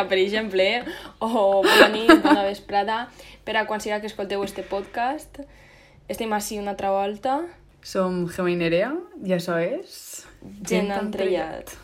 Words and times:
dia, 0.00 0.08
per 0.08 0.18
exemple, 0.18 0.84
o 1.20 1.62
bona 1.62 1.88
nit, 1.92 2.22
bona 2.22 2.44
vesprada, 2.44 3.08
per 3.44 3.56
a 3.56 3.66
quan 3.66 3.80
siga 3.80 4.00
que 4.00 4.06
escolteu 4.06 4.42
este 4.44 4.62
podcast. 4.62 5.40
Estem 6.08 6.32
així 6.32 6.58
una 6.58 6.72
altra 6.72 6.90
volta. 6.90 7.42
Som 7.82 8.26
Gemma 8.28 8.50
i 8.50 8.56
Nerea 8.56 8.92
i 9.24 9.32
això 9.36 9.58
és... 9.60 10.26
Gent 10.66 10.90
entrellat. 10.92 11.76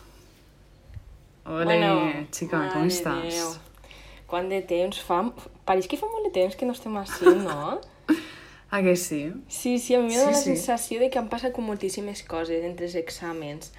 Ole, 1.45 1.65
bueno, 1.65 2.25
xica, 2.33 2.67
com 2.73 2.87
estàs? 2.89 3.37
Déu. 3.37 3.53
Quant 4.27 4.49
de 4.49 4.61
temps 4.67 4.99
fa? 4.99 5.21
Pareix 5.65 5.87
que 5.87 5.99
fa 5.99 6.09
molt 6.11 6.27
de 6.27 6.33
temps 6.35 6.57
que 6.57 6.67
no 6.67 6.73
estem 6.75 6.97
així, 6.97 7.37
no? 7.43 7.77
Ah, 8.69 8.81
que 8.83 8.97
sí? 8.99 9.31
Sí, 9.47 9.77
sí, 9.79 9.93
a 9.95 10.01
mi 10.03 10.11
m'ha 10.11 10.11
Sí, 10.11 10.19
sí, 10.19 10.27
la 10.27 10.39
sensació 10.41 10.99
de 10.99 11.07
que 11.07 11.15
han 11.21 11.29
passat 11.31 11.53
com 11.55 11.63
moltíssimes 11.63 12.19
coses 12.27 12.65
entre 12.67 12.83
els 12.89 12.97
exàmens. 12.99 13.69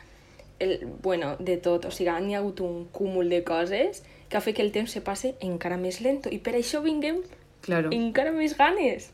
El, 0.64 0.78
bueno, 1.04 1.34
de 1.36 1.58
tot, 1.60 1.84
o 1.84 1.90
sigui, 1.92 2.14
n'hi 2.24 2.32
ha 2.32 2.38
hagut 2.40 2.62
un 2.64 2.86
cúmul 2.88 3.28
de 3.28 3.42
coses 3.44 4.00
que 4.28 4.36
ha 4.36 4.40
fet 4.40 4.56
que 4.56 4.62
el 4.62 4.72
temps 4.72 4.90
se 4.92 5.00
passe 5.00 5.34
encara 5.40 5.76
més 5.76 6.00
lento 6.00 6.28
i 6.30 6.38
per 6.38 6.54
això 6.54 6.82
vinguem 6.82 7.22
Claro. 7.62 7.90
encara 7.92 8.30
més 8.32 8.56
ganes. 8.56 9.10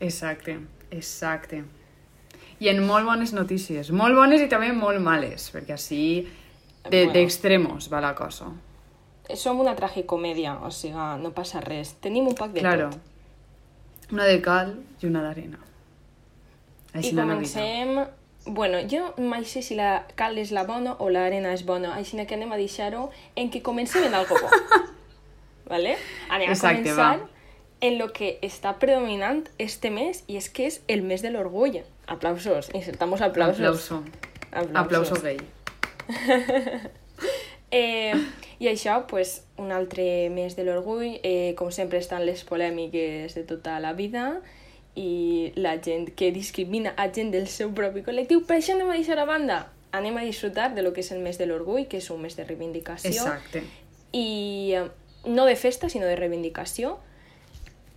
Exacte, 0.00 0.58
exacte. 0.90 1.64
I 2.60 2.68
en 2.68 2.84
molt 2.86 3.04
bones 3.06 3.32
notícies. 3.32 3.90
Molt 3.90 4.14
bones 4.14 4.40
i 4.40 4.48
també 4.48 4.72
molt 4.72 5.00
males, 5.00 5.50
perquè 5.52 5.72
així 5.72 6.28
de- 6.84 6.90
Bueno. 7.06 7.12
d'extremos 7.12 7.90
va 7.92 8.00
la 8.00 8.14
cosa. 8.14 8.46
Som 9.34 9.60
una 9.60 9.74
tragicomèdia, 9.74 10.58
o 10.62 10.70
sigui, 10.70 10.94
no 11.22 11.32
passa 11.32 11.60
res. 11.60 11.94
Tenim 12.00 12.26
un 12.28 12.34
pack 12.34 12.52
de 12.52 12.60
Claro. 12.60 12.90
tot. 12.90 13.00
Una 14.12 14.24
de 14.24 14.40
cal 14.42 14.82
i 15.00 15.06
una 15.06 15.22
d'arena. 15.22 15.58
I 16.94 17.10
la 17.12 17.24
vida. 17.24 18.10
Bueno, 18.46 18.78
jo 18.90 19.14
mai 19.16 19.44
sé 19.48 19.62
si 19.62 19.74
la 19.74 20.04
cal 20.16 20.36
és 20.38 20.50
la 20.52 20.64
bona 20.68 20.96
o 21.00 21.08
l'arena 21.08 21.54
és 21.56 21.64
bona, 21.64 21.94
així 21.96 22.18
que 22.26 22.36
anem 22.36 22.52
a 22.52 22.58
deixar-ho 22.60 23.10
en 23.36 23.50
que 23.50 23.62
comencem 23.62 24.04
en 24.04 24.14
algo 24.14 24.36
bo. 24.36 24.50
¿Vale? 25.70 25.96
Anem 26.28 26.50
a 26.50 26.52
Exacte, 26.52 26.82
començar 26.82 27.20
va. 27.20 27.28
en 27.80 27.96
lo 27.98 28.12
que 28.12 28.38
està 28.42 28.74
predominant 28.78 29.48
este 29.58 29.90
mes 29.90 30.24
i 30.28 30.36
és 30.36 30.50
que 30.50 30.66
és 30.68 30.82
el 30.88 31.02
mes 31.02 31.22
de 31.22 31.30
l'orgull. 31.30 31.80
Aplausos, 32.06 32.68
insertamos 32.74 33.22
aplausos. 33.22 33.64
Aplauso. 33.64 34.04
Aplauso 34.74 35.14
gay. 35.22 35.38
Eh, 37.74 38.14
I 38.62 38.68
això, 38.70 39.00
pues, 39.10 39.48
un 39.58 39.72
altre 39.74 40.28
mes 40.30 40.54
de 40.54 40.62
l'orgull. 40.62 41.16
Eh, 41.26 41.54
com 41.58 41.72
sempre 41.74 41.98
estan 41.98 42.22
les 42.22 42.44
polèmiques 42.46 43.34
de 43.34 43.42
tota 43.42 43.80
la 43.82 43.92
vida 43.98 44.42
i 44.94 45.52
la 45.56 45.76
gent 45.82 46.12
que 46.14 46.30
discrimina 46.32 46.94
a 46.96 47.08
gent 47.12 47.32
del 47.34 47.48
seu 47.50 47.72
propi 47.74 48.04
col·lectiu. 48.06 48.44
Per 48.46 48.58
això 48.60 48.76
anem 48.76 48.92
a 48.92 48.98
deixar 48.98 49.18
a 49.18 49.26
banda. 49.28 49.64
Anem 49.94 50.16
a 50.18 50.26
disfrutar 50.26 50.72
de 50.74 50.82
lo 50.82 50.92
que 50.92 51.02
és 51.02 51.10
el 51.14 51.22
mes 51.22 51.38
de 51.38 51.46
l'orgull, 51.46 51.88
que 51.90 51.98
és 51.98 52.10
un 52.10 52.22
mes 52.22 52.36
de 52.36 52.46
reivindicació. 52.46 53.10
Exacte. 53.10 53.64
I 54.14 54.28
eh, 54.74 54.86
no 55.26 55.46
de 55.46 55.56
festa, 55.56 55.90
sinó 55.90 56.06
de 56.06 56.16
reivindicació. 56.18 56.98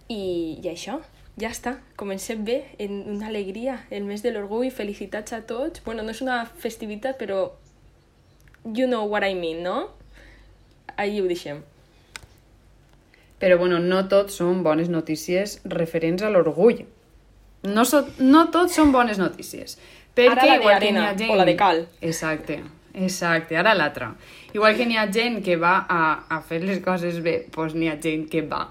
I, 0.07 0.57
i 0.63 0.69
això, 0.71 0.99
ja 1.37 1.53
està. 1.53 1.77
Comencem 1.97 2.43
bé, 2.45 2.59
en 2.81 3.03
una 3.13 3.29
alegria. 3.29 3.83
El 3.91 4.09
mes 4.09 4.25
de 4.25 4.33
l'orgull, 4.33 4.71
felicitats 4.73 5.33
a 5.37 5.43
tots. 5.45 5.83
Bueno, 5.85 6.05
no 6.05 6.13
és 6.13 6.21
una 6.25 6.43
festivitat, 6.45 7.17
però 7.21 7.51
you 8.65 8.87
know 8.89 9.05
what 9.05 9.25
I 9.25 9.35
mean, 9.35 9.61
no? 9.63 9.91
Ahí 10.97 11.21
ho 11.21 11.27
deixem. 11.29 11.61
Però 13.37 13.57
bueno, 13.57 13.79
no 13.79 14.05
tot 14.09 14.31
són 14.33 14.63
bones 14.65 14.89
notícies 14.89 15.59
referents 15.69 16.23
a 16.25 16.31
l'orgull. 16.33 16.85
No, 17.67 17.85
so, 17.85 18.03
no 18.19 18.47
tot 18.53 18.73
són 18.73 18.93
bones 18.93 19.19
notícies. 19.21 19.77
Perquè 20.17 20.33
Ara 20.33 20.45
la 20.47 20.55
de 20.55 20.63
igual 20.63 20.79
que 20.79 20.87
arena, 20.87 21.05
gent... 21.17 21.31
o 21.31 21.37
la 21.37 21.45
de 21.45 21.55
cal. 21.57 21.83
Exacte, 22.01 22.61
exacte, 22.93 23.57
ara 23.57 23.75
l'altra. 23.77 24.13
Igual 24.53 24.77
que 24.77 24.87
n'hi 24.89 24.97
ha 24.97 25.05
gent 25.13 25.43
que 25.45 25.57
va 25.61 25.75
a, 25.85 26.01
a 26.33 26.41
fer 26.41 26.63
les 26.65 26.81
coses 26.81 27.21
bé, 27.21 27.43
doncs 27.53 27.77
n'hi 27.77 27.91
ha 27.91 27.99
gent 28.01 28.25
que 28.31 28.41
va. 28.41 28.63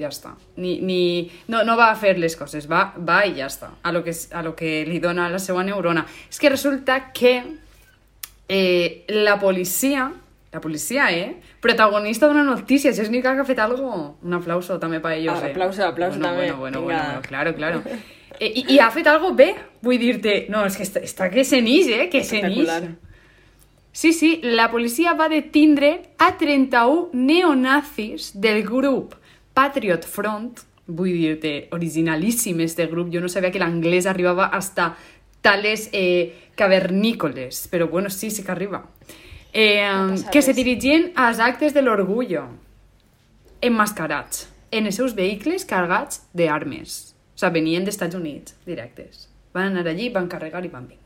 Ja 0.00 0.08
està. 0.08 0.32
Ni, 0.56 0.78
ni, 0.80 1.28
no, 1.52 1.60
no 1.68 1.76
va 1.76 1.90
a 1.92 1.96
fer 2.00 2.14
les 2.16 2.36
coses, 2.40 2.64
va, 2.70 2.94
va 2.96 3.18
i 3.28 3.34
ja 3.36 3.50
està. 3.50 3.74
A 3.84 3.92
lo, 3.92 4.00
que, 4.04 4.14
a 4.32 4.40
lo 4.44 4.54
que 4.56 4.86
li 4.88 5.02
dona 5.04 5.28
la 5.28 5.40
seva 5.42 5.64
neurona. 5.66 6.06
És 6.32 6.40
que 6.40 6.48
resulta 6.48 7.12
que 7.12 7.34
eh, 8.48 9.04
la 9.12 9.36
policia, 9.40 10.08
la 10.52 10.60
policia, 10.64 11.10
eh? 11.12 11.51
Protagonista 11.62 12.26
d'una 12.26 12.42
notícia, 12.42 12.90
si 12.90 13.00
és 13.04 13.06
l'única 13.06 13.36
que 13.36 13.44
ha 13.44 13.46
fet 13.46 13.60
algo, 13.62 13.92
un 14.18 14.34
aplauso 14.34 14.80
també 14.82 14.98
per 15.00 15.12
ellos, 15.14 15.38
Ah, 15.38 15.46
eh? 15.46 15.52
aplauso, 15.52 15.84
aplauso 15.86 16.18
bueno, 16.18 16.28
també, 16.28 16.50
Bueno, 16.50 16.58
bueno, 16.58 16.82
bueno, 16.82 17.02
bueno, 17.04 17.22
claro, 17.22 17.54
claro. 17.54 17.82
Eh, 18.40 18.80
ha 18.80 18.90
fet 18.90 19.06
algo 19.06 19.34
bé, 19.38 19.54
vull 19.84 20.00
dir-te, 20.00 20.48
no, 20.50 20.64
és 20.66 20.74
que 20.74 20.82
està, 20.82 21.02
està 21.04 21.28
que 21.30 21.44
se 21.46 21.60
n'ix, 21.62 21.86
eh? 21.86 22.08
Que 22.10 22.24
se 22.26 22.40
n'ix. 22.42 22.66
Sí, 23.92 24.10
sí, 24.16 24.40
la 24.42 24.70
policia 24.72 25.12
va 25.14 25.28
detindre 25.28 25.92
a 26.18 26.32
31 26.40 27.10
neonazis 27.12 28.32
del 28.40 28.64
grup 28.66 29.14
Patriot 29.54 30.02
Front, 30.08 30.64
vull 30.88 31.12
dir-te, 31.12 31.68
originalíssim 31.76 32.64
este 32.64 32.88
grup, 32.90 33.12
jo 33.14 33.20
no 33.20 33.28
sabia 33.28 33.52
que 33.52 33.60
l'anglès 33.62 34.08
arribava 34.10 34.46
hasta 34.46 34.96
tales 35.40 35.90
eh, 35.92 36.48
cavernícoles, 36.56 37.68
però 37.70 37.86
bueno, 37.86 38.10
sí, 38.10 38.32
sí 38.32 38.42
que 38.42 38.50
arriba. 38.50 38.88
Eh, 39.52 40.16
que 40.32 40.40
se 40.42 40.54
dirigien 40.56 41.10
als 41.14 41.38
actes 41.38 41.74
de 41.74 41.82
l'orgullo, 41.82 42.46
enmascarats, 43.60 44.46
en 44.72 44.86
els 44.88 44.96
seus 44.96 45.14
vehicles 45.14 45.64
cargats 45.68 46.22
d'armes. 46.32 47.12
O 47.36 47.38
sigui, 47.42 47.52
venien 47.60 47.84
dels 47.84 47.96
Estats 47.96 48.16
Units, 48.16 48.54
directes. 48.66 49.26
Van 49.52 49.70
anar 49.72 49.86
allí, 49.90 50.08
van 50.14 50.28
carregar 50.32 50.64
i 50.64 50.70
van 50.72 50.86
vindre. 50.88 50.98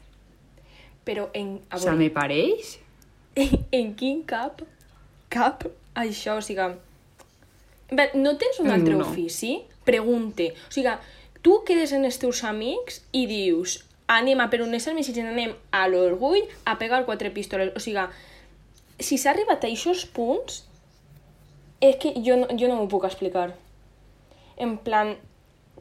Però 1.06 1.28
en, 1.34 1.56
a 1.70 1.76
O 1.78 1.82
sigui, 1.82 1.96
me 2.04 2.10
pareix 2.14 2.76
en, 3.36 3.56
en 3.80 3.92
quin 3.98 4.22
cap, 4.28 4.62
cap 5.32 5.66
això, 5.98 6.38
o 6.38 6.44
sigui... 6.44 6.70
Bé, 7.90 8.08
no 8.18 8.32
tens 8.38 8.58
un 8.62 8.70
altre 8.74 8.94
No. 8.96 9.04
ofici? 9.06 9.60
Pregunte. 9.86 10.52
O 10.68 10.72
sigui, 10.74 10.94
tu 11.42 11.60
quedes 11.66 11.92
en 11.94 12.04
els 12.06 12.18
teus 12.18 12.42
amics 12.44 13.02
i 13.14 13.26
dius 13.30 13.80
anem 14.10 14.38
a 14.42 14.48
per 14.50 14.62
unes 14.62 14.86
armes 14.86 15.08
i 15.10 15.14
anem 15.22 15.52
a 15.74 15.84
l'orgull 15.90 16.42
a 16.64 16.76
pegar 16.78 17.04
quatre 17.06 17.30
pistoles. 17.34 17.72
O 17.78 17.82
sigui, 17.82 18.02
si 18.98 19.18
s'ha 19.18 19.32
arribat 19.32 19.64
a 19.64 19.70
aquests 19.70 20.06
punts, 20.16 20.62
és 21.80 21.96
que 22.00 22.14
jo 22.24 22.36
no, 22.40 22.48
jo 22.56 22.68
no 22.68 22.78
m'ho 22.78 22.88
puc 22.88 23.04
explicar. 23.04 23.50
En 24.56 24.76
plan, 24.80 25.14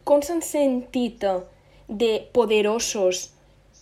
com 0.04 0.22
s'han 0.22 0.44
sentit 0.44 1.24
de 1.88 2.12
poderosos 2.36 3.30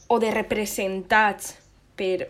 o 0.07 0.19
de 0.21 0.29
representats 0.31 1.55
per 1.97 2.29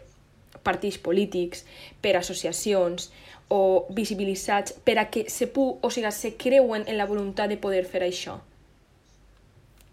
partits 0.63 0.97
polítics, 0.97 1.65
per 2.01 2.15
associacions 2.15 3.09
o 3.51 3.85
visibilitzats 3.91 4.73
per 4.85 4.97
a 5.01 5.09
que 5.11 5.27
se, 5.29 5.49
pu 5.51 5.67
o 5.81 5.91
sigui, 5.91 6.11
se 6.15 6.33
creuen 6.39 6.87
en 6.87 6.97
la 6.97 7.07
voluntat 7.09 7.51
de 7.51 7.59
poder 7.59 7.83
fer 7.85 8.05
això. 8.07 8.39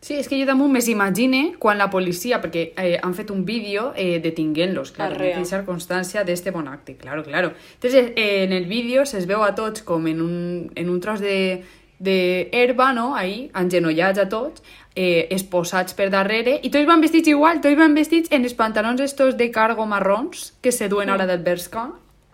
Sí, 0.01 0.15
és 0.17 0.31
que 0.31 0.39
jo 0.41 0.47
damunt 0.49 0.73
me 0.73 0.81
s'imagine 0.81 1.59
quan 1.61 1.77
la 1.77 1.91
policia, 1.93 2.39
perquè 2.41 2.71
eh, 2.73 2.97
han 3.05 3.13
fet 3.13 3.29
un 3.35 3.43
vídeo 3.45 3.91
eh, 3.95 4.17
detinguent-los, 4.25 4.95
hay 4.97 5.13
que 5.13 5.33
deixar 5.37 5.67
constància 5.67 6.25
d'este 6.25 6.55
bon 6.55 6.71
acte, 6.73 6.95
claro, 6.97 7.23
claro. 7.23 7.53
Entonces, 7.75 8.13
eh, 8.17 8.45
en 8.45 8.55
el 8.57 8.65
vídeo 8.65 9.05
se'ls 9.05 9.27
veu 9.29 9.45
a 9.45 9.53
tots 9.55 9.85
com 9.85 10.07
en 10.09 10.23
un, 10.25 10.39
en 10.75 10.89
un 10.89 11.01
tros 11.05 11.21
de, 11.21 11.67
de 11.99 12.49
herba, 12.53 12.95
no?, 12.97 13.15
ahí, 13.15 13.51
engenollats 13.53 14.23
a 14.23 14.29
tots, 14.33 14.65
eh, 14.97 15.29
esposats 15.37 15.93
per 15.93 16.09
darrere, 16.09 16.57
i 16.65 16.71
tots 16.73 16.89
van 16.89 17.05
vestits 17.05 17.29
igual, 17.29 17.61
tots 17.61 17.77
van 17.77 17.93
vestits 17.95 18.33
en 18.33 18.49
els 18.49 18.57
pantalons 18.57 19.05
estos 19.05 19.37
de 19.37 19.51
cargo 19.53 19.85
marrons, 19.85 20.55
que 20.65 20.73
se 20.73 20.89
duen 20.89 21.13
ara 21.13 21.29
del 21.29 21.45
Berska, 21.45 21.91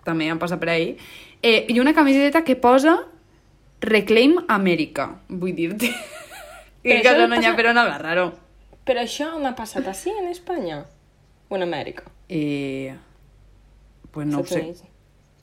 també 0.07 0.31
han 0.31 0.39
passat 0.39 0.63
per 0.63 0.71
ahí, 0.71 0.93
eh, 1.43 1.67
i 1.67 1.81
una 1.83 1.95
camiseta 1.99 2.45
que 2.47 2.55
posa 2.55 3.01
Reclaim 3.83 4.39
America, 4.47 5.17
vull 5.27 5.59
dir-te. 5.59 5.91
Però 6.87 6.99
I 6.99 7.03
que 7.03 7.13
no 7.19 7.25
ha 7.25 7.29
passa- 7.37 7.57
per 7.59 7.67
on 7.73 7.79
agarrar-ho. 7.83 8.27
Però 8.87 9.01
això 9.03 9.33
on 9.35 9.47
ha 9.47 9.55
passat 9.59 9.87
així 9.91 10.11
en 10.15 10.29
Espanya? 10.31 10.85
O 11.49 11.57
en 11.57 11.63
Amèrica? 11.67 12.05
Eh, 12.29 12.95
pues 14.13 14.27
no 14.27 14.41
ho 14.41 14.47
sé. 14.47 14.75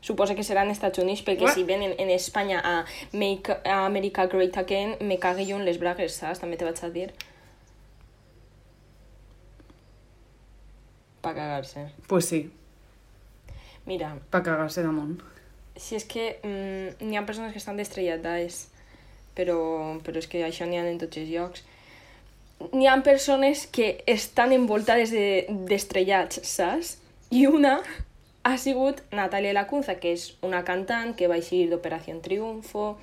Suposa 0.04 0.36
que 0.36 0.44
serà 0.44 0.64
en 0.64 0.72
Estats 0.72 1.00
Units, 1.00 1.22
perquè 1.24 1.40
Bueno. 1.46 1.54
si 1.56 1.64
ven 1.64 1.82
en, 1.84 2.10
Espanya 2.10 2.60
a 2.64 2.86
Make 3.14 3.56
America 3.66 4.26
Great 4.28 4.58
Again, 4.58 4.98
me 5.02 5.18
cague 5.20 5.46
jo 5.50 5.56
en 5.58 5.64
les 5.66 5.80
bragues, 5.80 6.14
saps? 6.16 6.40
També 6.40 6.58
te 6.58 6.66
vaig 6.66 6.82
a 6.84 6.90
dir. 6.90 7.14
Pa 11.22 11.34
cagar-se. 11.34 11.90
Pues 12.08 12.26
sí, 12.26 12.52
Mira, 13.86 14.18
pa 14.30 14.42
cagar-se 14.44 14.84
damunt. 14.84 15.22
si 15.76 15.96
és 15.96 16.04
que 16.06 16.40
mm, 16.44 17.04
n'hi 17.08 17.18
ha 17.18 17.26
persones 17.26 17.52
que 17.52 17.58
estan 17.58 17.76
destrellades, 17.78 18.70
però, 19.36 20.00
però 20.04 20.18
és 20.22 20.28
que 20.28 20.44
això 20.46 20.66
n'hi 20.66 20.78
ha 20.78 20.88
en 20.88 21.00
tots 21.02 21.18
els 21.18 21.30
llocs. 21.30 21.64
N'hi 22.72 22.88
ha 22.88 22.96
persones 23.04 23.66
que 23.68 24.04
estan 24.08 24.54
envoltades 24.54 25.12
de- 25.12 25.46
d'estrellats, 25.50 26.40
de, 26.40 26.46
saps? 26.48 26.98
I 27.32 27.48
una 27.48 27.82
ha 28.44 28.58
sigut 28.58 29.02
Natalia 29.12 29.54
Lacunza, 29.54 29.96
que 30.00 30.14
és 30.14 30.36
una 30.42 30.64
cantant 30.64 31.16
que 31.16 31.28
va 31.28 31.38
eixir 31.38 31.70
d'Operació 31.70 32.20
Triunfo. 32.22 32.98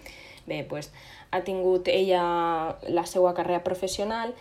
Bé, 0.47 0.65
pues, 0.65 0.91
ha 1.31 1.43
tingut 1.43 1.89
ella 1.89 2.77
la 2.89 3.07
seva 3.07 3.35
carrera 3.35 3.63
professional 3.63 4.35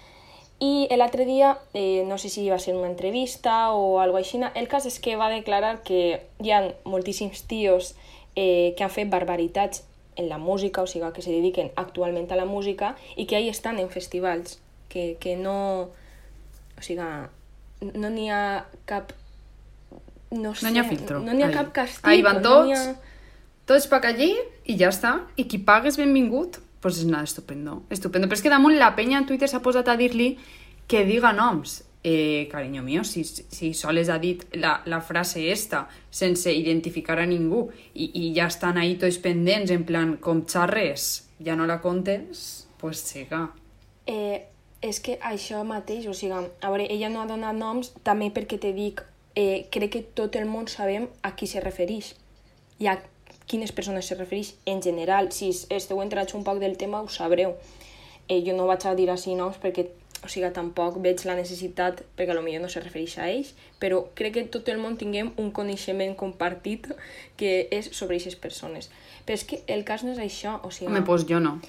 I 0.59 0.89
l'altre 0.91 1.23
dia, 1.23 1.57
eh, 1.73 2.03
no 2.05 2.17
sé 2.17 2.27
si 2.27 2.49
va 2.49 2.59
ser 2.59 2.75
una 2.75 2.89
entrevista 2.89 3.71
o 3.71 3.99
algo 4.01 4.17
així, 4.17 4.41
el 4.55 4.67
cas 4.67 4.85
és 4.85 4.99
que 4.99 5.15
va 5.15 5.29
declarar 5.31 5.83
que 5.87 6.19
hi 6.43 6.51
ha 6.51 6.73
moltíssims 6.83 7.45
tios 7.47 7.95
eh, 8.35 8.73
que 8.75 8.83
han 8.83 8.91
fet 8.91 9.07
barbaritats 9.09 9.85
en 10.19 10.27
la 10.27 10.37
música, 10.37 10.83
o 10.83 10.87
sigui, 10.87 11.07
que 11.15 11.23
se 11.23 11.31
dediquen 11.31 11.71
actualment 11.79 12.29
a 12.31 12.37
la 12.37 12.45
música 12.45 12.95
i 13.15 13.25
que 13.25 13.37
ahí 13.39 13.47
estan 13.49 13.79
en 13.79 13.89
festivals, 13.89 14.59
que, 14.91 15.15
que 15.19 15.37
no... 15.39 15.89
O 16.77 16.81
sigui, 16.83 17.07
no 17.95 18.11
n'hi 18.11 18.29
ha 18.29 18.65
cap... 18.85 19.13
No 20.29 20.53
sé, 20.53 20.67
No 20.67 20.71
n'hi 20.75 20.79
ha 20.83 20.85
filtro. 20.85 21.19
No 21.23 21.33
n'hi 21.33 21.43
ha 21.43 21.49
Ahí. 21.49 21.55
cap 21.55 21.71
castig. 21.73 22.05
Ahí 22.05 22.21
van 22.21 22.43
no 22.43 22.65
n'hi 22.67 22.75
tots. 22.75 23.05
Tots 23.69 23.85
pa 23.89 23.99
allí 24.03 24.33
i 24.65 24.75
ja 24.77 24.89
està. 24.91 25.15
I 25.37 25.45
qui 25.49 25.59
pagues 25.61 25.97
benvingut, 25.97 26.59
pues 26.81 26.99
és 27.01 27.07
nada, 27.09 27.23
estupendo. 27.25 27.83
Estupendo. 27.89 28.27
Però 28.27 28.37
és 28.37 28.43
que 28.45 28.51
damunt 28.53 28.77
la 28.77 28.95
penya 28.97 29.19
en 29.21 29.27
Twitter 29.29 29.49
s'ha 29.49 29.61
posat 29.65 29.87
a 29.89 29.95
dir-li 29.97 30.35
que 30.89 31.03
diga 31.05 31.31
noms. 31.33 31.83
Eh, 32.01 32.47
cariño 32.49 32.81
mío, 32.81 33.03
si, 33.03 33.25
si 33.25 33.73
soles 33.73 34.07
ha 34.07 34.19
dit 34.19 34.45
la, 34.55 34.81
la 34.85 35.01
frase 35.01 35.51
esta 35.51 35.89
sense 36.09 36.53
identificar 36.53 37.19
a 37.19 37.25
ningú 37.27 37.65
i, 37.93 38.07
i 38.15 38.29
ja 38.31 38.45
estan 38.47 38.79
ahí 38.79 38.95
tots 38.95 39.17
pendents 39.19 39.73
en 39.75 39.83
plan 39.83 40.15
com 40.15 40.45
xarres, 40.47 41.27
ja 41.43 41.57
no 41.59 41.67
la 41.67 41.81
contes, 41.83 42.69
pues 42.79 43.03
siga. 43.03 43.49
Eh, 44.07 44.47
és 44.79 45.01
que 45.03 45.17
això 45.19 45.65
mateix, 45.67 46.07
o 46.07 46.15
sigui, 46.15 46.39
a 46.39 46.71
veure, 46.71 46.87
ella 46.87 47.11
no 47.11 47.19
ha 47.19 47.27
donat 47.27 47.59
noms 47.59 47.91
també 48.07 48.31
perquè 48.31 48.61
te 48.63 48.71
dic, 48.71 49.03
eh, 49.35 49.67
crec 49.67 49.91
que 49.91 50.03
tot 50.15 50.39
el 50.39 50.47
món 50.47 50.71
sabem 50.71 51.09
a 51.21 51.35
qui 51.35 51.51
se 51.51 51.59
refereix 51.59 52.13
i 52.79 52.87
a 52.87 52.95
quines 53.49 53.73
persones 53.75 54.07
se 54.07 54.15
refereix 54.15 54.53
en 54.65 54.81
general. 54.81 55.33
Si 55.35 55.51
esteu 55.51 55.99
entrats 55.99 56.35
un 56.37 56.47
poc 56.47 56.63
del 56.63 56.77
tema, 56.77 57.01
ho 57.01 57.09
sabreu. 57.11 57.57
Eh, 58.29 58.39
jo 58.45 58.55
no 58.55 58.67
vaig 58.69 58.85
a 58.85 58.95
dir 58.95 59.09
així 59.09 59.35
noms 59.35 59.57
perquè 59.59 59.89
o 60.23 60.27
sigui, 60.27 60.49
tampoc 60.51 60.99
veig 61.03 61.23
la 61.25 61.35
necessitat, 61.37 62.03
perquè 62.17 62.35
potser 62.35 62.61
no 62.61 62.69
se 62.69 62.83
refereix 62.83 63.17
a 63.17 63.29
ells, 63.31 63.53
però 63.79 64.03
crec 64.15 64.33
que 64.35 64.45
tot 64.51 64.67
el 64.69 64.79
món 64.81 64.97
tinguem 64.99 65.31
un 65.37 65.51
coneixement 65.51 66.15
compartit 66.19 66.89
que 67.37 67.67
és 67.71 67.91
sobre 67.95 68.17
aquestes 68.17 68.35
persones. 68.35 68.89
Però 69.25 69.37
és 69.37 69.45
que 69.47 69.61
el 69.67 69.85
cas 69.87 70.03
no 70.03 70.11
és 70.11 70.19
això, 70.19 70.59
o 70.63 70.71
sigui... 70.71 70.91
Home, 70.91 71.05
pues 71.07 71.25
jo 71.29 71.39
no. 71.39 71.59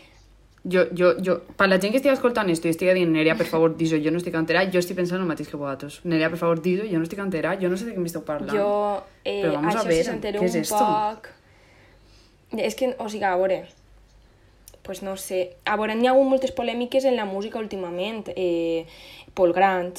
Jo, 0.60 0.82
jo, 0.92 1.14
jo, 1.24 1.38
per 1.56 1.70
la 1.70 1.78
gent 1.80 1.94
que 1.94 2.00
estigui 2.02 2.12
escoltant 2.12 2.50
esto 2.52 2.68
i 2.68 2.74
estigui 2.74 2.92
dient, 2.98 3.12
Nerea, 3.14 3.32
per 3.38 3.46
favor, 3.48 3.72
dis-ho, 3.78 3.96
jo 4.02 4.10
no 4.12 4.18
estic 4.20 4.34
entera, 4.36 4.66
jo 4.68 4.82
estic 4.82 4.98
pensant 4.98 5.22
el 5.22 5.28
mateix 5.30 5.48
que 5.48 5.56
vosaltres. 5.56 6.00
Nerea, 6.04 6.28
per 6.28 6.40
favor, 6.42 6.60
dis-ho, 6.60 6.84
jo 6.90 7.00
no 7.00 7.06
estic 7.06 7.22
entera, 7.22 7.54
jo 7.60 7.70
no 7.72 7.78
sé 7.80 7.88
de 7.88 7.94
què 7.94 8.02
m'esteu 8.02 8.26
parlant. 8.26 8.52
Jo, 8.52 9.04
eh, 9.24 9.40
Però 9.46 9.54
vamos 9.54 9.72
a 9.72 9.78
això 9.78 9.88
ver, 9.88 10.02
sí 10.02 10.10
s'entera 10.10 10.42
¿qué 10.42 10.50
es 10.50 10.58
un 10.58 10.66
esto? 10.66 10.82
poc... 10.84 11.30
És 12.58 12.74
que, 12.74 12.90
o 12.98 13.06
sigui, 13.08 13.24
a 13.24 13.36
veure, 13.38 13.62
pues 14.82 15.02
no 15.02 15.16
sé, 15.16 15.56
a 15.64 15.76
veure, 15.76 15.94
n'hi 15.94 16.06
ha 16.08 16.10
hagut 16.14 16.26
moltes 16.28 16.52
polèmiques 16.52 17.04
en 17.04 17.16
la 17.16 17.24
música 17.24 17.58
últimament, 17.58 18.28
eh, 18.34 18.86
Paul 19.34 19.52
Grant, 19.52 19.98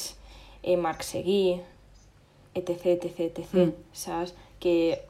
eh, 0.63 0.77
Marc 0.77 1.01
Seguí, 1.03 1.59
etc, 2.55 2.85
etc, 2.97 3.19
etc, 3.19 3.53
Mm. 3.53 3.71
saps? 3.93 4.33
Que, 4.59 5.01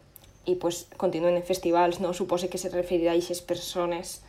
i 0.45 0.55
pues 0.55 0.87
continuen 0.97 1.35
en 1.35 1.43
festivals, 1.43 1.99
no? 1.99 2.13
Suposo 2.13 2.49
que 2.49 2.57
se 2.57 2.69
referirà 2.69 3.11
a 3.11 3.15
aquestes 3.15 3.41
persones. 3.41 4.21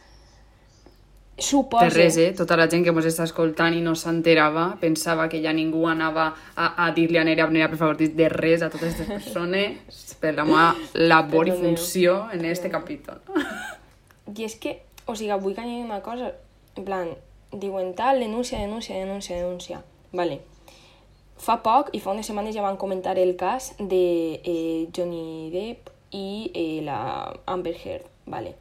Suposo. 1.39 1.85
Per 1.87 1.93
res, 1.95 2.17
eh? 2.19 2.33
Tota 2.37 2.57
la 2.61 2.67
gent 2.71 2.85
que 2.85 2.93
mos 2.93 3.07
està 3.09 3.25
escoltant 3.25 3.73
i 3.75 3.81
no 3.83 3.95
s'enterava 3.97 4.77
pensava 4.81 5.29
que 5.33 5.41
ja 5.43 5.53
ningú 5.57 5.87
anava 5.89 6.27
a, 6.55 6.67
a 6.87 6.91
dir-li 6.93 7.17
a 7.19 7.25
Nerea, 7.25 7.47
Nerea, 7.51 7.71
per 7.73 7.79
favor, 7.81 7.97
de 7.97 8.29
res 8.29 8.63
a 8.63 8.69
totes 8.71 8.93
aquestes 8.93 9.09
persones 9.25 10.15
per 10.21 10.35
la 10.37 10.45
meva 10.45 10.67
labor 10.95 11.49
i 11.49 11.51
Perdoneu. 11.51 11.71
funció 11.77 12.29
en 12.33 12.45
este 12.45 12.69
capítol. 12.71 13.23
I 14.37 14.45
és 14.45 14.55
que, 14.61 14.83
o 15.07 15.15
sigui, 15.17 15.39
vull 15.41 15.55
que 15.55 15.61
añadir 15.61 15.85
una 15.85 16.03
cosa, 16.03 16.33
en 16.77 16.85
plan, 16.85 17.15
diuen 17.53 17.95
tal, 17.95 18.21
denúncia, 18.21 18.59
denúncia, 18.59 18.97
denúncia, 18.97 19.37
denúncia. 19.37 19.83
Vale. 20.13 20.41
Fa 21.43 21.59
poc, 21.63 21.91
i 21.97 22.01
fa 22.01 22.13
unes 22.13 22.29
setmanes 22.29 22.55
ja 22.55 22.63
van 22.63 22.79
comentar 22.79 23.19
el 23.19 23.35
cas 23.37 23.73
de 23.79 24.41
eh, 24.45 24.89
Johnny 24.95 25.51
Depp 25.51 25.91
i 26.15 26.51
eh, 26.55 26.83
la 26.85 27.33
Amber 27.47 27.75
Heard. 27.75 28.07
Vale. 28.27 28.55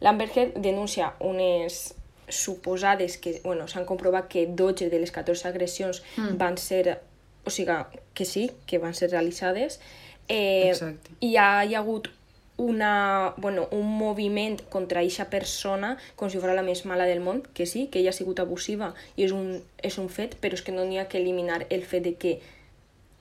L'Amber 0.00 0.28
Heard 0.34 0.58
denuncia 0.60 1.14
unes 1.20 1.94
suposades 2.28 3.18
que, 3.18 3.40
bueno, 3.44 3.68
s'han 3.68 3.86
comprovat 3.86 4.26
que 4.28 4.46
12 4.46 4.90
de 4.90 4.98
les 4.98 5.12
14 5.12 5.46
agressions 5.48 6.02
mm. 6.16 6.36
van 6.36 6.58
ser, 6.58 7.00
o 7.44 7.50
sigui, 7.50 7.78
que 8.14 8.24
sí, 8.24 8.50
que 8.66 8.78
van 8.78 8.94
ser 8.94 9.10
realitzades. 9.10 9.80
Eh, 10.28 10.70
Exacte. 10.72 11.14
i 11.20 11.36
ha, 11.38 11.62
hi 11.64 11.76
ha 11.76 11.80
hagut 11.84 12.10
una, 12.56 13.34
bueno, 13.36 13.68
un 13.70 13.86
moviment 13.98 14.60
contra 14.72 15.02
eixa 15.04 15.28
persona 15.30 15.96
com 16.16 16.30
si 16.32 16.40
fos 16.40 16.52
la 16.56 16.64
més 16.64 16.84
mala 16.88 17.04
del 17.08 17.20
món, 17.20 17.42
que 17.54 17.66
sí, 17.66 17.86
que 17.92 18.00
ella 18.00 18.14
ha 18.14 18.16
sigut 18.16 18.40
abusiva 18.40 18.94
i 19.16 19.26
és 19.26 19.34
un, 19.36 19.60
és 19.84 19.98
un 20.00 20.08
fet, 20.08 20.38
però 20.40 20.56
és 20.56 20.64
que 20.64 20.72
no 20.72 20.84
n'hi 20.84 20.98
ha 20.98 21.08
que 21.08 21.20
eliminar 21.20 21.66
el 21.68 21.84
fet 21.84 22.06
de 22.08 22.14
que 22.16 22.38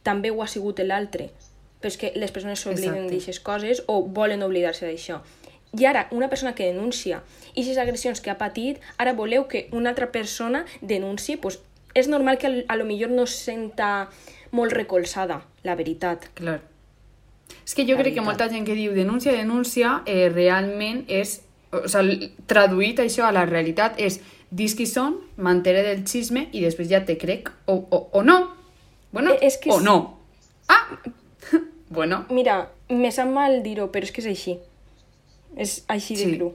també 0.03 0.31
ho 0.31 0.41
ha 0.43 0.47
sigut 0.47 0.79
l'altre. 0.85 1.31
Però 1.81 1.91
és 1.91 1.97
que 1.99 2.13
les 2.15 2.31
persones 2.31 2.61
s'obliden 2.63 3.09
d'aixes 3.11 3.41
coses 3.43 3.83
o 3.91 4.01
volen 4.07 4.45
oblidar-se 4.45 4.87
d'això. 4.87 5.19
I 5.75 5.85
ara, 5.89 6.07
una 6.15 6.29
persona 6.31 6.55
que 6.55 6.69
denuncia 6.69 7.19
aquestes 7.51 7.77
agressions 7.81 8.21
que 8.23 8.31
ha 8.31 8.37
patit, 8.39 8.79
ara 8.97 9.13
voleu 9.17 9.49
que 9.51 9.67
una 9.75 9.91
altra 9.91 10.11
persona 10.13 10.63
denunci, 10.79 11.35
doncs 11.35 11.59
és 11.95 12.07
normal 12.11 12.37
que 12.37 12.63
a 12.67 12.75
lo 12.75 12.85
millor 12.85 13.11
no 13.11 13.23
es 13.23 13.35
senta 13.35 14.09
molt 14.51 14.71
recolzada, 14.75 15.41
la 15.63 15.75
veritat. 15.75 16.29
Clar. 16.35 16.61
És 17.65 17.73
que 17.73 17.85
jo 17.87 17.97
crec 17.97 18.13
que 18.13 18.21
molta 18.21 18.47
gent 18.49 18.65
que 18.67 18.75
diu 18.77 18.93
denúncia, 18.93 19.31
denúncia, 19.33 20.01
eh, 20.05 20.29
realment 20.29 21.03
és... 21.07 21.41
O 21.75 21.87
sigui, 21.91 22.29
traduït 22.47 22.99
això 23.01 23.25
a 23.27 23.31
la 23.35 23.43
realitat 23.49 23.97
és 23.99 24.19
dis 24.55 24.75
qui 24.77 24.85
són, 24.87 25.17
m'entere 25.41 25.81
del 25.83 26.03
xisme 26.07 26.45
i 26.55 26.61
després 26.63 26.87
ja 26.87 27.01
te 27.03 27.17
crec 27.19 27.49
o, 27.65 27.73
o, 27.89 27.99
o 28.13 28.21
no. 28.23 28.37
Bueno, 29.11 29.33
Eh, 29.33 29.47
és 29.49 29.57
que 29.57 29.71
o 29.73 29.81
no. 29.81 30.19
Ah! 30.69 30.85
bueno, 31.89 32.25
Mira, 32.29 32.69
me 32.89 33.11
sap 33.11 33.27
mal 33.33 33.61
dir-ho, 33.65 33.89
però 33.91 34.05
és 34.07 34.11
que 34.13 34.21
és 34.21 34.29
així. 34.31 34.55
És 35.57 35.83
així 35.87 36.15
de 36.15 36.23
Sí. 36.29 36.37
cru. 36.37 36.53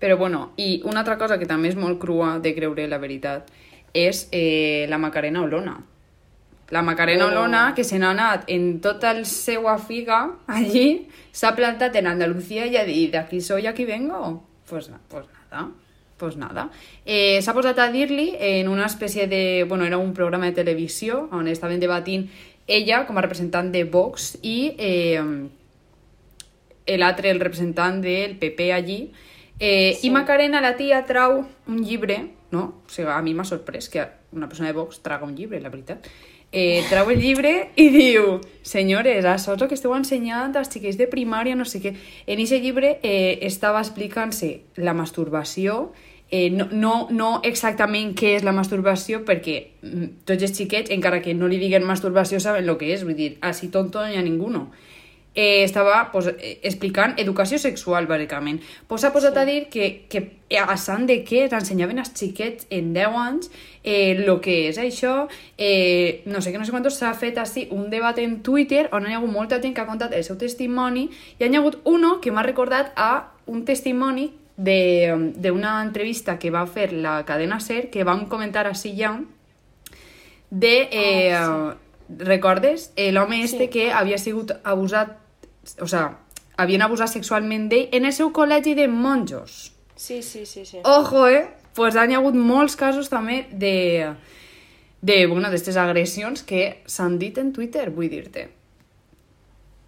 Però 0.00 0.16
bueno, 0.18 0.50
i 0.56 0.82
una 0.84 1.00
altra 1.00 1.16
cosa 1.16 1.38
que 1.38 1.46
també 1.48 1.70
és 1.72 1.76
molt 1.76 1.98
crua 2.02 2.38
de 2.42 2.52
creure 2.54 2.84
la 2.88 2.98
veritat 3.00 3.48
és 3.96 4.26
eh, 4.32 4.84
la 4.90 4.98
Macarena 5.00 5.42
Olona. 5.46 5.78
La 6.70 6.82
Macarena. 6.82 7.26
Olona, 7.26 7.74
que 7.76 7.84
se 7.84 7.98
n'ha 7.98 8.10
anat 8.10 8.48
en 8.50 8.80
tota 8.82 9.12
el 9.14 9.24
seva 9.26 9.76
figa 9.78 10.38
allí, 10.50 11.08
s'ha 11.30 11.54
plantat 11.54 11.94
en 11.96 12.08
Andalucía 12.10 12.66
i 12.66 12.76
ha 12.76 12.84
dit, 12.84 13.14
aquí 13.14 13.40
soy, 13.40 13.66
aquí 13.66 13.84
vengo. 13.84 14.42
Pues, 14.68 14.90
pues 15.08 15.26
nada, 15.30 15.68
pues 16.16 16.36
nada. 16.36 16.70
Eh, 17.04 17.38
s'ha 17.42 17.54
posat 17.54 17.78
a 17.78 17.86
dir-li 17.92 18.32
en 18.40 18.68
una 18.68 18.86
espècie 18.86 19.28
de... 19.28 19.64
Bueno, 19.68 19.84
era 19.84 19.98
un 19.98 20.12
programa 20.12 20.46
de 20.46 20.58
televisió 20.58 21.28
on 21.30 21.46
estaven 21.46 21.78
debatint 21.78 22.26
ella 22.66 23.04
com 23.06 23.16
a 23.16 23.22
representant 23.22 23.70
de 23.70 23.84
Vox 23.84 24.32
i 24.42 24.74
eh, 24.76 25.22
l'altre, 26.98 27.30
el 27.30 27.40
representant 27.40 28.02
del 28.02 28.36
PP 28.38 28.72
allí. 28.72 29.12
Eh, 29.58 29.94
Sí. 29.94 30.08
I 30.08 30.10
Macarena, 30.10 30.60
la 30.60 30.76
tia, 30.76 31.04
trau 31.06 31.46
un 31.66 31.84
llibre, 31.84 32.32
no? 32.50 32.82
O 32.84 32.90
sigui, 32.90 33.08
a 33.08 33.22
mi 33.22 33.32
m'ha 33.34 33.44
sorprès 33.44 33.88
que 33.88 34.04
una 34.32 34.48
persona 34.48 34.68
de 34.68 34.74
Vox 34.74 35.00
traga 35.00 35.24
un 35.24 35.36
llibre, 35.36 35.60
la 35.60 35.70
veritat. 35.70 36.04
Eh, 36.52 36.84
trau 36.88 37.10
el 37.10 37.20
llibre 37.20 37.52
i 37.76 37.88
diu 37.90 38.38
senyores, 38.62 39.24
això 39.26 39.54
és 39.54 39.62
el 39.62 39.68
que 39.68 39.76
esteu 39.76 39.94
ensenyant 39.96 40.54
als 40.56 40.70
xiquets 40.72 40.98
de 40.98 41.08
primària, 41.10 41.56
no 41.58 41.66
sé 41.66 41.82
què. 41.82 41.92
En 42.26 42.38
aquest 42.40 42.62
llibre 42.62 42.96
eh, 43.02 43.38
estava 43.46 43.82
explicant-se 43.82 44.52
la 44.78 44.94
masturbació, 44.94 45.90
eh, 46.30 46.50
no, 46.50 46.68
no, 46.72 46.94
no 47.10 47.30
exactament 47.44 48.14
què 48.18 48.36
és 48.38 48.46
la 48.46 48.54
masturbació, 48.56 49.22
perquè 49.26 49.56
mm, 49.82 50.08
tots 50.26 50.48
els 50.48 50.56
xiquets, 50.56 50.90
encara 50.94 51.20
que 51.22 51.34
no 51.34 51.50
li 51.50 51.60
diguen 51.62 51.86
masturbació, 51.86 52.40
saben 52.40 52.66
el 52.66 52.78
que 52.78 52.92
és, 52.94 53.04
vull 53.06 53.18
dir, 53.18 53.36
així 53.40 53.68
tonto 53.68 54.02
no 54.02 54.10
hi 54.10 54.18
ha 54.18 54.24
ningú. 54.26 54.50
Eh, 55.38 55.64
estava 55.64 56.10
pues, 56.12 56.26
eh, 56.38 56.58
explicant 56.62 57.12
educació 57.20 57.58
sexual, 57.58 58.06
bàsicament. 58.08 58.62
Pues 58.88 59.02
s'ha 59.02 59.12
posat 59.12 59.34
Sí. 59.34 59.38
a 59.38 59.44
dir 59.44 59.68
que, 59.68 60.06
que 60.08 60.22
a 60.58 60.76
sant 60.78 61.04
de 61.06 61.18
què 61.26 61.42
ensenyaven 61.52 61.98
als 61.98 62.14
xiquets 62.16 62.66
en 62.70 62.94
10 62.94 63.12
anys 63.14 63.50
eh, 63.84 64.14
lo 64.26 64.40
que 64.40 64.68
és 64.70 64.78
això, 64.78 65.28
eh, 65.58 66.22
no 66.24 66.40
sé 66.40 66.52
què, 66.54 66.58
no 66.58 66.64
sé 66.64 66.70
quantos, 66.72 66.96
s'ha 66.96 67.12
fet 67.14 67.36
així 67.38 67.68
un 67.70 67.90
debat 67.90 68.16
en 68.18 68.40
Twitter 68.42 68.88
on 68.92 69.06
hi 69.06 69.12
ha 69.12 69.18
hagut 69.18 69.30
molta 69.30 69.60
gent 69.60 69.74
que 69.76 69.82
ha 69.82 69.86
contat 69.86 70.14
el 70.16 70.24
seu 70.24 70.38
testimoni 70.38 71.10
i 71.38 71.44
hi 71.44 71.54
ha 71.54 71.58
hagut 71.60 71.78
uno 71.84 72.20
que 72.22 72.32
m'ha 72.32 72.42
recordat 72.42 72.92
a 72.96 73.32
un 73.46 73.64
testimoni 73.66 74.32
de- 74.56 75.34
d'una 75.36 75.82
entrevista 75.82 76.38
que 76.38 76.50
va 76.50 76.66
fer 76.66 76.94
la 76.94 77.24
cadena 77.26 77.60
SER 77.60 77.90
que 77.90 78.04
van 78.04 78.24
comentar 78.26 78.66
així 78.66 78.96
ja 78.96 79.20
de... 80.50 80.88
Eh, 80.90 81.32
Ah, 81.34 81.76
Recordes? 82.08 82.92
Eh, 82.94 83.10
L'home 83.10 83.42
este 83.42 83.64
Sí. 83.64 83.68
que 83.68 83.90
havia 83.92 84.16
sigut 84.16 84.52
abusat, 84.62 85.16
o 85.80 85.88
sea, 85.88 86.18
havien 86.56 86.82
abusat 86.82 87.12
sexualment 87.12 87.68
d'ell 87.72 87.92
en 87.96 88.08
el 88.08 88.14
seu 88.16 88.32
col·legi 88.36 88.74
de 88.78 88.88
monjos. 88.88 89.72
Sí, 89.96 90.22
sí, 90.22 90.44
sí, 90.46 90.64
sí. 90.64 90.78
Ojo, 90.84 91.26
eh? 91.28 91.46
Pues 91.76 91.96
han 91.96 92.10
hi 92.12 92.16
hagut 92.16 92.36
molts 92.36 92.76
casos 92.76 93.10
també 93.12 93.44
de, 93.52 94.12
de 95.00 95.18
bueno, 95.26 95.48
d'aquestes 95.48 95.76
agressions 95.80 96.44
que 96.46 96.82
s'han 96.88 97.18
dit 97.20 97.36
en 97.38 97.52
Twitter, 97.52 97.90
vull 97.92 98.08
dir-te. 98.12 98.48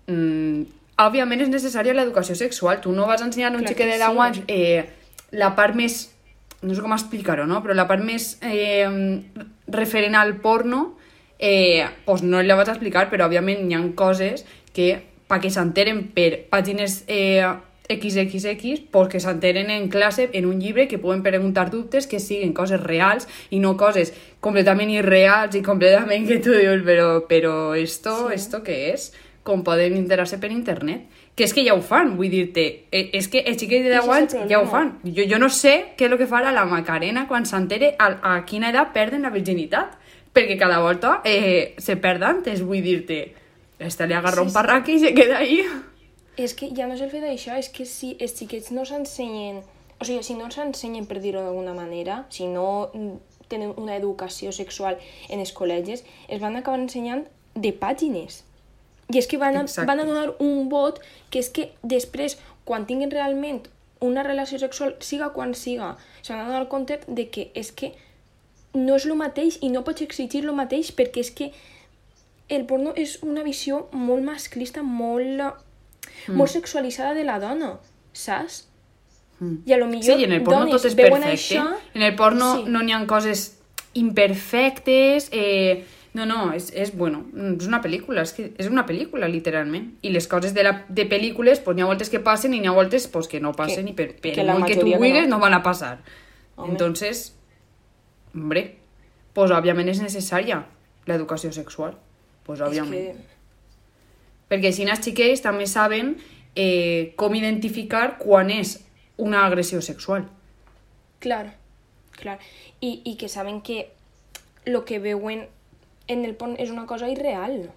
Mm, 0.08 0.66
òbviament 1.00 1.46
és 1.46 1.52
necessària 1.52 1.96
l'educació 1.96 2.36
sexual. 2.36 2.82
Tu 2.84 2.92
no 2.92 3.08
vas 3.08 3.24
ensenyar 3.24 3.52
a 3.52 3.56
un 3.56 3.64
xiquet 3.64 3.84
que 3.84 3.90
de 3.92 3.98
10 4.00 4.12
sí. 4.12 4.22
anys 4.26 4.40
eh, 4.48 4.86
la 5.38 5.54
part 5.56 5.76
més 5.76 6.08
no 6.62 6.74
sé 6.74 6.82
com 6.82 6.94
explicar-ho, 6.94 7.46
no? 7.46 7.60
Però 7.62 7.74
la 7.76 7.86
part 7.86 8.02
més 8.04 8.32
eh, 8.42 8.88
referent 9.70 10.16
al 10.18 10.34
porno, 10.42 10.98
eh, 11.38 11.86
pues 12.04 12.24
no 12.26 12.42
la 12.42 12.56
vaig 12.58 12.72
explicar, 12.72 13.06
però 13.12 13.28
òbviament 13.28 13.68
hi 13.68 13.76
ha 13.76 13.82
coses 13.98 14.44
que, 14.74 14.88
perquè 15.28 15.50
s'enteren 15.52 16.06
per 16.16 16.46
pàgines 16.50 17.02
eh, 17.06 17.44
XXX, 17.88 18.88
pues 18.92 19.08
que 19.08 19.20
s'enteren 19.20 19.70
en 19.70 19.88
classe, 19.88 20.28
en 20.32 20.46
un 20.46 20.60
llibre, 20.60 20.88
que 20.88 20.98
poden 20.98 21.22
preguntar 21.22 21.70
dubtes 21.70 22.06
que 22.06 22.20
siguin 22.20 22.52
coses 22.52 22.82
reals 22.82 23.28
i 23.50 23.60
no 23.60 23.76
coses 23.76 24.12
completament 24.44 24.92
irreals 24.92 25.56
i 25.56 25.64
completament 25.64 26.28
que 26.28 26.40
tu 26.44 26.52
dius, 26.52 26.84
però, 26.84 27.08
però 27.28 27.54
esto, 27.74 28.28
sí. 28.28 28.36
esto 28.36 28.60
què 28.64 28.82
és? 28.92 29.12
Com 29.44 29.64
poden 29.64 29.96
enterar-se 29.96 30.36
per 30.40 30.52
internet 30.52 31.08
que 31.38 31.46
és 31.46 31.52
que 31.54 31.62
ja 31.62 31.76
ho 31.78 31.82
fan, 31.86 32.16
vull 32.18 32.32
dir-te, 32.32 32.64
eh, 32.90 33.04
és 33.14 33.28
que 33.30 33.44
els 33.46 33.60
xiquets 33.60 33.84
de 33.86 33.92
10 33.94 34.08
anys 34.10 34.32
ja 34.50 34.58
ho 34.58 34.66
fan. 34.66 34.96
Jo, 35.04 35.22
jo 35.30 35.38
no 35.38 35.46
sé 35.54 35.94
què 35.94 36.08
és 36.08 36.10
el 36.10 36.18
que 36.18 36.26
farà 36.26 36.50
la 36.50 36.64
Macarena 36.66 37.28
quan 37.30 37.46
s'entere 37.46 37.92
a, 37.94 38.08
a 38.26 38.32
quina 38.42 38.72
edat 38.72 38.90
perden 38.90 39.22
la 39.22 39.30
virginitat, 39.30 39.94
perquè 40.34 40.58
cada 40.58 40.80
volta 40.82 41.20
eh, 41.22 41.76
se 41.78 41.94
perd 42.02 42.26
antes, 42.26 42.64
vull 42.66 42.82
dir-te, 42.82 43.20
esta 43.78 44.06
li 44.06 44.14
agarra 44.14 44.42
sí, 44.42 44.48
un 44.48 44.52
parraque 44.52 44.94
i 44.94 44.98
se 44.98 45.14
queda 45.14 45.38
ahí. 45.38 45.62
És 46.36 46.54
que 46.54 46.70
ja 46.74 46.86
no 46.86 46.94
és 46.94 47.02
el 47.02 47.10
fet 47.10 47.24
d'això, 47.24 47.56
és 47.58 47.70
que 47.74 47.86
si 47.86 48.14
els 48.18 48.34
xiquets 48.38 48.70
no 48.74 48.84
s'ensenyen, 48.86 49.62
o 49.98 50.06
sigui, 50.06 50.22
si 50.22 50.36
no 50.38 50.50
s'ensenyen, 50.50 51.06
per 51.10 51.18
dir-ho 51.22 51.42
d'alguna 51.42 51.74
manera, 51.74 52.24
si 52.30 52.46
no 52.46 52.90
tenen 53.48 53.72
una 53.76 53.96
educació 53.96 54.52
sexual 54.52 54.98
en 55.28 55.40
els 55.40 55.54
col·legis, 55.56 56.04
es 56.28 56.42
van 56.42 56.58
acabar 56.58 56.78
ensenyant 56.78 57.24
de 57.54 57.72
pàgines. 57.72 58.44
I 59.08 59.18
és 59.22 59.26
que 59.26 59.40
van 59.40 59.56
a, 59.56 59.64
van 59.88 60.02
a 60.02 60.04
donar 60.04 60.34
un 60.44 60.68
vot 60.68 61.00
que 61.32 61.40
és 61.40 61.48
que 61.48 61.70
després, 61.82 62.36
quan 62.68 62.84
tinguin 62.86 63.10
realment 63.10 63.64
una 64.04 64.22
relació 64.22 64.60
sexual, 64.60 64.94
siga 65.00 65.32
quan 65.34 65.54
siga, 65.58 65.96
s'han 66.22 66.44
donar 66.46 66.68
compte 66.68 67.00
de 67.08 67.26
que 67.32 67.48
és 67.58 67.72
que 67.72 67.94
no 68.76 68.98
és 69.00 69.06
el 69.08 69.16
mateix 69.18 69.58
i 69.64 69.72
no 69.72 69.82
pots 69.86 70.04
exigir 70.04 70.44
el 70.44 70.54
mateix 70.54 70.92
perquè 70.94 71.24
és 71.24 71.32
que 71.34 71.50
el 72.48 72.64
porno 72.66 72.94
és 72.96 73.18
una 73.22 73.44
visió 73.44 73.86
molt 73.92 74.24
masclista, 74.24 74.82
molt, 74.82 75.42
mm. 75.42 76.36
molt 76.36 76.52
sexualitzada 76.52 77.14
de 77.16 77.26
la 77.28 77.38
dona, 77.42 77.74
saps? 78.12 78.64
Mm. 79.38 79.60
I 79.68 79.76
a 79.76 79.78
lo 79.78 79.86
millor 79.86 80.18
sí, 80.18 80.24
en 80.24 80.32
el 80.32 80.42
porno 80.42 80.72
tot 80.72 80.88
és 80.88 80.96
perfecte. 80.98 81.36
Això... 81.36 81.68
En 81.94 82.02
el 82.02 82.16
porno 82.18 82.54
sí. 82.56 82.72
no 82.72 82.82
n'hi 82.82 82.96
ha 82.96 83.04
coses 83.10 83.52
imperfectes, 83.98 85.28
eh, 85.32 85.84
no, 86.16 86.24
no, 86.26 86.38
és, 86.56 86.70
és, 86.74 86.90
bueno, 86.96 87.20
és 87.36 87.68
una 87.68 87.82
pel·lícula, 87.84 88.24
és, 88.24 88.32
que 88.34 88.48
és 88.58 88.70
una 88.70 88.86
pel·lícula, 88.88 89.28
literalment. 89.30 89.92
I 90.02 90.10
les 90.14 90.26
coses 90.30 90.56
de, 90.56 90.64
la, 90.66 90.72
de 90.88 91.04
pel·lícules, 91.10 91.60
pues, 91.62 91.76
n'hi 91.76 91.84
ha 91.84 91.90
voltes 91.90 92.10
que 92.10 92.22
passen 92.24 92.56
i 92.56 92.62
n'hi 92.62 92.70
ha 92.70 92.74
voltes 92.74 93.06
pues, 93.12 93.28
que 93.30 93.42
no 93.44 93.52
passen 93.54 93.86
que, 93.86 93.92
i 93.92 93.98
per, 93.98 94.08
per 94.24 94.34
que 94.34 94.48
molt 94.48 94.66
que 94.66 94.80
tu 94.80 94.88
vulguis 94.88 95.28
no. 95.28 95.36
no 95.36 95.42
van 95.44 95.54
a 95.54 95.62
passar. 95.62 95.98
Home. 96.56 96.72
Entonces, 96.72 97.36
hombre, 98.34 98.64
pues 99.36 99.54
òbviament 99.54 99.92
és 99.92 100.02
necessària 100.02 100.64
l'educació 101.06 101.52
sexual. 101.54 101.94
Pues 102.48 102.64
òbviament. 102.64 103.12
Que... 103.12 103.36
Perquè 104.48 104.70
així 104.72 104.88
els 104.88 105.04
xiquets 105.04 105.44
també 105.44 105.66
saben 105.68 106.14
eh, 106.56 107.12
com 107.20 107.36
identificar 107.36 108.16
quan 108.22 108.48
és 108.50 108.78
una 109.20 109.44
agressió 109.44 109.82
sexual. 109.84 110.24
Clar, 111.20 111.52
clar. 112.16 112.38
I, 112.80 113.02
i 113.04 113.16
que 113.20 113.28
saben 113.28 113.60
que 113.60 113.90
el 114.64 114.80
que 114.88 114.98
veuen 115.02 115.44
en 116.08 116.24
el 116.24 116.34
pont 116.40 116.56
és 116.56 116.72
una 116.72 116.86
cosa 116.88 117.10
irreal, 117.12 117.68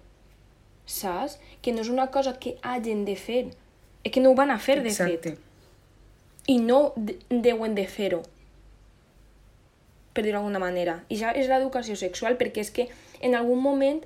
saps? 0.88 1.36
Que 1.60 1.76
no 1.76 1.84
és 1.84 1.92
una 1.92 2.08
cosa 2.14 2.38
que 2.40 2.56
hagin 2.62 3.04
de 3.04 3.16
fer, 3.20 3.44
és 4.02 4.12
que 4.12 4.24
no 4.24 4.32
ho 4.32 4.38
van 4.38 4.50
a 4.50 4.58
fer, 4.58 4.80
de 4.80 4.88
Exacte. 4.88 5.36
fet. 5.36 5.48
I 6.48 6.58
no 6.64 6.94
de 6.96 7.18
deuen 7.28 7.76
de 7.76 7.84
fer-ho, 7.86 8.22
per 10.12 10.24
dir-ho 10.24 10.40
d'alguna 10.40 10.62
manera. 10.62 11.02
I 11.12 11.20
ja 11.20 11.36
és 11.36 11.48
l'educació 11.52 11.94
sexual, 11.96 12.40
perquè 12.40 12.64
és 12.64 12.72
que 12.74 12.88
en 13.22 13.36
algun 13.38 13.60
moment 13.62 14.02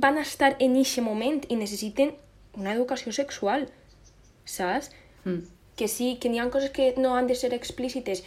van 0.00 0.18
estar 0.18 0.54
en 0.58 0.76
aquest 0.80 1.04
moment 1.04 1.42
i 1.48 1.56
necessiten 1.56 2.14
una 2.54 2.72
educació 2.74 3.12
sexual, 3.12 3.68
saps? 4.44 4.90
Mm. 5.24 5.44
Que 5.74 5.88
sí, 5.90 6.16
que 6.22 6.30
n'hi 6.30 6.38
ha 6.38 6.50
coses 6.54 6.70
que 6.70 6.92
no 6.96 7.16
han 7.18 7.26
de 7.26 7.34
ser 7.34 7.52
explícites, 7.54 8.22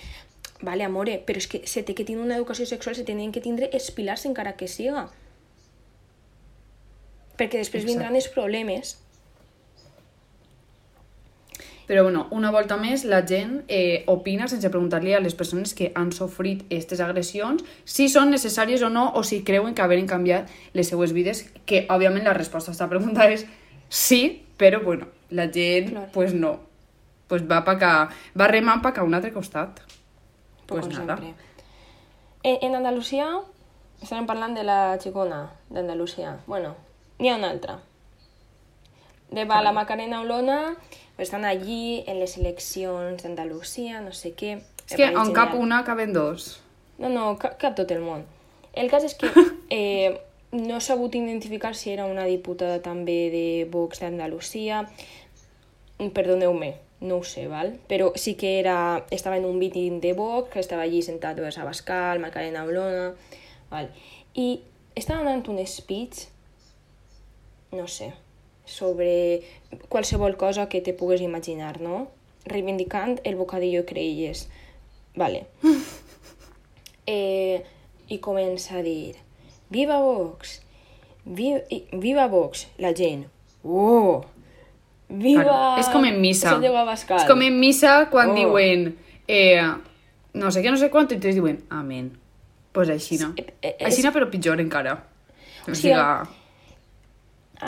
Vale, 0.62 0.84
amore, 0.84 1.20
però 1.22 1.38
és 1.38 1.46
que 1.46 1.60
se 1.70 1.84
té 1.86 1.94
que 1.94 2.04
tenir 2.06 2.24
una 2.24 2.38
educació 2.40 2.66
sexual, 2.66 2.96
se 2.98 3.06
tenen 3.06 3.32
que 3.34 3.44
tindre 3.46 3.70
els 3.78 3.92
pilars 3.94 4.26
encara 4.26 4.56
que 4.58 4.68
siga. 4.68 5.04
Perquè 7.38 7.62
després 7.62 7.84
Exacte. 7.84 7.92
vindran 7.92 8.18
els 8.18 8.30
problemes. 8.34 8.96
Però 11.88 12.04
bueno, 12.04 12.26
una 12.36 12.52
volta 12.52 12.76
més, 12.76 13.06
la 13.08 13.22
gent 13.24 13.62
eh, 13.72 14.04
opina 14.12 14.50
sense 14.52 14.68
preguntar-li 14.70 15.14
a 15.16 15.22
les 15.24 15.38
persones 15.40 15.72
que 15.74 15.94
han 15.96 16.12
sofrit 16.12 16.66
aquestes 16.66 17.00
agressions 17.00 17.64
si 17.88 18.10
són 18.12 18.34
necessàries 18.36 18.84
o 18.84 18.90
no, 18.92 19.06
o 19.16 19.24
si 19.24 19.40
creuen 19.48 19.74
que 19.74 19.86
haveren 19.86 20.10
canviat 20.10 20.52
les 20.76 20.92
seues 20.92 21.16
vides, 21.16 21.46
que 21.66 21.86
òbviament 21.88 22.28
la 22.28 22.36
resposta 22.36 22.74
a 22.74 22.76
aquesta 22.76 22.90
pregunta 22.92 23.30
és 23.32 23.48
sí, 23.88 24.44
però 24.60 24.84
bueno, 24.84 25.08
la 25.30 25.48
gent, 25.48 25.92
claro. 25.92 26.10
pues 26.12 26.34
no. 26.34 26.60
Pues 27.28 27.44
va, 27.48 27.64
pa 27.64 27.78
que, 27.80 27.94
va 28.40 28.48
remant 28.52 28.84
pa 28.84 28.94
que 28.94 29.00
a 29.00 29.08
un 29.08 29.16
altre 29.16 29.32
costat. 29.32 29.80
Pues 30.68 30.86
com 30.86 30.94
nada. 30.94 31.18
sempre. 31.18 31.48
En, 32.44 32.60
en 32.68 32.76
Andalusia, 32.76 33.32
estarem 34.02 34.28
parlant 34.28 34.56
de 34.56 34.64
la 34.68 34.98
xicona 35.00 35.46
d'Andalusia. 35.72 36.38
Bueno, 36.48 36.76
n'hi 37.20 37.32
ha 37.32 37.40
una 37.40 37.52
altra. 37.52 37.80
De 39.32 39.44
va 39.44 39.60
la 39.64 39.74
Macarena 39.76 40.22
Olona, 40.22 40.76
estan 41.18 41.46
allí 41.46 42.04
en 42.08 42.20
les 42.20 42.38
eleccions 42.38 43.24
d'Andalusia, 43.24 44.02
no 44.02 44.14
sé 44.14 44.34
què. 44.38 44.58
És 44.88 44.96
que 44.96 45.10
en 45.10 45.34
cap 45.36 45.56
una 45.58 45.84
caben 45.84 46.14
dos. 46.14 46.60
No, 46.98 47.10
no, 47.10 47.36
cap, 47.42 47.58
cap 47.62 47.76
tot 47.78 47.92
el 47.94 48.02
món. 48.06 48.24
El 48.78 48.90
cas 48.94 49.06
és 49.08 49.16
que 49.18 49.30
eh, 49.74 50.18
no 50.52 50.80
s'ha 50.80 50.94
sabut 50.94 51.16
identificar 51.16 51.74
si 51.76 51.92
era 51.92 52.06
una 52.06 52.26
diputada 52.30 52.80
també 52.86 53.28
de 53.34 53.46
Vox 53.72 54.04
d'Andalusia. 54.04 54.86
Perdoneu-me, 55.98 56.76
no 57.02 57.18
ho 57.18 57.26
sé, 57.26 57.48
val? 57.50 57.74
però 57.90 58.12
sí 58.16 58.36
que 58.36 58.60
era, 58.60 59.04
estava 59.10 59.38
en 59.38 59.46
un 59.46 59.58
meeting 59.58 60.00
de 60.00 60.14
Vox, 60.14 60.52
que 60.54 60.60
estava 60.60 60.84
allí 60.84 61.02
sentat 61.02 61.40
a 61.40 61.66
Bascal, 61.66 62.20
Macarena 62.20 62.66
Blona, 62.66 63.16
val? 63.72 63.90
i 64.36 64.62
estava 64.96 65.24
donant 65.24 65.48
un 65.50 65.66
speech, 65.66 66.28
no 67.72 67.88
sé, 67.88 68.14
sobre 68.68 69.42
qualsevol 69.90 70.38
cosa 70.38 70.68
que 70.70 70.84
te 70.84 70.94
pugues 70.94 71.24
imaginar, 71.24 71.82
no? 71.82 72.12
Reivindicant 72.46 73.18
el 73.24 73.40
bocadillo 73.40 73.88
creïlles. 73.88 74.46
Vale. 75.16 75.48
eh, 77.08 77.64
I 78.08 78.22
comença 78.24 78.78
a 78.78 78.86
dir, 78.86 79.18
viva 79.74 79.98
Vox, 80.00 80.62
viva, 81.26 81.60
viva 81.92 82.28
Vox, 82.28 82.68
la 82.78 82.94
gent, 82.96 83.26
oh, 83.64 84.24
Viva! 85.08 85.44
Claro. 85.44 85.80
És 85.80 85.88
com 85.88 86.06
en 86.06 86.18
missa. 86.20 86.58
És 86.60 87.28
com 87.28 87.44
en 87.44 87.60
missa 87.60 87.94
quan 88.12 88.34
oh. 88.34 88.36
diuen 88.36 88.90
eh, 89.28 89.64
no 90.38 90.52
sé 90.52 90.64
què, 90.64 90.72
no 90.74 90.80
sé 90.80 90.90
quant, 90.94 91.08
i 91.12 91.18
ells 91.18 91.38
diuen 91.38 91.62
amén. 91.74 92.12
Pues 92.76 92.92
així 92.94 93.20
no. 93.22 93.32
Eh, 93.40 93.48
eh, 93.62 93.76
així 93.88 94.04
no, 94.06 94.12
però 94.16 94.28
pitjor 94.32 94.60
encara. 94.62 94.98
O 95.68 95.74
sigui... 95.74 95.96
Ah, 95.96 96.28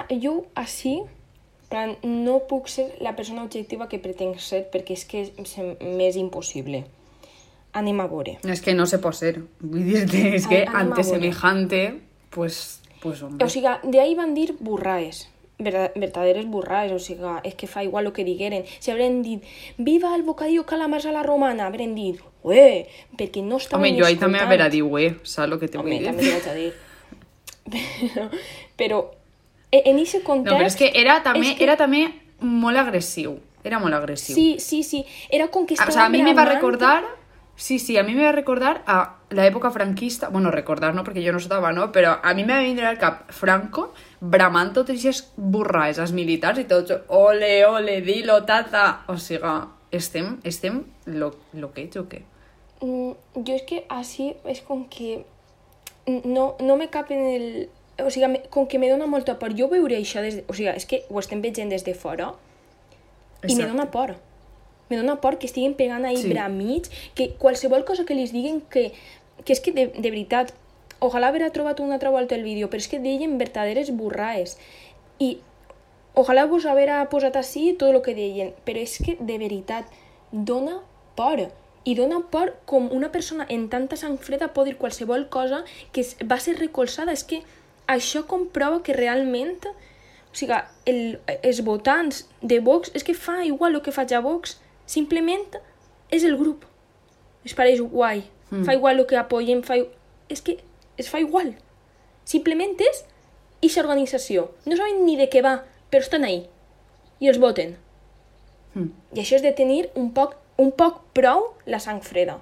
jo 0.10 0.46
així 0.60 1.00
plan, 1.70 1.96
no 2.04 2.42
puc 2.50 2.70
ser 2.70 2.88
la 3.00 3.16
persona 3.16 3.44
objectiva 3.46 3.88
que 3.90 4.02
pretenc 4.02 4.40
ser 4.42 4.66
perquè 4.74 4.98
és 4.98 5.06
que 5.06 5.26
és 5.30 5.58
més 5.82 6.18
impossible. 6.18 6.84
Anem 7.78 8.00
a 8.02 8.08
veure. 8.10 8.40
És 8.50 8.64
que 8.66 8.74
no 8.74 8.88
se 8.90 8.98
pot 9.02 9.14
ser. 9.14 9.36
Vull 9.62 9.86
dir-te, 9.86 10.24
és 10.40 10.48
que 10.50 10.64
ante 10.66 11.04
semejante, 11.06 11.84
pues, 12.34 12.82
pues 13.04 13.22
hombre. 13.22 13.46
O 13.46 13.50
sigui, 13.50 13.70
de 13.84 14.02
ahí 14.02 14.16
van 14.18 14.34
dir 14.34 14.56
burraes 14.60 15.28
verdaderes 15.60 16.46
burrades, 16.48 16.94
o 16.96 17.00
sigui, 17.04 17.34
és 17.44 17.54
que 17.60 17.68
fa 17.68 17.84
igual 17.84 18.08
el 18.08 18.14
que 18.16 18.24
digueren. 18.24 18.64
Si 18.80 18.92
haurem 18.92 19.20
dit, 19.22 19.44
viva 19.78 20.14
el 20.16 20.24
bocadillo 20.24 20.66
calamars 20.66 21.06
a 21.06 21.12
la 21.12 21.24
romana, 21.24 21.68
haurem 21.68 21.96
dit, 21.98 22.22
ué, 22.48 22.88
perquè 23.20 23.44
no 23.44 23.60
estaven 23.60 23.92
Home, 23.92 24.00
jo 24.00 24.08
ahí 24.08 24.16
també 24.16 24.40
haurà 24.40 24.70
dit, 24.72 24.86
ué, 24.88 25.18
saps 25.24 25.52
el 25.52 25.60
que 25.60 25.68
te 25.68 25.82
vull 25.82 25.92
dir? 25.92 26.00
Home, 26.00 26.16
també 26.16 26.32
vaig 26.32 26.48
a 26.48 26.56
dir. 26.56 26.72
però, 28.00 28.30
però 28.80 29.02
en 29.72 30.02
aquest 30.02 30.24
context... 30.24 30.52
No, 30.52 30.58
però 30.58 30.72
és 30.72 30.80
que 30.80 30.92
era 30.96 31.20
també, 31.26 31.54
que... 31.56 31.64
era 31.64 31.78
també 31.80 32.08
molt 32.40 32.80
agressiu. 32.82 33.38
Era 33.64 33.80
molt 33.80 33.94
agressiu. 33.94 34.36
Sí, 34.36 34.56
sí, 34.64 34.84
sí. 34.84 35.04
Era 35.30 35.50
com 35.52 35.66
que 35.68 35.76
estava 35.76 35.92
O 35.92 35.94
sea, 35.94 36.06
a 36.06 36.10
mi 36.10 36.24
me 36.24 36.34
va 36.34 36.46
recordar 36.48 37.04
Sí, 37.60 37.78
sí, 37.78 37.98
a 37.98 38.04
mi 38.04 38.14
me 38.16 38.24
va 38.24 38.32
recordar 38.32 38.86
a 38.88 39.18
l'època 39.36 39.68
franquista, 39.70 40.30
bueno, 40.32 40.48
recordar 40.50 40.94
no, 40.96 41.02
perquè 41.04 41.20
jo 41.26 41.34
no 41.36 41.42
estava, 41.44 41.74
no? 41.76 41.90
Però 41.92 42.14
a 42.24 42.32
mi 42.34 42.46
me 42.48 42.54
va 42.56 42.64
vindre 42.64 42.88
al 42.88 42.96
cap 43.02 43.34
Franco 43.36 43.90
bramant 44.22 44.72
totes 44.78 44.96
aquestes 44.96 45.34
burraes 45.36 46.00
als 46.00 46.14
militars 46.16 46.62
i 46.64 46.64
tots, 46.70 46.96
ole, 47.10 47.52
ole, 47.68 47.98
dilo, 48.00 48.38
tata... 48.48 48.86
O 49.12 49.18
sigui, 49.20 49.52
estem, 49.92 50.38
estem 50.48 50.86
lo, 51.12 51.34
lo 51.52 51.74
que 51.76 51.84
ets 51.84 52.00
o 52.00 52.06
què? 52.08 52.22
Mm, 52.80 53.44
jo 53.44 53.60
és 53.60 53.68
que 53.68 53.84
així 53.92 54.30
és 54.48 54.64
com 54.64 54.88
que 54.88 55.26
no, 56.08 56.54
no 56.64 56.80
me 56.80 56.88
cap 56.88 57.12
en 57.12 57.26
el... 57.28 57.50
O 58.06 58.10
sigui, 58.12 58.42
com 58.50 58.68
que 58.68 58.80
me 58.80 58.90
dona 58.90 59.08
molta 59.08 59.38
por. 59.40 59.56
Jo 59.58 59.68
veuré 59.72 59.98
això 59.98 60.22
des 60.22 60.40
de... 60.40 60.44
O 60.48 60.54
sigui, 60.54 60.70
és 60.76 60.86
que 60.86 61.04
ho 61.10 61.20
estem 61.20 61.42
veient 61.42 61.70
des 61.70 61.84
de 61.86 61.94
fora 61.94 62.34
i 63.48 63.56
me 63.56 63.66
dona 63.66 63.90
por. 63.92 64.16
Me 64.90 64.98
dona 64.98 65.20
por 65.22 65.38
que 65.38 65.46
estiguin 65.48 65.76
pegant 65.76 66.06
ahí 66.06 66.18
Sí. 66.18 66.30
bramits, 66.30 66.90
que 67.16 67.36
qualsevol 67.38 67.86
cosa 67.86 68.06
que 68.06 68.16
li 68.16 68.26
diguen 68.28 68.62
que, 68.62 68.92
que 69.46 69.54
és 69.54 69.62
que 69.62 69.72
de, 69.72 69.88
de 69.88 70.10
veritat, 70.10 70.54
ojalà 71.00 71.30
haver 71.30 71.50
trobat 71.52 71.80
una 71.80 71.94
altra 71.96 72.10
volta 72.10 72.36
el 72.36 72.44
vídeo, 72.44 72.70
però 72.70 72.82
és 72.82 72.88
que 72.88 73.00
deien 73.00 73.38
verdaderes 73.38 73.92
burraes. 73.96 74.58
I 75.20 75.38
ojalà 76.16 76.48
vos 76.48 76.66
haver 76.66 76.90
posat 77.10 77.38
així 77.38 77.74
tot 77.78 77.94
el 77.94 78.02
que 78.02 78.16
deien, 78.16 78.54
però 78.66 78.82
és 78.82 78.98
que 78.98 79.16
de 79.20 79.38
veritat 79.38 79.86
dona 80.32 80.82
por. 81.16 81.48
I 81.86 81.96
dona 81.96 82.20
por 82.32 82.58
com 82.66 82.90
una 82.92 83.12
persona 83.12 83.46
en 83.50 83.70
tanta 83.70 83.96
sang 83.96 84.18
freda 84.18 84.52
pot 84.54 84.66
dir 84.68 84.76
qualsevol 84.78 85.30
cosa 85.30 85.64
que 85.94 86.04
va 86.28 86.40
ser 86.40 86.58
recolzada. 86.60 87.14
És 87.14 87.24
que 87.24 87.42
això 87.90 88.26
comprova 88.30 88.84
que 88.86 88.94
realment 88.94 89.66
o 90.30 90.38
sigui, 90.38 90.58
el, 90.86 91.20
els 91.42 91.62
votants 91.66 92.24
de 92.42 92.60
Vox 92.62 92.92
és 92.94 93.06
que 93.06 93.16
fa 93.18 93.42
igual 93.46 93.76
el 93.76 93.84
que 93.86 93.94
faig 93.94 94.14
a 94.14 94.22
Vox, 94.22 94.60
simplement 94.86 95.58
és 96.14 96.26
el 96.26 96.38
grup. 96.38 96.66
Es 97.46 97.56
pareix 97.58 97.82
guai. 97.82 98.24
Mm. 98.50 98.66
Fa 98.68 98.76
igual 98.78 99.02
el 99.02 99.08
que 99.10 99.18
apoyen, 99.18 99.64
fa... 99.66 99.80
És 100.30 100.44
que 100.46 100.60
es 101.02 101.10
fa 101.10 101.22
igual. 101.22 101.56
Simplement 102.30 102.78
és 102.86 103.04
eixa 103.66 103.82
organització. 103.82 104.50
No 104.70 104.78
saben 104.78 105.02
ni 105.08 105.18
de 105.18 105.30
què 105.32 105.42
va, 105.46 105.60
però 105.90 106.06
estan 106.06 106.28
ahí. 106.28 106.44
I 107.20 107.32
els 107.32 107.42
voten. 107.42 107.74
Mm. 108.76 108.94
I 109.18 109.24
això 109.24 109.40
és 109.40 109.46
de 109.46 109.54
tenir 109.58 109.88
un 109.98 110.12
poc, 110.14 110.38
un 110.62 110.70
poc 110.78 111.02
prou 111.18 111.50
la 111.66 111.82
sang 111.82 112.04
freda. 112.06 112.38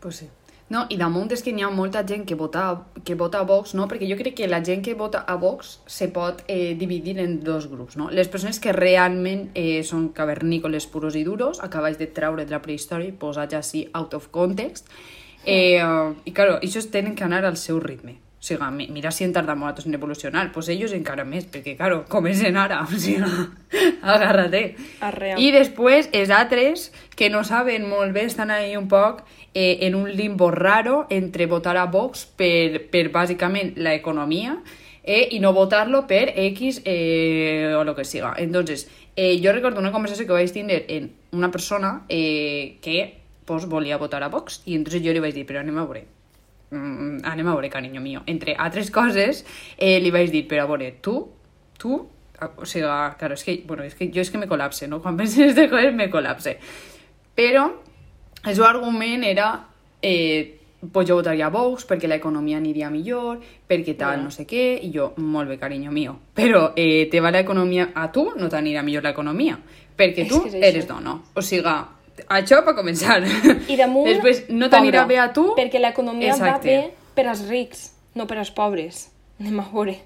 Pues 0.00 0.22
sí. 0.22 0.32
No, 0.68 0.82
i 0.92 0.98
damunt 1.00 1.30
és 1.32 1.40
que 1.40 1.52
n'hi 1.56 1.64
ha 1.64 1.70
molta 1.72 2.02
gent 2.04 2.26
que 2.28 2.36
vota, 2.36 2.64
que 3.04 3.14
vota 3.16 3.40
a 3.40 3.46
Vox, 3.48 3.72
no? 3.78 3.86
Perquè 3.88 4.04
jo 4.10 4.18
crec 4.20 4.36
que 4.36 4.48
la 4.50 4.60
gent 4.64 4.82
que 4.84 4.92
vota 4.98 5.22
a 5.24 5.38
Vox 5.40 5.78
se 5.88 6.10
pot 6.12 6.42
eh, 6.44 6.74
dividir 6.76 7.16
en 7.24 7.38
dos 7.44 7.70
grups, 7.72 7.96
no? 7.96 8.10
Les 8.12 8.28
persones 8.28 8.60
que 8.60 8.76
realment 8.76 9.48
eh, 9.56 9.80
són 9.80 10.10
cavernícoles 10.12 10.86
puros 10.92 11.16
i 11.16 11.24
duros, 11.24 11.62
acabais 11.64 11.96
de 11.96 12.10
treure 12.12 12.44
de 12.44 12.52
la 12.52 12.60
prehistòria 12.60 13.08
i 13.08 13.16
posats 13.16 13.56
així 13.56 13.86
out 13.96 14.12
of 14.18 14.28
context, 14.30 14.92
eh, 15.46 15.80
i 15.80 16.36
claro, 16.36 16.60
ells 16.60 16.92
tenen 16.92 17.16
que 17.16 17.24
anar 17.24 17.46
al 17.48 17.56
seu 17.56 17.80
ritme. 17.80 18.18
O 18.40 18.70
mi- 18.70 18.86
mira 18.88 19.10
si 19.10 19.24
en 19.24 19.32
tarda 19.32 19.54
molt 19.54 19.84
en 19.84 19.94
evolucionar, 19.94 20.52
pues 20.52 20.68
ells 20.68 20.92
encara 20.92 21.24
més, 21.24 21.44
perquè, 21.50 21.76
claro, 21.76 22.04
comencen 22.08 22.56
ara, 22.56 22.82
o 22.86 22.86
sigui, 22.98 23.18
agárrate. 24.02 24.76
Arreu. 25.00 25.38
I 25.38 25.50
després, 25.52 26.08
els 26.12 26.30
altres, 26.30 26.92
que 27.16 27.30
no 27.30 27.42
saben 27.44 27.88
molt 27.88 28.12
bé, 28.14 28.24
estan 28.24 28.50
ahí 28.50 28.76
un 28.76 28.86
poc 28.88 29.24
eh, 29.54 29.78
en 29.86 29.94
un 29.94 30.10
limbo 30.16 30.50
raro 30.50 31.06
entre 31.10 31.46
votar 31.46 31.76
a 31.76 31.86
Vox 31.86 32.26
per, 32.26 32.86
per 32.90 33.08
bàsicament 33.10 33.74
la 33.76 33.94
economia 33.94 34.58
eh, 35.02 35.28
i 35.32 35.40
no 35.40 35.52
votar-lo 35.52 36.06
per 36.06 36.32
X 36.36 36.82
eh, 36.84 37.74
o 37.76 37.82
lo 37.84 37.94
que 37.96 38.04
siga. 38.04 38.34
Entonces, 38.38 38.88
eh, 39.16 39.40
jo 39.42 39.52
recordo 39.52 39.80
una 39.80 39.90
conversació 39.92 40.26
que 40.26 40.32
vaig 40.36 40.52
tindre 40.52 40.84
en 40.88 41.10
una 41.32 41.50
persona 41.50 42.04
eh, 42.08 42.78
que 42.82 43.18
pues, 43.44 43.66
volia 43.66 43.96
votar 43.98 44.22
a 44.22 44.28
Vox 44.28 44.62
i 44.66 44.76
entonces 44.76 45.02
jo 45.04 45.12
li 45.12 45.18
vaig 45.20 45.34
dir, 45.34 45.46
però 45.48 45.60
anem 45.64 45.78
a 45.80 45.84
veure, 45.88 46.04
mm, 46.70 47.24
anem 47.24 47.46
a 47.46 47.54
veure, 47.54 47.70
carinyo 47.70 48.00
mío. 48.00 48.22
Entre 48.26 48.54
altres 48.58 48.90
coses, 48.90 49.44
eh, 49.76 49.98
li 50.00 50.12
vaig 50.14 50.30
dir, 50.30 50.46
però 50.48 50.64
a 50.64 50.70
veure, 50.70 50.92
tu, 51.02 51.16
tu, 51.78 51.98
o 52.40 52.66
sigui, 52.66 52.86
claro, 53.18 53.34
és 53.34 53.44
que, 53.44 53.62
bueno, 53.66 53.84
és 53.84 53.94
que 53.94 54.10
jo 54.14 54.22
és 54.22 54.30
que 54.30 54.38
me 54.38 54.48
col·lapse, 54.50 54.88
no? 54.88 55.00
Quan 55.02 55.16
penso 55.16 55.40
en 55.40 55.48
aquestes 55.48 55.70
coses 55.70 55.94
me 55.94 56.10
col·lapse. 56.10 56.58
Però 57.38 57.66
el 58.44 58.54
seu 58.54 58.64
argument 58.66 59.24
era 59.26 59.52
eh, 60.02 60.58
pues 60.92 61.08
jo 61.08 61.16
votaria 61.16 61.46
a 61.46 61.50
Vox 61.50 61.84
perquè 61.88 62.06
l'economia 62.06 62.58
aniria 62.58 62.90
millor, 62.90 63.40
perquè 63.66 63.96
tal, 63.98 64.22
no 64.22 64.30
sé 64.30 64.46
què, 64.46 64.78
i 64.86 64.92
jo, 64.94 65.10
molt 65.18 65.50
bé, 65.50 65.58
carinyo 65.58 65.90
mío, 65.90 66.14
però 66.34 66.72
eh, 66.76 67.08
te 67.10 67.20
va 67.20 67.32
l'economia 67.34 67.90
a 67.94 68.06
tu, 68.14 68.28
no 68.38 68.48
t'anirà 68.48 68.84
millor 68.86 69.02
l'economia, 69.02 69.58
perquè 69.98 70.28
tu 70.30 70.44
eres 70.54 70.86
dona. 70.86 71.16
O 71.34 71.42
sigui, 71.42 71.74
això 72.26 72.62
per 72.66 72.74
començar. 72.78 73.20
I 73.68 73.78
damunt, 73.78 74.08
Després 74.08 74.46
no 74.50 74.68
t'anirà 74.72 75.06
bé 75.08 75.20
a 75.22 75.30
tu... 75.34 75.50
Perquè 75.58 75.80
l'economia 75.82 76.36
va 76.40 76.58
bé 76.62 76.80
per 77.14 77.26
als 77.28 77.46
rics, 77.48 77.90
no 78.14 78.26
per 78.26 78.38
als 78.38 78.52
pobres. 78.54 79.08
Anem 79.40 79.60
a 79.62 79.66
veure. 79.72 79.96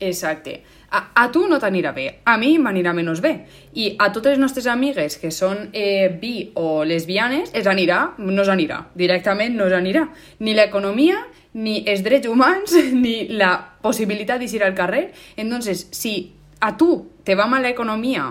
Exacte. 0.00 0.60
A, 0.90 1.00
a 1.14 1.24
tu 1.32 1.46
no 1.48 1.58
t'anirà 1.58 1.90
bé, 1.96 2.06
a 2.24 2.36
mi 2.38 2.52
m'anirà 2.60 2.92
menys 2.94 3.20
bé. 3.24 3.32
I 3.74 3.88
a 3.98 4.10
totes 4.12 4.36
les 4.36 4.40
nostres 4.40 4.68
amigues 4.70 5.16
que 5.20 5.32
són 5.34 5.70
eh, 5.72 6.08
bi 6.20 6.50
o 6.60 6.84
lesbianes, 6.84 7.52
els 7.56 7.66
anirà, 7.66 8.00
no 8.18 8.46
anirà. 8.52 8.82
Directament 8.94 9.56
no 9.56 9.66
anirà. 9.72 10.06
Ni 10.40 10.54
l'economia, 10.54 11.18
ni 11.56 11.82
els 11.88 12.04
drets 12.04 12.28
humans, 12.28 12.76
ni 13.04 13.28
la 13.32 13.56
possibilitat 13.82 14.40
d'eixir 14.40 14.62
al 14.64 14.76
carrer. 14.76 15.10
Entonces, 15.36 15.88
si 15.92 16.16
a 16.60 16.76
tu 16.76 17.06
te 17.24 17.34
va 17.34 17.48
mal 17.48 17.64
l'economia 17.64 18.30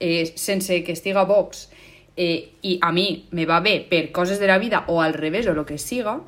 eh, 0.00 0.32
sense 0.34 0.82
que 0.82 0.92
estiga 0.92 1.24
Vox 1.24 1.68
eh, 2.20 2.50
i 2.62 2.76
a 2.84 2.90
mi 2.92 3.24
me 3.32 3.46
va 3.48 3.60
bé 3.64 3.78
per 3.88 4.10
coses 4.12 4.40
de 4.40 4.46
la 4.50 4.58
vida 4.60 4.84
o 4.88 5.00
al 5.00 5.14
revés 5.16 5.46
o 5.48 5.54
el 5.56 5.64
que 5.64 5.78
siga, 5.78 6.18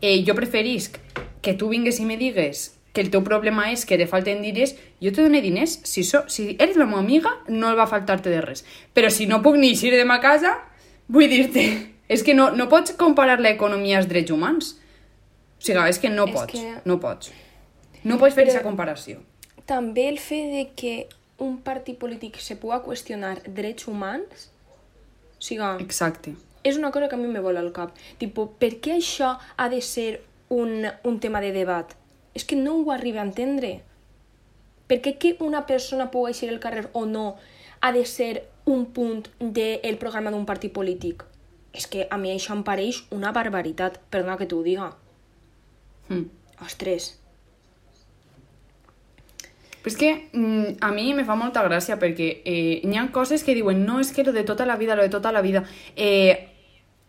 eh, 0.00 0.22
jo 0.26 0.34
preferisc 0.38 0.98
que 1.42 1.54
tu 1.58 1.68
vingues 1.72 1.98
i 1.98 2.06
me 2.06 2.16
digues 2.20 2.76
que 2.92 3.00
el 3.02 3.10
teu 3.10 3.22
problema 3.22 3.68
és 3.70 3.84
que 3.86 3.96
te 3.98 4.06
falten 4.10 4.42
diners, 4.42 4.74
jo 5.02 5.12
te 5.14 5.22
dono 5.22 5.38
diners. 5.40 5.76
Si, 5.86 6.02
so, 6.02 6.24
si 6.28 6.56
eres 6.58 6.76
la 6.76 6.86
meva 6.90 6.98
amiga, 6.98 7.30
no 7.48 7.70
va 7.78 7.86
faltar-te 7.86 8.30
de 8.32 8.40
res. 8.42 8.64
Però 8.94 9.10
si 9.14 9.28
no 9.30 9.38
puc 9.44 9.54
ni 9.60 9.70
eixir 9.70 9.92
de 9.94 10.04
ma 10.04 10.18
casa, 10.20 10.56
vull 11.06 11.30
dir-te, 11.30 11.66
és 12.14 12.24
que 12.26 12.34
no, 12.34 12.50
no 12.50 12.66
pots 12.68 12.96
comparar 12.98 13.38
l'economia 13.40 14.00
als 14.00 14.08
drets 14.10 14.34
humans. 14.34 14.72
O 15.60 15.62
sigui, 15.68 15.86
és 15.86 16.00
que 16.02 16.10
no 16.10 16.26
És 16.26 16.34
pots, 16.34 16.52
que- 16.58 16.74
no 16.84 16.98
pots. 16.98 17.30
No 18.02 18.18
pots 18.18 18.34
fer 18.34 18.46
aquesta 18.48 18.64
comparació. 18.66 19.20
També 19.70 20.08
el 20.08 20.18
fet 20.18 20.50
de 20.50 20.66
que 20.74 20.94
un 21.38 21.60
partit 21.62 21.98
polític 22.00 22.40
se 22.42 22.56
pugui 22.58 22.80
qüestionar 22.84 23.36
drets 23.46 23.86
humans, 23.86 24.48
o 25.40 25.42
sigui, 25.42 25.82
Exacte. 25.82 26.34
és 26.62 26.76
una 26.76 26.90
cosa 26.92 27.08
que 27.08 27.14
a 27.14 27.18
mi 27.18 27.26
me 27.26 27.40
vola 27.40 27.60
al 27.60 27.72
cap. 27.72 27.96
Tipo, 28.18 28.50
per 28.60 28.74
què 28.84 28.98
això 28.98 29.38
ha 29.56 29.68
de 29.72 29.80
ser 29.80 30.22
un, 30.50 30.84
un 31.04 31.20
tema 31.20 31.40
de 31.40 31.52
debat? 31.52 31.94
És 32.34 32.44
que 32.44 32.56
no 32.56 32.76
ho 32.76 32.92
arribo 32.92 33.18
a 33.18 33.24
entendre. 33.24 33.80
Per 34.86 35.00
què 35.00 35.16
que 35.18 35.36
una 35.40 35.64
persona 35.66 36.10
pugui 36.10 36.34
eixir 36.34 36.50
al 36.50 36.60
carrer 36.60 36.90
o 36.92 37.06
no 37.06 37.36
ha 37.80 37.92
de 37.92 38.04
ser 38.04 38.48
un 38.66 38.84
punt 38.92 39.30
del 39.40 39.96
programa 39.96 40.30
d'un 40.30 40.44
partit 40.44 40.74
polític? 40.76 41.24
És 41.72 41.86
que 41.86 42.06
a 42.10 42.18
mi 42.18 42.34
això 42.34 42.52
em 42.52 42.64
pareix 42.66 43.04
una 43.10 43.32
barbaritat, 43.32 43.96
perdona 44.10 44.36
que 44.36 44.46
t'ho 44.50 44.60
diga. 44.66 44.92
Mm. 46.10 46.28
Ostres, 46.66 47.14
Però 49.82 49.88
és 49.92 49.96
que 49.96 50.10
mm, 50.32 50.76
a 50.80 50.90
mi 50.92 51.14
me 51.14 51.24
fa 51.24 51.34
molta 51.36 51.62
gràcia 51.64 51.96
perquè 51.98 52.42
eh, 52.44 52.80
hi 52.84 52.96
ha 52.96 53.06
coses 53.12 53.42
que 53.44 53.54
diuen 53.54 53.84
no, 53.86 53.98
és 54.00 54.12
que 54.12 54.24
lo 54.24 54.32
de 54.32 54.44
tota 54.44 54.66
la 54.66 54.76
vida, 54.76 54.94
lo 54.96 55.02
de 55.02 55.08
tota 55.08 55.32
la 55.32 55.40
vida... 55.40 55.64
Eh, 55.96 56.46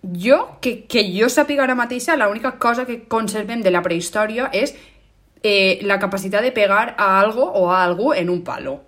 jo, 0.02 0.58
que, 0.62 0.86
que 0.90 1.04
jo 1.14 1.28
sàpiga 1.30 1.62
ara 1.68 1.76
mateixa, 1.78 2.16
l'única 2.18 2.56
cosa 2.58 2.86
que 2.88 3.04
conservem 3.08 3.62
de 3.62 3.70
la 3.70 3.84
prehistòria 3.86 4.48
és 4.52 4.74
eh, 5.44 5.78
la 5.86 6.00
capacitat 6.00 6.42
de 6.42 6.52
pegar 6.52 6.96
a 6.98 7.20
algo 7.20 7.44
o 7.46 7.68
a 7.72 7.84
algú 7.84 8.14
en 8.14 8.30
un 8.32 8.42
palo. 8.44 8.80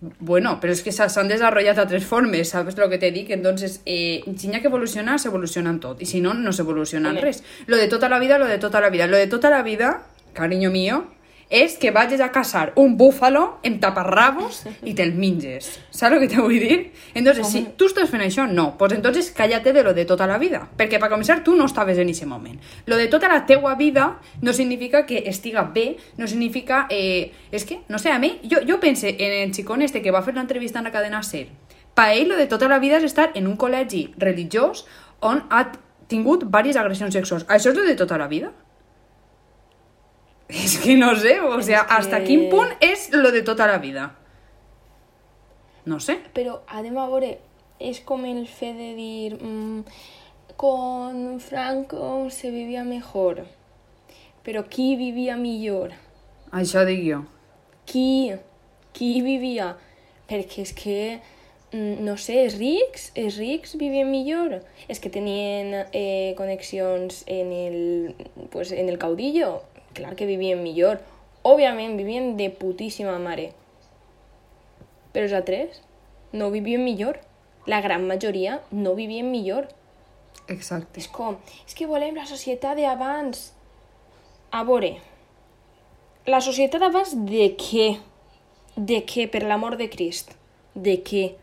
Bueno, 0.00 0.54
però 0.62 0.72
és 0.72 0.80
que 0.80 0.92
s'ha- 0.96 1.10
s'han 1.12 1.28
desenvolupat 1.28 1.76
altres 1.82 2.06
formes, 2.08 2.48
¿sabes 2.48 2.78
lo 2.78 2.88
que 2.88 2.96
te 2.96 3.10
dic? 3.12 3.28
Entonces, 3.36 3.82
eh, 3.84 4.22
si 4.36 4.48
n'hi 4.48 4.56
ha 4.56 4.60
que 4.62 4.68
evolucionar, 4.72 5.18
s'evoluciona 5.20 5.68
en 5.74 5.80
tot. 5.80 6.00
I 6.00 6.06
si 6.06 6.22
no, 6.24 6.32
no 6.32 6.52
s'evoluciona 6.56 7.12
res. 7.20 7.42
Lo 7.66 7.76
de 7.76 7.86
tota 7.88 8.08
la 8.08 8.18
vida, 8.18 8.38
lo 8.38 8.46
de 8.46 8.56
tota 8.58 8.80
la 8.80 8.88
vida. 8.88 9.06
Lo 9.06 9.18
de 9.18 9.26
tota 9.26 9.50
la 9.50 9.62
vida, 9.62 10.06
cariño 10.32 10.70
mío, 10.70 11.04
és 11.50 11.74
que 11.82 11.90
vagis 11.90 12.20
a 12.22 12.30
caçar 12.30 12.72
un 12.78 12.96
búfalo 12.96 13.58
en 13.66 13.80
taparrabos 13.82 14.62
i 14.86 14.94
te'l 14.94 15.16
minges. 15.18 15.66
Saps 15.90 16.14
el 16.14 16.22
que 16.22 16.28
te 16.30 16.38
vull 16.38 16.62
dir? 16.62 16.78
Entonces, 17.12 17.50
si 17.50 17.64
tu 17.76 17.90
estàs 17.90 18.08
fent 18.08 18.22
això, 18.22 18.46
no. 18.46 18.78
Pues 18.78 18.94
entonces 18.94 19.32
cállate 19.34 19.72
de 19.74 19.82
lo 19.82 19.92
de 19.92 20.04
tota 20.06 20.28
la 20.30 20.38
vida. 20.38 20.62
Perquè, 20.78 21.00
per 21.02 21.10
començar, 21.10 21.42
tu 21.42 21.56
no 21.58 21.66
estaves 21.66 21.98
en 21.98 22.08
aquest 22.08 22.30
moment. 22.30 22.60
Lo 22.86 22.96
de 22.96 23.08
tota 23.08 23.28
la 23.28 23.44
teua 23.46 23.74
vida 23.74 24.20
no 24.40 24.54
significa 24.54 25.04
que 25.06 25.24
estiga 25.26 25.66
bé, 25.74 25.96
no 26.16 26.30
significa... 26.30 26.86
Eh, 26.88 27.32
és 27.50 27.66
que, 27.66 27.82
no 27.88 27.98
sé, 27.98 28.14
a 28.14 28.22
mi, 28.22 28.38
jo, 28.46 28.62
jo 28.66 28.78
pense 28.78 29.16
en 29.18 29.32
el 29.42 29.52
xicón 29.52 29.82
este 29.82 30.02
que 30.02 30.14
va 30.14 30.22
fer 30.22 30.36
l'entrevista 30.38 30.78
en 30.78 30.86
la 30.86 30.94
cadena 30.94 31.24
SER. 31.26 31.48
Pa 31.98 32.12
ell, 32.14 32.28
lo 32.30 32.36
de 32.38 32.46
tota 32.46 32.68
la 32.70 32.78
vida 32.78 33.02
és 33.02 33.10
estar 33.10 33.32
en 33.34 33.50
un 33.50 33.58
col·legi 33.58 34.12
religiós 34.16 34.86
on 35.20 35.42
ha 35.50 35.66
tingut 36.10 36.46
diverses 36.46 36.78
agressions 36.78 37.14
sexuals. 37.14 37.46
Això 37.50 37.74
és 37.74 37.76
lo 37.76 37.82
de 37.86 37.98
tota 37.98 38.18
la 38.18 38.30
vida? 38.30 38.54
És 40.50 40.78
que 40.82 40.96
no 40.96 41.14
sé, 41.16 41.40
o 41.40 41.60
sea, 41.62 41.86
que- 41.86 41.94
hasta 41.94 42.22
quin 42.24 42.48
punt 42.50 42.72
és 42.80 43.10
lo 43.12 43.30
de 43.32 43.42
tota 43.42 43.66
la 43.66 43.78
vida? 43.78 44.16
No 45.86 45.98
sé. 46.00 46.18
Però 46.34 46.60
anem 46.68 46.96
a 46.98 47.06
veure, 47.08 47.38
és 47.80 48.00
com 48.04 48.24
el 48.28 48.46
fet 48.46 48.76
de 48.76 48.90
dir 48.94 49.38
mm, 49.40 49.84
con 50.56 51.38
Franco 51.40 52.28
se 52.30 52.50
vivia 52.50 52.84
mejor, 52.84 53.46
però 54.44 54.64
qui 54.68 54.94
vivia 54.96 55.36
millor? 55.40 55.94
Això 56.52 56.84
dic 56.84 57.00
jo. 57.06 57.22
Qui? 57.88 58.32
Qui 58.92 59.20
vivia? 59.24 59.76
Perquè 60.28 60.62
és 60.66 60.72
que, 60.76 61.20
mm, 61.72 62.04
no 62.04 62.16
sé, 62.18 62.44
els 62.44 62.58
rics, 62.58 63.10
els 63.18 63.38
rics 63.38 63.76
vivien 63.80 64.10
millor. 64.10 64.60
És 64.88 65.00
que 65.00 65.10
tenien 65.10 65.86
eh, 65.92 66.34
connexions 66.36 67.24
en 67.26 67.52
el, 67.52 68.14
pues, 68.50 68.72
en 68.72 68.88
el 68.88 68.98
caudillo. 68.98 69.62
Clar 69.94 70.16
que 70.16 70.28
vivien 70.28 70.62
millor. 70.62 71.00
Òbviament, 71.42 71.96
vivien 71.98 72.34
de 72.36 72.50
putíssima 72.52 73.18
mare. 73.18 73.50
Però 75.14 75.26
els 75.26 75.34
altres? 75.34 75.80
no 76.32 76.50
vivien 76.50 76.84
millor. 76.84 77.20
La 77.66 77.80
gran 77.80 78.06
majoria 78.06 78.60
no 78.70 78.94
vivien 78.94 79.30
millor. 79.30 79.68
Exacte. 80.48 81.00
És 81.00 81.08
com, 81.12 81.36
és 81.66 81.76
que 81.76 81.86
volem 81.86 82.16
la 82.16 82.26
societat 82.26 82.78
d'abans. 82.78 83.50
A 84.50 84.64
veure, 84.66 84.96
la 86.26 86.40
societat 86.42 86.82
d'abans 86.82 87.14
de 87.28 87.52
què? 87.60 87.90
De 88.76 89.02
què, 89.06 89.28
per 89.30 89.44
l'amor 89.44 89.76
de 89.78 89.90
Crist? 89.92 90.32
De 90.74 90.96
què? 91.04 91.34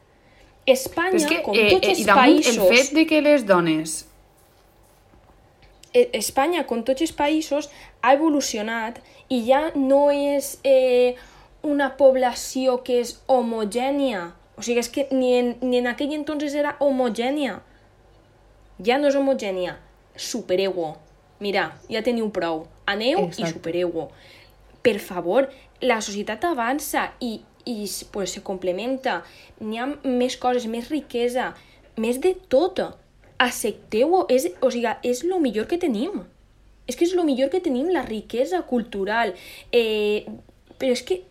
Espanya, 0.68 1.14
Però 1.16 1.22
és 1.22 1.30
que, 1.30 1.40
com 1.46 1.56
eh, 1.56 1.70
tots 1.72 1.88
eh, 1.88 1.94
els 1.94 2.02
i 2.02 2.08
damunt 2.08 2.26
països... 2.26 2.58
el 2.58 2.74
fet 2.76 2.94
de 2.98 3.06
que 3.08 3.22
les 3.24 3.46
dones 3.48 3.98
Espanya, 5.94 6.66
com 6.68 6.84
tots 6.84 7.02
els 7.02 7.14
països, 7.16 7.70
ha 8.02 8.14
evolucionat 8.14 9.00
i 9.30 9.42
ja 9.48 9.72
no 9.76 10.08
és 10.12 10.58
eh, 10.64 11.16
una 11.64 11.94
població 11.98 12.82
que 12.84 13.02
és 13.02 13.18
homogènia. 13.28 14.32
O 14.58 14.64
sigui, 14.66 14.80
és 14.82 14.90
que 14.90 15.08
ni 15.12 15.34
en, 15.38 15.56
ni 15.62 15.82
en 15.82 15.90
aquell 15.92 16.14
entonces 16.16 16.56
era 16.58 16.76
homogènia. 16.80 17.60
Ja 18.84 18.98
no 19.02 19.10
és 19.10 19.18
homogènia. 19.18 19.78
Supereu-ho. 20.18 20.96
Mira, 21.40 21.70
ja 21.92 22.02
teniu 22.06 22.30
prou. 22.34 22.66
Aneu 22.90 23.20
i 23.20 23.28
Exacte. 23.28 23.52
supereu-ho. 23.54 24.08
Per 24.82 24.98
favor, 25.04 25.50
la 25.82 26.00
societat 26.02 26.46
avança 26.48 27.12
i, 27.20 27.42
i 27.66 27.78
pues, 28.14 28.34
se 28.34 28.42
complementa. 28.46 29.22
N'hi 29.62 29.82
ha 29.82 29.90
més 30.06 30.38
coses, 30.42 30.66
més 30.72 30.90
riquesa, 30.90 31.52
més 31.98 32.22
de 32.24 32.34
tot. 32.50 32.82
Accepteu-ho. 33.44 34.26
És, 34.34 34.50
o 34.62 34.72
sigui, 34.74 34.90
és 35.06 35.24
el 35.26 35.38
millor 35.44 35.68
que 35.70 35.80
tenim. 35.82 36.24
És 36.88 36.96
que 36.96 37.06
és 37.06 37.14
el 37.14 37.26
millor 37.28 37.52
que 37.54 37.62
tenim, 37.64 37.90
la 37.94 38.06
riquesa 38.06 38.64
cultural. 38.70 39.34
Eh, 39.76 40.26
però 40.78 40.94
és 40.94 41.04
que 41.06 41.22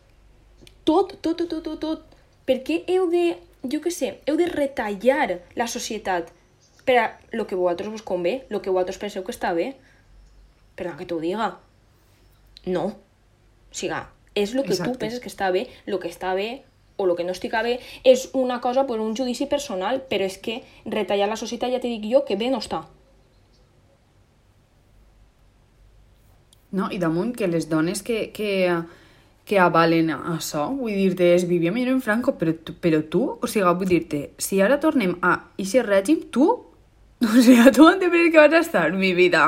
tot, 0.84 1.16
tot, 1.20 1.38
tot, 1.38 1.48
tot, 1.48 1.62
tot, 1.64 1.80
tot. 1.82 2.16
Per 2.46 2.60
què 2.66 2.82
heu 2.92 3.08
de, 3.10 3.24
jo 3.66 3.80
què 3.82 3.90
sé, 3.90 4.12
heu 4.28 4.38
de 4.38 4.46
retallar 4.52 5.40
la 5.58 5.66
societat 5.70 6.30
per 6.86 6.98
a 7.02 7.06
lo 7.32 7.48
que 7.50 7.58
vosaltres 7.58 7.90
vos 7.90 8.04
convé, 8.06 8.44
lo 8.48 8.62
que 8.62 8.70
vosaltres 8.70 9.00
penseu 9.02 9.24
que 9.26 9.34
està 9.34 9.50
bé? 9.56 9.72
Perdó 10.78 10.94
que 11.00 11.08
t'ho 11.10 11.18
diga. 11.18 11.56
No. 12.66 12.86
O 12.94 13.74
sigui, 13.74 13.98
és 14.36 14.54
el 14.54 14.62
que 14.62 14.76
Exacte. 14.76 14.92
tu 14.92 15.02
penses 15.02 15.22
que 15.24 15.32
està 15.32 15.50
bé, 15.50 15.66
el 15.86 15.98
que 15.98 16.12
està 16.12 16.36
bé 16.38 16.62
o 16.96 17.06
el 17.06 17.16
que 17.16 17.24
no 17.24 17.32
estica 17.32 17.62
bé 17.62 17.78
és 18.04 18.28
una 18.32 18.60
cosa 18.60 18.86
per 18.86 19.00
un 19.00 19.16
judici 19.16 19.46
personal, 19.46 20.02
però 20.10 20.26
és 20.26 20.38
que 20.38 20.62
retallar 20.84 21.28
la 21.28 21.40
societat 21.40 21.72
ja 21.72 21.80
t'he 21.80 21.92
dit 21.96 22.06
jo 22.12 22.24
que 22.24 22.36
bé 22.36 22.50
no 22.50 22.62
està. 22.64 22.84
No? 26.72 26.90
I 26.90 26.98
damunt 26.98 27.34
que 27.36 27.48
les 27.48 27.68
dones 27.68 28.02
que, 28.02 28.30
que, 28.36 28.72
que 29.46 29.58
avalen 29.62 30.10
això, 30.12 30.66
vull 30.74 30.96
dir-te, 30.96 31.34
es 31.36 31.46
vivia 31.48 31.72
millor 31.72 31.94
en 31.94 32.02
Franco, 32.04 32.34
però, 32.36 32.52
però 32.82 33.02
tu, 33.08 33.22
o 33.40 33.50
sigui, 33.50 33.76
vull 33.78 33.92
dir-te, 33.92 34.22
si 34.42 34.60
ara 34.60 34.80
tornem 34.82 35.14
a 35.22 35.36
aquest 35.54 35.86
règim, 35.86 36.26
tu, 36.32 36.48
o 37.24 37.36
sigui, 37.38 37.70
tu 37.72 37.86
on 37.86 38.02
te 38.02 38.10
que 38.10 38.36
vas 38.36 38.52
a 38.52 38.64
estar, 38.64 38.90
mi 38.92 39.14
vida? 39.14 39.46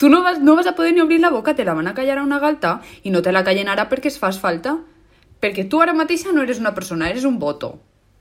Tu 0.00 0.08
no 0.08 0.22
vas, 0.22 0.38
no 0.40 0.54
vas 0.56 0.66
a 0.66 0.74
poder 0.74 0.94
ni 0.94 1.00
obrir 1.00 1.20
la 1.20 1.28
boca, 1.28 1.54
te 1.54 1.64
la 1.64 1.74
van 1.74 1.88
a 1.88 1.94
callar 1.94 2.18
a 2.18 2.22
una 2.22 2.38
galta 2.38 2.80
i 3.02 3.10
no 3.10 3.20
te 3.20 3.32
la 3.32 3.44
callen 3.44 3.68
ara 3.68 3.88
perquè 3.90 4.08
es 4.08 4.18
fas 4.18 4.38
falta. 4.40 4.78
Perquè 5.40 5.66
tu 5.68 5.80
ara 5.80 5.94
mateixa 5.96 6.34
no 6.34 6.44
eres 6.44 6.60
una 6.60 6.74
persona, 6.76 7.08
eres 7.10 7.24
un 7.24 7.38
voto. 7.38 7.78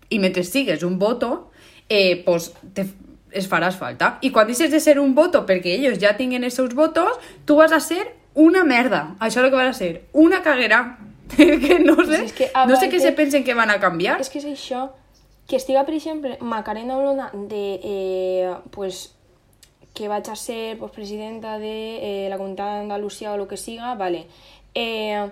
I 0.10 0.20
mentre 0.20 0.44
sigues 0.44 0.84
un 0.84 0.98
voto, 1.00 1.52
eh, 1.90 2.24
pues, 2.26 2.54
te, 2.74 2.88
es 3.32 3.50
faràs 3.50 3.78
falta. 3.78 4.18
I 4.22 4.32
quan 4.32 4.48
deixes 4.48 4.72
de 4.72 4.80
ser 4.80 4.98
un 5.00 5.14
voto 5.16 5.44
perquè 5.46 5.76
ells 5.76 6.00
ja 6.02 6.16
tinguen 6.18 6.48
els 6.48 6.56
seus 6.58 6.74
votos, 6.76 7.20
tu 7.46 7.60
vas 7.60 7.76
a 7.76 7.82
ser 7.84 8.16
una 8.34 8.64
merda. 8.64 9.16
Això 9.20 9.40
és 9.42 9.46
el 9.46 9.52
que 9.52 9.60
vas 9.60 9.76
a 9.76 9.78
ser. 9.78 9.94
Una 10.14 10.42
caguera. 10.42 10.98
que 11.38 11.78
no 11.84 11.94
sé, 12.08 12.24
és 12.26 12.34
que 12.34 12.48
no 12.66 12.78
sé 12.80 12.88
què 12.90 13.00
se 13.04 13.12
pensen 13.14 13.44
que 13.46 13.54
van 13.54 13.70
a 13.70 13.78
canviar. 13.82 14.18
És 14.22 14.32
que 14.34 14.40
és 14.42 14.48
això, 14.50 14.88
que 15.46 15.60
estiga, 15.60 15.84
per 15.86 15.94
exemple, 15.94 16.38
Macarena 16.42 16.98
Olona 16.98 17.30
de, 17.34 17.80
eh, 17.84 18.56
pues, 18.74 19.12
que 19.94 20.08
vaig 20.10 20.30
a 20.30 20.36
ser 20.36 20.78
pues, 20.80 20.92
presidenta 20.92 21.60
de 21.62 21.76
eh, 22.00 22.28
la 22.32 22.38
comunitat 22.38 22.80
d'Andalusia 22.80 23.34
o 23.34 23.36
el 23.38 23.46
que 23.48 23.58
siga, 23.58 23.94
vale. 24.00 24.26
Eh, 24.74 25.30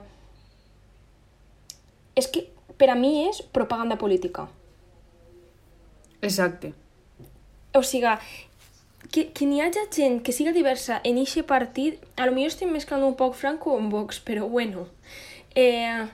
és 2.17 2.27
que 2.27 2.47
per 2.77 2.89
a 2.89 2.97
mi 2.97 3.27
és 3.27 3.41
propaganda 3.53 3.97
política. 4.01 4.47
Exacte. 6.21 6.73
O 7.77 7.83
sigui, 7.85 8.13
que, 9.11 9.29
que 9.31 9.45
n'hi 9.45 9.61
hagi 9.61 9.85
gent 9.93 10.21
que 10.25 10.33
siga 10.33 10.53
diversa 10.53 10.99
en 11.03 11.19
eixe 11.21 11.43
partit, 11.43 12.01
a 12.17 12.25
lo 12.25 12.33
millor 12.35 12.53
estem 12.53 12.71
mesclant 12.73 13.05
un 13.05 13.15
poc 13.19 13.37
Franco 13.37 13.77
amb 13.77 13.93
Vox, 13.93 14.19
però 14.19 14.47
bueno. 14.49 14.87
Eh, 15.55 16.07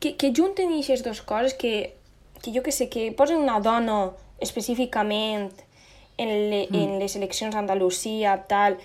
que, 0.00 0.16
que 0.16 0.32
junten 0.34 0.74
aquestes 0.74 1.04
dues 1.06 1.22
coses, 1.22 1.54
que, 1.54 1.94
que 2.42 2.52
jo 2.54 2.62
que 2.62 2.74
sé, 2.74 2.90
que 2.90 3.12
posen 3.12 3.40
una 3.40 3.60
dona 3.60 4.12
específicament 4.40 5.50
en, 6.18 6.28
le, 6.50 6.66
mm. 6.68 6.82
en 6.82 6.98
les 7.00 7.16
eleccions 7.16 7.54
d'Andalusia, 7.54 8.42
tal... 8.50 8.78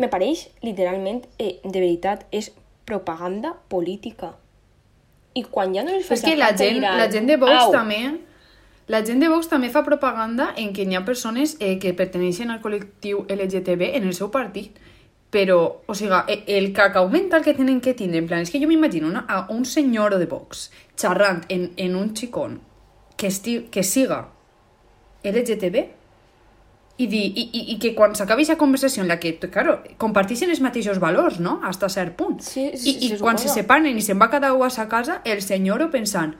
Me 0.00 0.08
pareix, 0.08 0.46
literalment, 0.64 1.26
eh, 1.36 1.58
de 1.60 1.76
veritat, 1.76 2.22
és 2.32 2.46
propaganda 2.90 3.54
política. 3.70 4.34
I 5.38 5.44
quan 5.46 5.72
ja 5.76 5.84
no 5.86 5.94
És 5.94 6.08
fas 6.10 6.24
que 6.26 6.34
la 6.36 6.50
gent, 6.58 6.80
diran, 6.80 6.98
la 6.98 7.06
gent 7.10 7.30
de 7.30 7.36
Vox 7.38 7.54
"Au, 7.62 7.72
també... 7.72 8.02
La 8.90 9.04
gent 9.06 9.20
de 9.22 9.28
Vox 9.30 9.46
també 9.46 9.68
fa 9.70 9.84
propaganda 9.86 10.48
en 10.58 10.72
què 10.74 10.82
hi 10.82 10.96
ha 10.98 11.04
persones 11.06 11.52
eh, 11.62 11.76
que 11.78 11.92
perteneixen 11.94 12.50
al 12.50 12.58
col·lectiu 12.64 13.20
LGTB 13.30 13.92
en 13.94 14.08
el 14.10 14.16
seu 14.18 14.32
partit. 14.34 14.80
Però, 15.30 15.58
o 15.86 15.94
sigui, 15.94 16.18
e- 16.26 16.40
el 16.58 16.72
cacau 16.74 17.06
mental 17.08 17.44
que 17.44 17.54
tenen 17.54 17.78
que 17.80 17.94
tindre, 17.94 18.18
en 18.18 18.26
plan, 18.26 18.42
és 18.42 18.50
que 18.50 18.58
jo 18.58 18.66
m'imagino 18.66 19.06
una- 19.06 19.22
a 19.30 19.44
un 19.54 19.62
senyor 19.64 20.18
de 20.18 20.26
Vox 20.26 20.72
xerrant 20.98 21.44
en, 21.48 21.68
en 21.76 21.94
un 21.94 22.10
xicón 22.18 22.58
que, 23.16 23.28
esti, 23.30 23.68
que 23.70 23.84
siga 23.86 24.24
LGTB 25.22 25.84
i, 27.00 27.06
dir, 27.08 27.24
i, 27.32 27.46
i, 27.56 27.60
i 27.74 27.76
que 27.80 27.94
quan 27.96 28.12
s'acabi 28.16 28.44
aquesta 28.44 28.58
conversació 28.60 29.04
en 29.04 29.08
la 29.08 29.16
que, 29.22 29.32
claro, 29.48 29.78
comparteixen 30.00 30.52
els 30.52 30.60
mateixos 30.60 31.00
valors, 31.00 31.38
no?, 31.40 31.58
Hasta 31.64 31.88
cert 31.88 32.16
punt. 32.18 32.40
Sí, 32.44 32.66
I, 32.74 32.78
sí, 32.78 32.96
i 33.08 33.18
quan 33.20 33.40
se 33.40 33.48
separen 33.52 33.96
i 33.96 34.04
se'n 34.04 34.20
va 34.20 34.28
cada 34.32 34.52
un 34.56 34.66
a 34.66 34.70
sa 34.74 34.88
casa, 34.90 35.20
el 35.24 35.40
senyor 35.42 35.86
ho 35.86 35.90
pensant, 35.92 36.34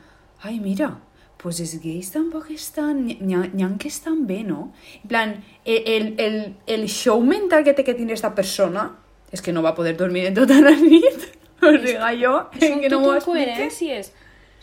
ai, 0.45 0.59
mira, 0.61 0.93
pues 1.41 1.61
els 1.65 1.79
gais 1.81 2.13
tampoc 2.13 2.51
estan... 2.53 3.07
N'hi 3.09 3.37
ha, 3.37 3.71
que 3.81 3.89
estan 3.89 4.27
bé, 4.29 4.43
no? 4.45 4.73
En 5.03 5.09
plan, 5.09 5.37
el, 5.65 5.83
el, 5.87 6.09
el, 6.21 6.41
el 6.67 6.89
show 6.89 7.23
mental 7.25 7.65
que 7.65 7.73
té 7.73 7.85
que 7.87 7.97
tindre 7.97 8.19
esta 8.19 8.35
persona 8.37 8.91
és 9.33 9.41
que 9.41 9.55
no 9.55 9.63
va 9.65 9.73
poder 9.77 9.95
dormir 9.97 10.27
en 10.29 10.37
tota 10.37 10.61
la 10.61 10.77
nit. 10.77 11.29
O 11.61 11.69
sigui, 11.77 12.15
jo, 12.23 12.31
són 12.57 12.79
que 12.81 12.89
no 12.89 12.99
tot 13.03 13.19
explique. 13.19 13.51
incoherències. 13.53 14.07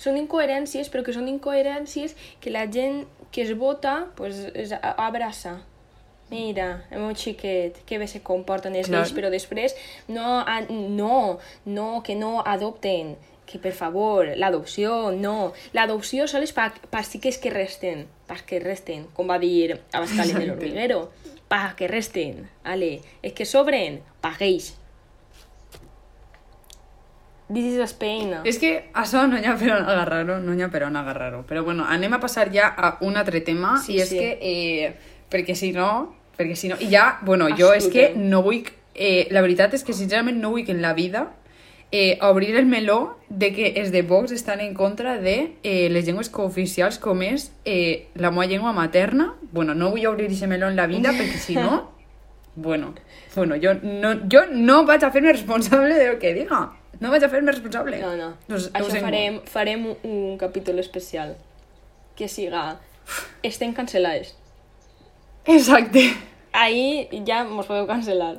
Són 0.02 0.16
incoherències, 0.18 0.88
però 0.90 1.04
que 1.06 1.14
són 1.14 1.28
incoherències 1.30 2.16
que 2.42 2.50
la 2.50 2.64
gent 2.74 3.04
que 3.30 3.44
es 3.44 3.52
vota 3.54 4.08
pues, 4.18 4.40
es 4.58 4.74
abraça. 4.82 5.60
Mira, 6.30 6.84
el 6.92 7.00
meu 7.00 7.14
xiquet, 7.16 7.78
que 7.88 7.98
bé 7.98 8.08
se 8.08 8.20
comporten 8.22 8.76
els 8.76 8.90
Clar. 8.90 9.00
vells, 9.06 9.14
però 9.16 9.30
després 9.32 9.76
no, 10.12 10.44
no, 10.70 11.40
no, 11.66 12.04
que 12.04 12.16
no 12.20 12.42
adopten, 12.46 13.16
que 13.48 13.60
per 13.64 13.72
favor, 13.72 14.34
l'adopció, 14.36 15.12
no. 15.16 15.54
L'adopció 15.72 16.28
sol 16.28 16.44
és 16.44 16.52
pa, 16.52 16.68
xiques 17.04 17.38
que 17.40 17.50
resten, 17.54 18.04
pas 18.28 18.42
que 18.44 18.60
resten, 18.60 19.06
com 19.16 19.30
va 19.32 19.40
dir 19.40 19.78
Abascal 19.94 20.30
en 20.34 20.36
el 20.36 20.50
Exacte. 20.50 20.52
hormiguero. 20.52 21.00
Pa 21.48 21.74
que 21.80 21.88
resten, 21.88 22.50
ale, 22.68 22.98
és 23.24 23.32
que 23.32 23.46
sobren, 23.48 24.02
pagueix. 24.20 24.74
This 27.48 27.64
is 27.78 27.80
Spain. 27.94 28.34
És 28.44 28.58
que 28.60 28.90
això 28.92 29.22
no 29.32 29.38
hi 29.40 29.46
ha 29.48 29.54
per 29.56 29.70
on 29.78 29.86
agarrar-ho, 29.88 30.42
no 30.44 30.52
hi 30.58 30.62
ha 30.66 30.68
per 30.68 30.84
on 30.84 30.98
agarrar-ho. 31.00 31.46
Però 31.48 31.64
bueno, 31.64 31.86
anem 31.88 32.18
a 32.18 32.20
passar 32.20 32.50
ja 32.52 32.68
a 32.76 32.98
un 33.08 33.16
altre 33.16 33.40
tema, 33.40 33.78
Sí, 33.80 33.96
i 33.96 34.02
és 34.04 34.10
sí. 34.12 34.18
que, 34.20 34.34
eh, 34.42 35.16
perquè 35.32 35.56
si 35.56 35.72
no, 35.72 36.17
perquè 36.38 36.56
si 36.56 36.70
no, 36.70 36.78
i 36.80 36.92
ja, 36.92 37.20
bueno, 37.26 37.50
jo 37.58 37.74
és 37.74 37.90
que 37.92 38.12
no 38.16 38.44
vull, 38.46 38.64
eh, 38.94 39.28
la 39.34 39.42
veritat 39.42 39.74
és 39.74 39.84
que 39.84 39.96
sincerament 39.98 40.40
no 40.42 40.54
vull 40.54 40.66
que 40.66 40.76
en 40.76 40.84
la 40.84 40.94
vida 40.98 41.28
eh, 41.92 42.18
obrir 42.22 42.56
el 42.56 42.66
meló 42.66 43.18
de 43.30 43.54
que 43.54 43.68
els 43.80 43.92
de 43.92 44.02
Vox 44.02 44.32
estan 44.32 44.60
en 44.60 44.74
contra 44.74 45.18
de 45.18 45.56
eh, 45.64 45.90
les 45.90 46.06
llengües 46.06 46.30
cooficials 46.30 47.00
com 47.00 47.22
és 47.24 47.52
eh, 47.66 48.08
la 48.16 48.32
meva 48.32 48.46
llengua 48.46 48.74
materna. 48.74 49.34
Bueno, 49.52 49.76
no 49.76 49.92
vull 49.92 50.08
obrir 50.08 50.28
aquest 50.28 50.48
meló 50.48 50.68
en 50.68 50.76
la 50.76 50.88
vida 50.88 51.14
perquè 51.16 51.40
si 51.40 51.56
no, 51.56 51.92
bueno, 52.56 52.94
bueno 53.36 53.56
jo, 53.62 53.74
no, 53.84 54.16
jo 54.32 54.44
no 54.52 54.84
vaig 54.86 55.06
a 55.06 55.12
fer-me 55.12 55.32
responsable 55.32 55.96
del 55.96 56.20
que 56.20 56.34
diga. 56.34 56.66
No 57.00 57.12
vaig 57.14 57.24
a 57.24 57.30
fer-me 57.30 57.52
responsable. 57.52 58.02
No, 58.02 58.16
no. 58.18 58.34
Ho 58.50 58.58
Això 58.58 58.90
sento. 58.90 59.06
farem, 59.06 59.40
farem 59.46 59.86
un, 59.86 59.98
un 60.04 60.38
capítol 60.38 60.80
especial 60.80 61.38
que 62.18 62.28
siga... 62.28 62.82
Estem 63.46 63.72
cancel·lades. 63.72 64.34
Exacte. 65.48 66.14
Ahí 66.54 67.08
ja 67.26 67.44
mos 67.46 67.68
podeu 67.70 67.88
cancel·lar. 67.88 68.38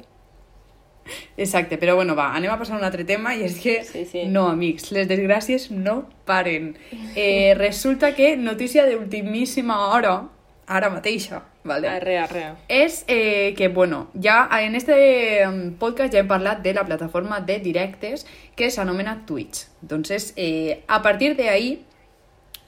Exacte, 1.41 1.79
però 1.81 1.95
bueno, 1.97 2.13
va, 2.15 2.35
anem 2.37 2.51
a 2.53 2.59
passar 2.61 2.75
a 2.77 2.79
un 2.81 2.85
altre 2.85 3.05
tema 3.09 3.33
i 3.35 3.43
és 3.47 3.55
que, 3.63 3.79
Sí, 3.85 4.03
sí. 4.05 4.27
no, 4.29 4.43
amics, 4.53 4.91
les 4.93 5.07
desgràcies 5.09 5.71
no 5.71 6.03
paren. 6.29 6.75
Eh, 7.17 7.55
resulta 7.57 8.11
que 8.15 8.35
notícia 8.37 8.85
d'ultimíssima 8.87 9.79
hora, 9.89 10.19
ara 10.67 10.91
mateixa, 10.93 11.45
vale? 11.65 11.89
Arre, 11.89 12.19
arre. 12.19 12.43
és 12.69 13.05
eh, 13.09 13.55
que, 13.57 13.69
bueno, 13.69 14.09
ja 14.21 14.49
en 14.61 14.75
este 14.77 15.41
em, 15.47 15.73
podcast 15.81 16.13
ja 16.13 16.21
hem 16.21 16.29
parlat 16.29 16.61
de 16.61 16.75
la 16.75 16.85
plataforma 16.85 17.41
de 17.41 17.59
directes 17.59 18.27
que 18.55 18.69
s'anomena 18.71 19.23
Twitch. 19.25 19.65
Entonces, 19.81 20.35
eh, 20.37 20.83
a 20.89 21.01
partir 21.01 21.37
de 21.37 21.49
ahí, 21.49 21.87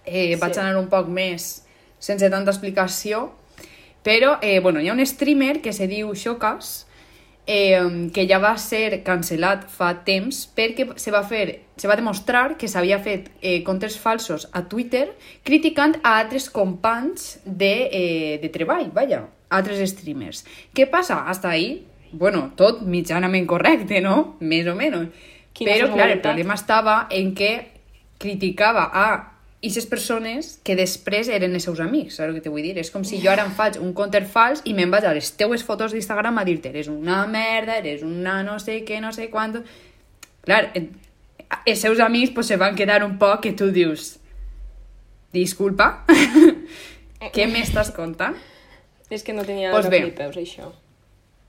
eh, 0.07 0.37
vaig 0.41 0.55
Sí. 0.55 0.61
anar 0.61 0.77
un 0.79 0.89
poc 0.89 1.09
més 1.09 1.67
sense 1.99 2.31
tanta 2.31 2.51
explicació, 2.51 3.35
però 4.03 4.39
eh, 4.43 4.61
bueno, 4.61 4.81
hi 4.81 4.89
ha 4.89 4.95
un 4.97 5.05
streamer 5.07 5.61
que 5.61 5.73
se 5.73 5.87
diu 5.91 6.15
Xocas, 6.15 6.87
eh, 7.47 8.11
que 8.15 8.27
ja 8.29 8.39
va 8.39 8.55
ser 8.61 9.03
cancel·lat 9.05 9.67
fa 9.73 9.91
temps 10.07 10.45
perquè 10.57 10.87
se 11.01 11.11
va 11.11 11.25
fer 11.27 11.45
se 11.81 11.89
va 11.89 11.97
demostrar 11.97 12.59
que 12.61 12.69
s'havia 12.69 12.99
fet 13.01 13.31
eh, 13.41 13.63
comptes 13.65 13.97
falsos 13.99 14.51
a 14.53 14.67
Twitter 14.69 15.07
criticant 15.49 15.97
a 16.03 16.19
altres 16.21 16.51
companys 16.53 17.39
de, 17.45 17.73
eh, 17.89 18.39
de 18.43 18.51
treball, 18.53 18.91
vaja, 18.93 19.23
altres 19.49 19.81
streamers. 19.95 20.45
Què 20.77 20.91
passa? 20.93 21.23
Hasta 21.25 21.49
ahí, 21.49 21.87
bueno, 22.13 22.51
tot 22.57 22.83
mitjanament 22.85 23.49
correcte, 23.49 24.03
no? 24.05 24.37
Més 24.41 24.69
o 24.69 24.77
menys. 24.77 25.09
Quina 25.57 25.73
Però, 25.73 25.89
clar, 25.95 26.11
el 26.13 26.21
problema 26.21 26.55
estava 26.55 27.07
en 27.11 27.33
que 27.35 27.51
criticava 28.21 28.91
a 28.93 29.07
aquestes 29.61 29.87
persones 29.87 30.55
que 30.65 30.75
després 30.77 31.29
eren 31.29 31.53
els 31.55 31.67
seus 31.69 31.81
amics, 31.85 32.17
saps 32.17 32.31
el 32.31 32.39
que 32.39 32.45
te 32.47 32.53
vull 32.53 32.65
dir? 32.65 32.79
És 32.81 32.91
com 32.91 33.05
si 33.05 33.21
jo 33.21 33.31
ara 33.31 33.45
em 33.45 33.53
faig 33.53 33.77
un 33.81 33.93
compte 33.93 34.21
fals 34.25 34.63
i 34.65 34.73
me'n 34.75 34.91
vaig 34.91 35.05
a 35.05 35.13
les 35.13 35.33
teues 35.37 35.63
fotos 35.65 35.93
d'Instagram 35.93 36.41
a 36.41 36.45
dir-te 36.49 36.73
eres 36.73 36.89
una 36.89 37.27
merda, 37.29 37.77
eres 37.77 38.03
una 38.03 38.43
no 38.43 38.59
sé 38.59 38.81
què, 38.89 39.01
no 39.05 39.13
sé 39.13 39.29
quant... 39.31 39.61
Clar, 40.41 40.63
els 41.67 41.81
seus 41.83 42.01
amics 42.01 42.33
pues, 42.33 42.49
se 42.49 42.57
van 42.57 42.75
quedar 42.79 43.03
un 43.05 43.19
poc 43.21 43.43
que 43.45 43.53
tu 43.53 43.69
dius 43.75 44.17
disculpa, 45.33 46.05
què 47.35 47.47
m'estàs 47.51 47.93
contant? 47.95 48.39
És 49.11 49.23
que 49.27 49.35
no 49.35 49.45
tenia 49.45 49.73
Pues 49.75 49.89
bé. 49.91 50.01
peus, 50.15 50.37
això. 50.39 50.71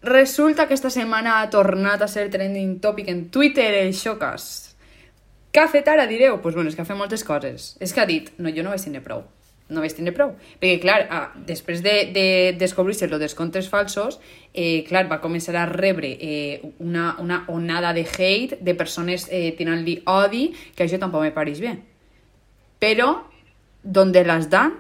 Resulta 0.01 0.67
que 0.67 0.73
esta 0.73 0.89
setmana 0.89 1.39
ha 1.41 1.49
tornat 1.53 2.01
a 2.01 2.07
ser 2.09 2.27
trending 2.33 2.79
topic 2.81 3.07
en 3.09 3.29
Twitter 3.29 3.69
el 3.83 3.93
Xocas. 3.93 4.70
Què 5.51 5.59
ha 5.59 5.69
fet 5.71 5.87
ara, 5.91 6.07
direu? 6.07 6.37
Doncs 6.37 6.43
pues 6.43 6.55
bueno, 6.55 6.71
és 6.71 6.77
que 6.77 6.83
ha 6.83 6.87
fet 6.87 6.97
moltes 6.97 7.23
coses. 7.27 7.75
És 7.83 7.93
que 7.93 8.01
ha 8.01 8.07
dit, 8.07 8.31
no, 8.39 8.51
jo 8.55 8.63
no 8.63 8.71
vaig 8.71 8.83
tindre 8.83 9.03
prou. 9.03 9.25
No 9.71 9.83
vaig 9.83 9.93
tindre 9.95 10.13
prou. 10.15 10.33
Perquè, 10.59 10.79
clar, 10.83 10.97
ah, 11.11 11.25
després 11.47 11.83
de, 11.83 11.95
de 12.15 12.25
descobrir-se 12.59 13.07
los 13.11 13.19
descomptes 13.19 13.67
falsos, 13.71 14.19
eh, 14.53 14.83
clar, 14.87 15.05
va 15.11 15.21
començar 15.23 15.55
a 15.59 15.65
rebre 15.69 16.11
eh, 16.19 16.61
una, 16.83 17.15
una 17.23 17.43
onada 17.51 17.93
de 17.95 18.05
hate 18.07 18.59
de 18.59 18.75
persones 18.79 19.27
eh, 19.31 19.51
tirant-li 19.57 20.01
odi, 20.11 20.49
que 20.75 20.87
això 20.87 20.99
tampoc 20.99 21.27
me 21.27 21.33
pareix 21.35 21.63
bé. 21.63 21.75
Però, 22.81 23.11
donde 23.83 24.23
las 24.27 24.49
dan, 24.51 24.75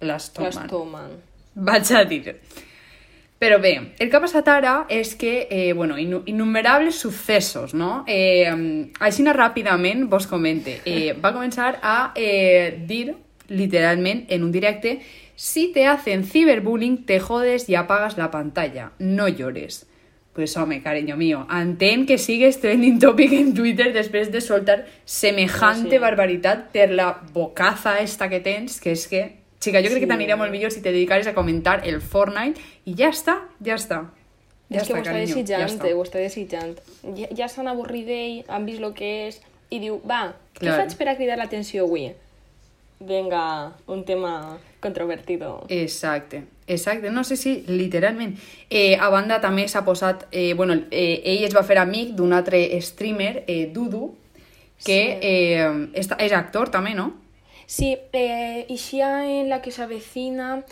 las 0.00 0.32
toman. 0.32 0.52
Les 0.52 0.72
tomen. 0.72 1.18
Vaig 1.56 1.92
a 1.96 2.04
dir. 2.04 2.36
Però 3.38 3.58
bé, 3.60 3.92
el 4.00 4.08
que 4.08 4.16
ha 4.16 4.22
passat 4.22 4.46
ara 4.48 4.86
és 4.88 5.14
que, 5.14 5.46
eh, 5.50 5.72
bueno, 5.74 5.98
innu 5.98 6.22
innumerables 6.24 6.96
successos, 6.96 7.74
no? 7.74 8.04
Eh, 8.08 8.48
així 8.98 9.24
ràpidament 9.24 10.08
vos 10.08 10.26
comente. 10.26 10.80
Eh, 10.86 11.12
va 11.24 11.34
començar 11.34 11.78
a 11.82 12.12
eh, 12.14 12.78
dir, 12.88 13.14
literalment, 13.48 14.24
en 14.28 14.42
un 14.42 14.52
directe, 14.52 15.00
si 15.34 15.70
te 15.72 15.86
hacen 15.86 16.24
ciberbullying, 16.24 17.04
te 17.04 17.20
jodes 17.20 17.68
y 17.68 17.74
apagas 17.74 18.16
la 18.16 18.30
pantalla. 18.30 18.92
No 18.98 19.28
llores. 19.28 19.86
Pues 20.32 20.56
home, 20.56 20.82
cariño 20.82 21.16
mío, 21.16 21.46
entén 21.50 22.04
que 22.04 22.18
sigues 22.18 22.60
trending 22.60 22.98
topic 22.98 23.32
en 23.32 23.54
Twitter 23.54 23.92
després 23.94 24.30
de 24.32 24.40
soltar 24.40 24.84
semejante 25.04 25.96
Sí. 25.96 25.98
barbaritat 25.98 26.70
per 26.72 26.90
la 26.90 27.22
bocaza 27.32 28.00
esta 28.00 28.28
que 28.28 28.40
tens, 28.40 28.80
que 28.80 28.92
és 28.92 29.08
que 29.08 29.45
Chica, 29.60 29.80
jo 29.80 29.86
crec 29.88 29.94
Sí. 29.94 30.00
que 30.00 30.06
t'aniria 30.06 30.36
molt 30.36 30.50
millor 30.52 30.70
si 30.70 30.82
te 30.82 30.92
dedicares 30.92 31.26
a 31.26 31.34
comentar 31.34 31.86
el 31.86 32.00
Fortnite 32.00 32.60
i 32.84 32.94
ja 32.94 33.08
està, 33.08 33.40
ja 33.64 33.74
està. 33.74 34.10
Ja 34.68 34.80
és 34.82 34.88
que 34.88 34.92
està, 34.92 34.94
ho 34.94 35.00
està 35.00 35.12
carinyo, 35.12 35.34
desitjant, 35.34 35.78
ja 35.80 35.94
ho 35.96 36.02
està 36.02 36.18
desitjant. 36.18 36.76
Ja, 37.16 37.28
ja 37.36 37.48
s'han 37.48 37.68
avorrit 37.68 38.06
d'ell, 38.06 38.44
han 38.48 38.66
vist 38.66 38.82
el 38.82 38.92
que 38.94 39.28
és, 39.28 39.40
i 39.70 39.78
diu, 39.78 40.00
va, 40.06 40.34
què 40.54 40.60
Clar. 40.66 40.76
faig 40.80 40.96
per 40.98 41.08
a 41.08 41.16
cridar 41.16 41.38
l'atenció 41.38 41.84
avui? 41.84 42.12
Venga, 42.98 43.72
un 43.86 44.04
tema 44.04 44.58
controvertido. 44.80 45.66
Exacte, 45.68 46.44
exacte. 46.66 47.10
No 47.10 47.24
sé 47.24 47.36
si 47.36 47.62
literalment. 47.68 48.38
Eh, 48.70 48.96
a 48.96 49.08
banda 49.10 49.40
també 49.40 49.68
s'ha 49.68 49.84
posat... 49.84 50.26
Eh, 50.32 50.54
bueno, 50.54 50.74
eh, 50.90 51.20
ell 51.24 51.44
es 51.44 51.54
va 51.54 51.62
fer 51.62 51.76
amic 51.78 52.14
d'un 52.16 52.32
altre 52.32 52.80
streamer, 52.80 53.44
eh, 53.46 53.66
Dudu, 53.72 54.14
que 54.84 55.18
Sí. 55.20 55.26
eh, 55.28 55.88
és 55.94 56.32
actor 56.32 56.70
també, 56.70 56.94
no? 56.94 57.12
Sí, 57.66 57.96
eh, 58.12 58.64
ixía 58.68 59.26
en 59.40 59.48
la 59.48 59.60
que 59.62 59.70
se 59.72 59.82
avecina, 59.82 60.64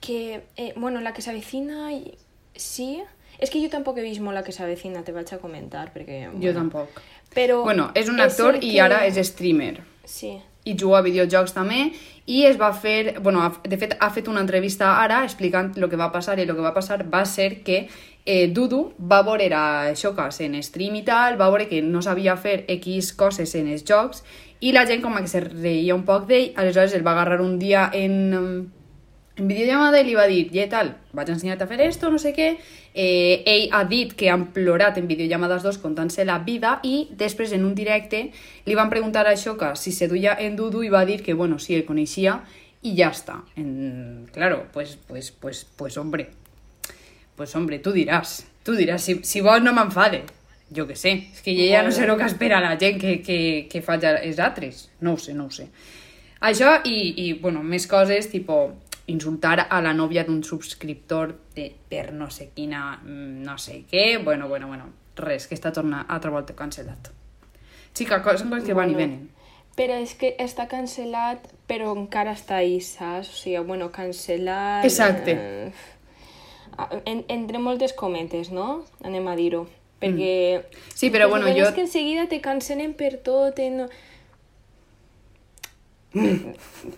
que, 0.00 0.42
eh, 0.56 0.72
bueno, 0.76 1.00
la 1.00 1.12
que 1.12 1.22
se 1.22 1.30
avecina, 1.30 1.92
i- 1.92 2.14
sí, 2.54 3.02
és 3.38 3.50
que 3.50 3.60
jo 3.62 3.70
tampoc 3.70 3.96
he 3.98 4.02
vist 4.02 4.20
molt 4.20 4.34
la 4.36 4.42
que 4.44 4.52
se 4.52 4.62
avecina, 4.62 5.02
te 5.02 5.12
vaig 5.12 5.32
a 5.32 5.38
comentar, 5.38 5.92
perquè... 5.94 6.28
Jo 6.42 6.52
tampoc. 6.52 6.88
Però 7.34 7.62
Bueno, 7.64 7.90
és 7.94 8.08
un 8.08 8.20
actor 8.20 8.56
el 8.56 8.64
i 8.64 8.72
que- 8.74 8.80
ara 8.82 9.06
és 9.06 9.16
streamer. 9.26 9.80
Sí, 10.04 10.38
i 10.64 10.76
juga 10.78 10.98
a 10.98 11.02
videojocs 11.02 11.54
també 11.54 11.92
i 12.26 12.44
es 12.44 12.60
va 12.60 12.72
fer, 12.72 13.18
bueno, 13.20 13.40
de 13.64 13.76
fet 13.78 13.96
ha 13.98 14.10
fet 14.10 14.28
una 14.28 14.40
entrevista 14.40 15.00
ara 15.02 15.24
explicant 15.24 15.72
el 15.76 15.88
que 15.90 15.96
va 15.96 16.12
passar 16.12 16.38
i 16.38 16.42
el 16.42 16.52
que 16.54 16.60
va 16.62 16.74
passar 16.74 17.02
va 17.12 17.24
ser 17.24 17.62
que 17.64 17.88
eh, 18.26 18.46
Dudu 18.46 18.92
va 19.00 19.22
veure 19.22 19.48
a 19.54 19.94
Xocas 19.96 20.38
en 20.40 20.54
stream 20.62 20.94
i 20.96 21.02
tal, 21.02 21.40
va 21.40 21.48
veure 21.50 21.66
que 21.68 21.80
no 21.82 22.00
sabia 22.02 22.36
fer 22.36 22.64
X 22.68 23.12
coses 23.14 23.54
en 23.56 23.66
els 23.72 23.82
jocs 23.84 24.22
i 24.62 24.70
la 24.70 24.84
gent 24.86 25.02
com 25.02 25.18
que 25.18 25.26
se 25.30 25.42
reia 25.42 25.96
un 25.96 26.04
poc 26.06 26.28
d'ell, 26.28 26.52
aleshores 26.56 26.94
el 26.94 27.02
va 27.06 27.16
agarrar 27.16 27.40
un 27.42 27.58
dia 27.58 27.88
en, 27.98 28.14
em, 28.38 28.48
en 29.36 29.48
videollamada 29.48 29.98
i 30.00 30.06
li 30.06 30.14
va 30.14 30.28
dir, 30.30 30.44
i 30.54 30.66
tal, 30.70 30.92
vaig 31.16 31.32
ensenyar-te 31.34 31.66
a 31.66 31.70
fer 31.70 31.80
esto, 31.88 32.10
no 32.12 32.20
sé 32.22 32.30
què. 32.36 32.52
Eh, 32.94 33.42
ell 33.48 33.72
ha 33.74 33.82
dit 33.90 34.12
que 34.14 34.28
han 34.30 34.50
plorat 34.54 35.00
en 35.00 35.08
videollamades 35.08 35.64
dos 35.66 35.80
contant-se 35.82 36.26
la 36.28 36.38
vida 36.46 36.76
i 36.84 37.08
després 37.18 37.54
en 37.56 37.64
un 37.64 37.74
directe 37.74 38.26
li 38.68 38.76
van 38.78 38.92
preguntar 38.92 39.24
a 39.26 39.34
Xoca 39.36 39.72
si 39.80 39.90
se 39.90 40.06
duia 40.08 40.36
en 40.38 40.54
Dudu 40.56 40.84
i 40.84 40.92
va 40.92 41.06
dir 41.08 41.22
que, 41.24 41.34
bueno, 41.34 41.58
sí, 41.58 41.74
el 41.74 41.86
coneixia 41.88 42.42
i 42.82 42.94
ja 42.98 43.08
està. 43.10 43.40
En, 43.56 44.28
claro, 44.32 44.66
pues, 44.72 44.98
pues, 45.08 45.32
pues, 45.32 45.64
pues 45.76 45.96
hombre, 45.96 46.28
pues 47.34 47.56
hombre, 47.56 47.80
tu 47.80 47.90
diràs, 47.90 48.44
tu 48.62 48.76
diràs, 48.78 49.02
si, 49.02 49.18
si 49.24 49.42
vols 49.42 49.64
no 49.64 49.74
m'enfade. 49.74 50.22
Jo 50.72 50.86
que 50.88 50.96
sé, 50.96 51.12
és 51.32 51.42
que 51.44 51.52
ja 51.58 51.82
no 51.84 51.92
sé 51.92 52.06
el 52.06 52.14
que 52.16 52.28
espera 52.30 52.60
la 52.64 52.76
gent 52.80 53.00
que, 53.00 53.18
que, 53.24 53.40
que 53.68 53.82
faig 53.84 54.06
els 54.08 54.38
altres. 54.40 54.86
No 55.00 55.14
ho 55.14 55.20
sé, 55.20 55.34
no 55.36 55.50
ho 55.50 55.52
sé. 55.52 55.68
Això 56.42 56.78
i, 56.88 56.96
i 57.22 57.32
bueno, 57.38 57.62
més 57.62 57.86
coses, 57.86 58.30
tipo 58.32 58.64
insultar 59.06 59.66
a 59.68 59.80
la 59.82 59.92
nòvia 59.94 60.24
d'un 60.24 60.42
subscriptor 60.46 61.34
de, 61.56 61.68
per 61.90 62.12
no 62.14 62.30
sé 62.30 62.50
quina, 62.54 62.98
mm, 63.02 63.42
no 63.44 63.58
sé 63.58 63.82
què, 63.90 64.22
bueno, 64.24 64.48
bueno, 64.48 64.68
bueno, 64.68 64.88
res, 65.16 65.46
que 65.46 65.58
està 65.58 65.72
tornant 65.74 66.06
altra 66.08 66.30
volta 66.30 66.56
cancel·lat. 66.58 67.10
Xica, 67.92 68.22
són 68.38 68.50
coses 68.50 68.66
que 68.66 68.74
van 68.74 68.90
i 68.90 68.96
venen. 68.96 69.30
però 69.76 69.96
és 70.00 70.14
que 70.14 70.34
està 70.38 70.66
cancel·lat, 70.68 71.48
però 71.66 71.92
encara 71.96 72.34
està 72.36 72.60
ahí, 72.60 72.80
saps? 72.80 73.30
O 73.32 73.36
sigui, 73.36 73.62
bueno, 73.66 73.90
cancel·lat... 73.92 74.84
Exacte. 74.84 75.36
Eh, 75.36 75.72
en, 77.04 77.24
entre 77.28 77.58
moltes 77.58 77.92
cometes, 77.92 78.50
no? 78.50 78.84
Anem 79.04 79.28
a 79.28 79.36
dir-ho. 79.36 79.66
Perquè... 80.02 80.32
Sí, 80.94 81.10
però 81.14 81.28
bueno, 81.30 81.46
jo- 81.54 81.68
És 81.68 81.74
que 81.76 81.84
enseguida 81.86 82.26
te 82.28 82.40
cancel·len 82.44 82.92
per 82.98 83.14
tot, 83.24 83.58
en... 83.62 83.86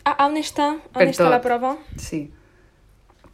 A, 0.04 0.16
on 0.26 0.34
està? 0.40 0.72
On 0.90 0.96
Per 0.98 1.06
està 1.12 1.26
tot. 1.28 1.32
la 1.36 1.40
prova? 1.44 1.74
Sí, 2.02 2.24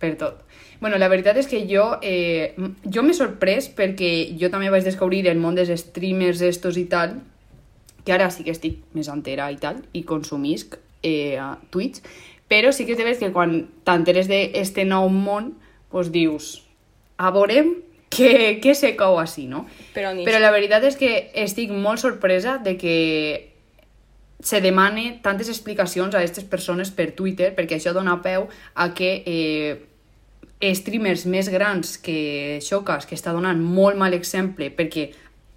per 0.01 0.13
tot. 0.21 0.43
Bueno, 0.81 0.99
la 1.01 1.09
veritat 1.13 1.37
és 1.41 1.49
que 1.49 1.63
jo, 1.69 1.87
eh, 2.05 2.55
jo 2.89 3.03
m'he 3.05 3.15
sorprès 3.17 3.69
perquè 3.77 4.11
jo 4.41 4.49
també 4.53 4.71
vaig 4.73 4.85
descobrir 4.87 5.27
el 5.29 5.41
món 5.41 5.57
dels 5.57 5.73
streamers 5.83 6.41
estos 6.45 6.77
i 6.81 6.87
tal, 6.89 7.19
que 8.05 8.13
ara 8.17 8.31
sí 8.33 8.45
que 8.47 8.53
estic 8.55 8.79
més 8.97 9.09
entera 9.13 9.51
i 9.53 9.59
tal, 9.61 9.83
i 9.93 10.03
consumisc 10.09 10.77
eh, 11.05 11.37
a 11.41 11.55
Twitch, 11.73 12.01
però 12.49 12.73
sí 12.73 12.87
que 12.89 12.97
és 12.97 12.99
de 13.01 13.17
que 13.21 13.33
quan 13.33 13.69
t'enteres 13.85 14.29
d'este 14.29 14.85
nou 14.89 15.09
món, 15.13 15.53
doncs 15.93 16.09
dius, 16.13 16.49
a 17.21 17.29
veurem 17.33 17.75
què, 18.11 18.59
què 18.63 18.75
se 18.75 18.97
cou 18.99 19.19
així, 19.23 19.47
no? 19.47 19.67
Però 19.95 20.11
Però 20.27 20.41
la 20.43 20.51
veritat 20.51 20.85
és 20.85 20.97
que 20.99 21.31
estic 21.35 21.71
molt 21.71 22.03
sorpresa 22.03 22.59
de 22.59 22.77
que 22.77 22.97
se 24.43 24.61
demane 24.65 25.21
tantes 25.23 25.49
explicacions 25.53 26.15
a 26.15 26.19
aquestes 26.23 26.45
persones 26.49 26.91
per 26.91 27.11
Twitter 27.13 27.51
perquè 27.55 27.77
això 27.77 27.93
dona 27.93 28.17
peu 28.25 28.49
a 28.75 28.87
que 28.97 29.11
eh, 29.27 30.75
streamers 30.75 31.27
més 31.27 31.49
grans 31.53 31.99
que 32.01 32.59
Xocas, 32.65 33.07
que 33.07 33.15
està 33.15 33.33
donant 33.37 33.61
molt 33.61 34.01
mal 34.01 34.17
exemple 34.17 34.71
perquè 34.77 35.11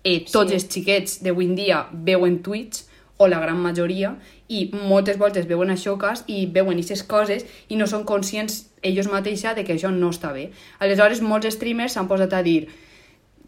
eh, 0.04 0.20
tots 0.28 0.52
Sí. 0.52 0.56
els 0.60 0.68
xiquets 0.68 1.22
d'avui 1.24 1.46
en 1.48 1.56
dia 1.56 1.86
veuen 1.94 2.42
Twitch 2.44 2.84
o 3.18 3.28
la 3.28 3.40
gran 3.40 3.58
majoria 3.64 4.18
i 4.54 4.64
moltes 4.74 5.18
voltes 5.22 5.48
veuen 5.50 5.74
a 5.74 5.78
Xocas 5.80 6.24
i 6.28 6.46
veuen 6.54 6.78
aquestes 6.78 7.04
coses 7.10 7.46
i 7.70 7.80
no 7.80 7.88
són 7.90 8.06
conscients 8.08 8.64
ells 8.84 9.10
mateixa 9.12 9.54
de 9.58 9.64
que 9.66 9.76
això 9.78 9.92
no 9.92 10.12
està 10.14 10.34
bé. 10.36 10.50
Aleshores, 10.84 11.22
molts 11.22 11.50
streamers 11.56 11.96
s'han 11.96 12.10
posat 12.10 12.34
a 12.36 12.44
dir 12.46 12.68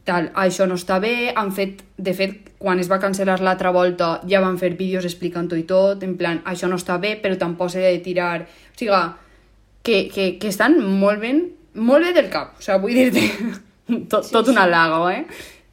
tal, 0.06 0.30
això 0.38 0.68
no 0.70 0.78
està 0.78 1.00
bé, 1.02 1.34
han 1.36 1.52
fet, 1.52 1.82
de 1.98 2.14
fet, 2.14 2.52
quan 2.62 2.80
es 2.80 2.90
va 2.92 3.00
cancel·lar 3.02 3.40
l'altra 3.42 3.72
volta 3.74 4.20
ja 4.30 4.42
van 4.44 4.60
fer 4.62 4.76
vídeos 4.78 5.06
explicant-ho 5.08 5.58
i 5.58 5.66
tot, 5.66 6.04
en 6.06 6.14
plan, 6.20 6.44
això 6.46 6.70
no 6.70 6.78
està 6.78 7.00
bé, 7.02 7.16
però 7.22 7.38
tampoc 7.42 7.74
s'ha 7.74 7.82
de 7.84 7.98
tirar... 8.06 8.46
O 8.46 8.78
sigui, 8.78 9.02
que, 9.86 9.98
que, 10.14 10.28
que 10.42 10.50
estan 10.50 10.78
molt 11.02 11.22
ben, 11.22 11.42
molt 11.76 12.06
bé 12.06 12.14
del 12.14 12.30
cap, 12.34 12.54
o 12.58 12.62
sigui, 12.66 12.82
vull 12.86 13.00
dir-te, 13.02 13.26
tot, 14.12 14.30
Sí, 14.30 14.34
tot 14.34 14.54
un 14.54 14.58
sí. 14.58 14.62
halago, 14.62 15.10
eh? 15.10 15.26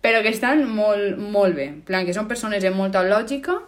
Però 0.02 0.24
que 0.24 0.32
estan 0.32 0.64
molt, 0.66 1.20
molt 1.20 1.54
bé, 1.54 1.68
en 1.68 1.82
plan, 1.86 2.08
que 2.08 2.16
són 2.16 2.26
persones 2.28 2.64
amb 2.66 2.80
molta 2.80 3.04
lògica 3.06 3.60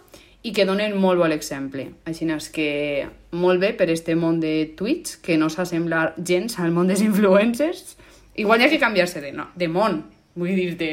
i 0.45 0.53
que 0.53 0.67
donen 0.69 0.93
molt 1.01 1.19
bon 1.19 1.33
exemple. 1.33 1.87
Així 2.05 2.27
és 2.31 2.49
que 2.53 3.09
molt 3.33 3.61
bé 3.63 3.73
per 3.73 3.89
este 3.91 4.15
món 4.15 4.41
de 4.41 4.75
Twitch, 4.77 5.17
que 5.25 5.39
no 5.41 5.49
s'assembla 5.49 6.13
gens 6.19 6.59
al 6.61 6.71
món 6.71 6.87
dels 6.91 7.01
influencers. 7.01 7.97
Igual 8.37 8.61
hi 8.61 8.65
ha 8.67 8.71
que 8.71 8.81
canviar-se 8.83 9.21
de, 9.23 9.33
no, 9.33 9.49
de 9.57 9.69
món, 9.69 10.03
vull 10.35 10.55
dir-te... 10.55 10.91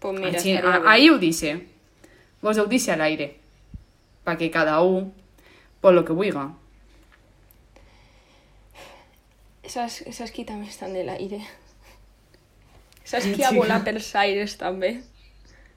Pues 0.00 0.16
mira, 0.18 0.36
Així, 0.38 0.54
a- 0.56 0.82
ahí 0.92 1.08
ho 1.10 1.18
dice. 1.18 1.66
Vos 2.42 2.58
ho 2.58 2.66
dice 2.66 2.92
al 2.92 3.00
aire. 3.02 3.36
Pa 4.24 4.36
que 4.36 4.50
cada 4.50 4.80
un, 4.82 5.12
por 5.80 5.94
lo 5.94 6.04
que 6.04 6.12
vulga. 6.12 6.50
Saps, 9.70 10.02
saps 10.10 10.32
qui 10.34 10.44
també 10.44 10.66
està 10.68 10.88
en 10.88 10.96
l'aire? 11.06 11.40
Saps 13.10 13.28
qui 13.34 13.44
ha 13.44 13.52
volat 13.54 13.84
pels 13.86 14.12
aires 14.20 14.56
també? 14.60 14.98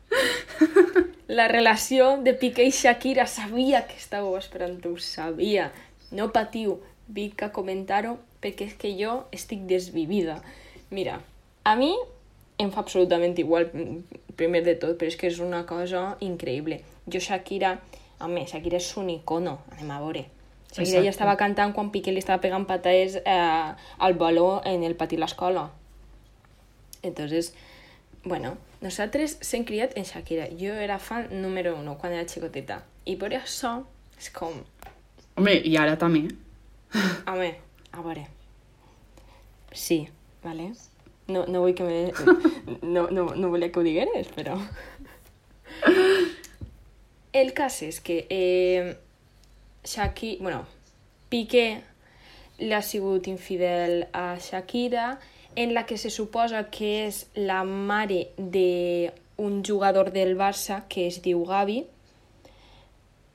La 1.27 1.47
relació 1.47 2.17
de 2.23 2.33
Piqué 2.33 2.65
i 2.67 2.71
Shakira 2.75 3.25
sabia 3.31 3.85
que 3.87 3.95
estàveu 3.95 4.35
esperant 4.35 4.81
ho 4.85 4.97
sabia. 4.99 5.69
No 6.11 6.31
patiu, 6.35 6.81
vinc 7.07 7.45
a 7.45 7.51
comentar-ho 7.55 8.17
perquè 8.43 8.67
és 8.67 8.75
que 8.79 8.91
jo 8.99 9.21
estic 9.31 9.63
desvivida. 9.69 10.41
Mira, 10.91 11.21
a 11.63 11.75
mi 11.79 11.93
em 12.59 12.71
fa 12.71 12.83
absolutament 12.83 13.37
igual, 13.39 13.69
primer 14.35 14.63
de 14.67 14.75
tot, 14.75 14.97
però 14.99 15.07
és 15.07 15.17
que 15.19 15.31
és 15.31 15.39
una 15.39 15.63
cosa 15.65 16.17
increïble. 16.19 16.81
Jo 17.07 17.23
Shakira, 17.23 17.77
home, 18.19 18.43
Shakira 18.47 18.81
és 18.81 18.91
un 18.99 19.09
icono, 19.15 19.61
anem 19.71 19.91
a 19.95 20.01
veure. 20.03 20.25
Shakira 20.73 20.83
Exacte. 20.83 21.05
ja 21.05 21.13
estava 21.13 21.37
cantant 21.39 21.71
quan 21.73 21.91
Piqué 21.93 22.11
li 22.11 22.19
estava 22.19 22.41
pegant 22.43 22.67
patades 22.67 23.19
eh, 23.23 23.71
al 23.97 24.19
baló 24.19 24.61
en 24.65 24.83
el 24.83 24.95
pati 24.99 25.15
de 25.15 25.23
l'escola. 25.23 25.69
Entonces, 27.03 27.53
bueno, 28.23 28.57
nosaltres 28.81 29.37
s'hem 29.41 29.65
criat 29.65 29.97
en 29.97 30.05
Shakira. 30.07 30.47
Jo 30.59 30.73
era 30.73 30.99
fan 30.99 31.29
número 31.41 31.75
uno 31.77 31.97
quan 31.97 32.13
era 32.13 32.27
xicoteta. 32.29 32.83
I 33.05 33.17
per 33.19 33.33
això 33.37 33.81
és 34.19 34.29
com, 34.31 34.61
Home, 35.35 35.53
i 35.65 35.75
ara 35.81 35.95
també. 35.97 36.27
home, 37.31 37.49
a 37.91 38.01
veure. 38.05 38.27
Sí, 39.73 40.03
vale? 40.43 40.67
No, 41.27 41.45
no 41.47 41.63
vull 41.63 41.73
que 41.73 41.83
me... 41.87 42.11
No, 42.83 43.07
no, 43.09 43.25
no 43.33 43.49
volia 43.49 43.71
que 43.71 43.79
ho 43.79 43.83
digueres, 43.85 44.29
però... 44.35 44.59
El 47.33 47.49
cas 47.57 47.79
és 47.81 47.97
que 48.05 48.19
eh, 48.29 48.93
Shakira... 49.83 50.43
Bueno, 50.43 50.61
Piqué 51.33 51.81
li 52.59 52.69
ha 52.77 52.83
sigut 52.85 53.25
infidel 53.31 54.03
a 54.13 54.35
Shakira, 54.37 55.15
en 55.55 55.73
la 55.73 55.85
que 55.85 55.97
se 55.97 56.09
suposa 56.09 56.69
que 56.69 57.05
és 57.07 57.25
la 57.35 57.63
mare 57.63 58.29
d'un 58.37 59.63
jugador 59.65 60.11
del 60.11 60.35
Barça 60.37 60.83
que 60.89 61.07
es 61.07 61.21
diu 61.21 61.43
Gavi, 61.45 61.83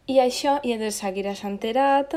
i 0.09 0.19
això, 0.23 0.59
i 0.65 0.73
entonces 0.73 1.03
Shakira 1.03 1.35
s'ha 1.37 1.51
enterat, 1.53 2.15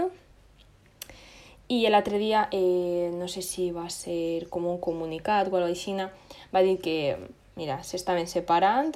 i 1.72 1.82
l'altre 1.90 2.18
dia, 2.20 2.48
eh, 2.52 3.10
no 3.14 3.28
sé 3.32 3.42
si 3.42 3.70
va 3.72 3.90
ser 3.90 4.48
com 4.50 4.66
un 4.68 4.80
comunicat 4.80 5.48
o 5.48 5.56
alguna 5.56 5.68
cosa 5.68 5.76
així, 5.76 5.96
va 6.54 6.62
dir 6.64 6.78
que, 6.84 7.18
mira, 7.56 7.82
s'estaven 7.84 8.28
separant 8.28 8.92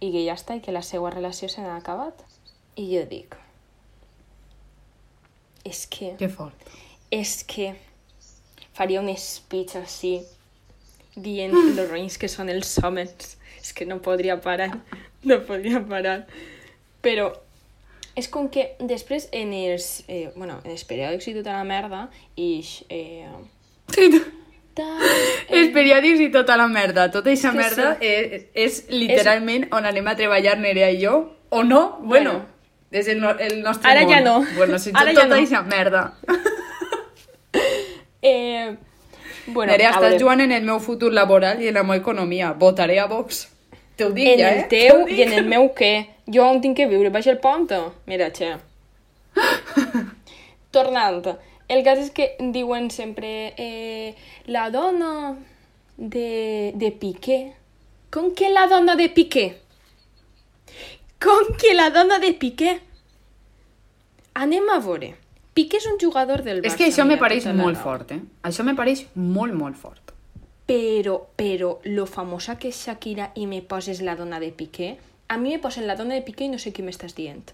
i 0.00 0.10
que 0.12 0.24
ja 0.26 0.34
està, 0.36 0.56
i 0.56 0.60
que 0.60 0.72
la 0.72 0.82
seva 0.82 1.10
relació 1.10 1.48
se 1.48 1.62
n'ha 1.62 1.76
acabat. 1.76 2.24
I 2.76 2.88
jo 2.96 3.04
dic, 3.08 3.36
és 5.64 5.86
que, 5.86 6.14
Que 6.18 6.28
fort. 6.28 6.54
és 7.10 7.44
que 7.44 7.74
faria 8.74 9.00
un 9.00 9.10
speech 9.16 9.76
així, 9.76 10.20
dient 11.16 11.52
los 11.76 11.88
roïns 11.90 12.18
que 12.18 12.28
són 12.28 12.48
els 12.48 12.76
homes. 12.82 13.36
És 13.62 13.72
que 13.72 13.86
no 13.86 14.00
podria 14.02 14.40
parar, 14.42 14.72
no 15.22 15.36
podria 15.46 15.78
parar. 15.86 16.24
Però 17.02 17.28
és 18.18 18.26
com 18.28 18.48
que 18.52 18.72
després 18.80 19.28
en 19.32 19.52
els, 19.54 20.02
eh, 20.08 20.32
bueno, 20.36 20.58
en 20.64 20.72
els 20.74 20.82
periòdics 20.84 21.28
i 21.30 21.34
tota 21.38 21.54
la 21.54 21.62
merda, 21.64 22.08
i 22.36 22.58
eh, 22.90 23.28
tal, 24.74 24.98
Els 25.56 25.70
periòdics 25.74 26.20
i 26.26 26.30
tota 26.34 26.56
la 26.58 26.66
merda. 26.68 27.06
Tota 27.14 27.30
aquesta 27.30 27.52
que 27.52 27.60
merda 27.60 27.86
sí. 28.00 28.10
és, 28.10 28.44
és 28.54 28.80
literalment 28.92 29.68
on 29.76 29.86
anem 29.88 30.10
a 30.10 30.16
treballar 30.18 30.58
Nerea 30.60 30.90
i 30.90 31.00
jo. 31.04 31.16
O 31.50 31.62
no? 31.62 31.98
Bueno, 32.00 32.32
Bueno. 32.32 32.46
és 32.92 33.08
el, 33.08 33.20
no- 33.20 33.36
el 33.38 33.62
nostre 33.62 33.90
Ara 33.90 34.02
món. 34.04 34.10
ja 34.12 34.20
no. 34.24 34.34
Bueno, 34.56 34.78
si 34.78 34.90
Ara 34.94 35.12
ja 35.14 35.28
tota 35.28 35.38
no. 35.38 35.62
merda. 35.68 36.02
Eh, 38.22 38.76
bueno, 39.46 39.72
Nerea, 39.72 39.90
estàs 39.90 40.20
jugant 40.20 40.40
en 40.44 40.52
el 40.54 40.64
meu 40.64 40.78
futur 40.80 41.12
laboral 41.12 41.62
i 41.62 41.68
en 41.68 41.74
la 41.74 41.82
meva 41.82 41.98
economia. 42.00 42.52
Votaré 42.58 42.98
a 43.02 43.06
Vox. 43.10 43.48
Te 43.96 44.04
ho 44.04 44.10
dic 44.14 44.28
en 44.28 44.38
ja, 44.38 44.50
el 44.50 44.60
eh? 44.60 44.66
teu 44.70 44.88
Te 44.88 45.02
ho 45.02 45.06
dic. 45.06 45.18
i 45.18 45.22
en 45.26 45.32
el 45.40 45.48
meu 45.50 45.70
què? 45.76 45.92
Jo 46.32 46.46
on 46.48 46.60
tinc 46.62 46.78
que 46.78 46.86
viure? 46.90 47.10
Baix 47.10 47.26
el 47.26 47.40
pont? 47.42 47.66
Mira, 48.06 48.30
xe. 48.30 48.54
Tornant, 50.72 51.26
el 51.68 51.82
cas 51.84 51.98
és 51.98 52.12
que 52.14 52.30
diuen 52.54 52.90
sempre 52.90 53.52
eh, 53.56 54.14
la 54.46 54.68
dona 54.70 55.34
de, 55.96 56.72
de 56.74 56.92
Piqué. 56.92 57.40
Com 58.12 58.32
que 58.36 58.50
la 58.52 58.66
dona 58.68 58.96
de 58.96 59.08
Piqué? 59.08 59.46
Com 61.22 61.52
que 61.58 61.74
la 61.74 61.90
dona 61.90 62.18
de 62.22 62.32
Piqué? 62.32 62.78
Anem 64.34 64.68
a 64.72 64.78
veure. 64.80 65.12
Piqué 65.54 65.76
és 65.76 65.86
un 65.86 65.98
jugador 66.00 66.42
del 66.42 66.62
Barça. 66.62 66.72
És 66.72 66.78
que 66.80 66.88
això 66.88 67.04
me 67.04 67.18
pareix 67.20 67.46
molt 67.46 67.76
raó. 67.76 67.84
fort, 67.84 68.12
eh? 68.12 68.20
Això 68.48 68.64
me 68.64 68.74
pareix 68.74 69.04
molt, 69.14 69.52
molt 69.52 69.76
fort. 69.76 70.12
Però, 70.66 71.18
però, 71.36 71.74
lo 71.84 72.06
famosa 72.06 72.56
que 72.58 72.68
és 72.68 72.84
Shakira 72.86 73.32
i 73.34 73.46
me 73.46 73.60
poses 73.60 74.00
la 74.00 74.16
dona 74.16 74.40
de 74.40 74.52
Piqué, 74.52 74.96
a 75.28 75.36
mi 75.36 75.50
me 75.50 75.58
posen 75.58 75.86
la 75.86 75.96
dona 75.96 76.14
de 76.14 76.22
Piqué 76.22 76.46
i 76.46 76.48
no 76.48 76.58
sé 76.58 76.72
què 76.72 76.84
m'estàs 76.84 77.14
dient. 77.18 77.52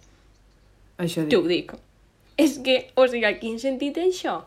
Això 0.99 1.27
T'ho 1.27 1.43
dic. 1.43 1.73
dic. 1.73 1.81
És 2.39 2.59
que, 2.63 2.91
o 2.95 3.07
sigui, 3.11 3.33
quin 3.41 3.59
sentit 3.59 3.95
té 3.95 4.07
això? 4.07 4.43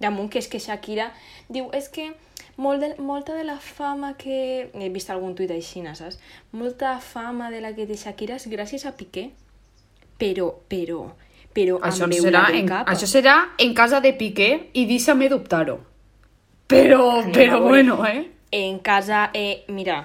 Damunt 0.00 0.30
que 0.32 0.38
és 0.38 0.48
que 0.48 0.60
Shakira 0.60 1.10
diu, 1.48 1.68
és 1.76 1.90
que 1.92 2.14
molt 2.56 2.80
de, 2.80 2.94
molta 3.02 3.34
de 3.34 3.44
la 3.44 3.58
fama 3.58 4.14
que... 4.16 4.70
He 4.72 4.88
vist 4.94 5.10
algun 5.10 5.34
tuit 5.34 5.50
així, 5.50 5.82
saps? 5.94 6.18
Molta 6.52 6.98
fama 7.00 7.50
de 7.50 7.60
la 7.60 7.74
que 7.74 7.86
té 7.86 7.96
Shakira 7.96 8.36
és 8.40 8.48
gràcies 8.48 8.86
a 8.86 8.94
Piqué. 8.96 9.30
Però, 10.18 10.50
però, 10.70 11.10
però 11.54 11.78
Això, 11.86 12.08
amb 12.08 12.16
serà 12.18 12.44
en, 12.50 12.70
això 12.82 13.08
serà 13.08 13.36
en 13.62 13.74
casa 13.74 14.00
de 14.02 14.12
Piqué 14.18 14.50
i 14.74 14.86
deixa'm 14.90 15.22
dubtar-ho. 15.30 15.78
Però, 16.66 17.20
Anem 17.20 17.32
però 17.32 17.60
bueno, 17.62 18.00
eh? 18.06 18.24
En 18.50 18.78
casa, 18.78 19.30
eh, 19.34 19.64
mira, 19.68 20.00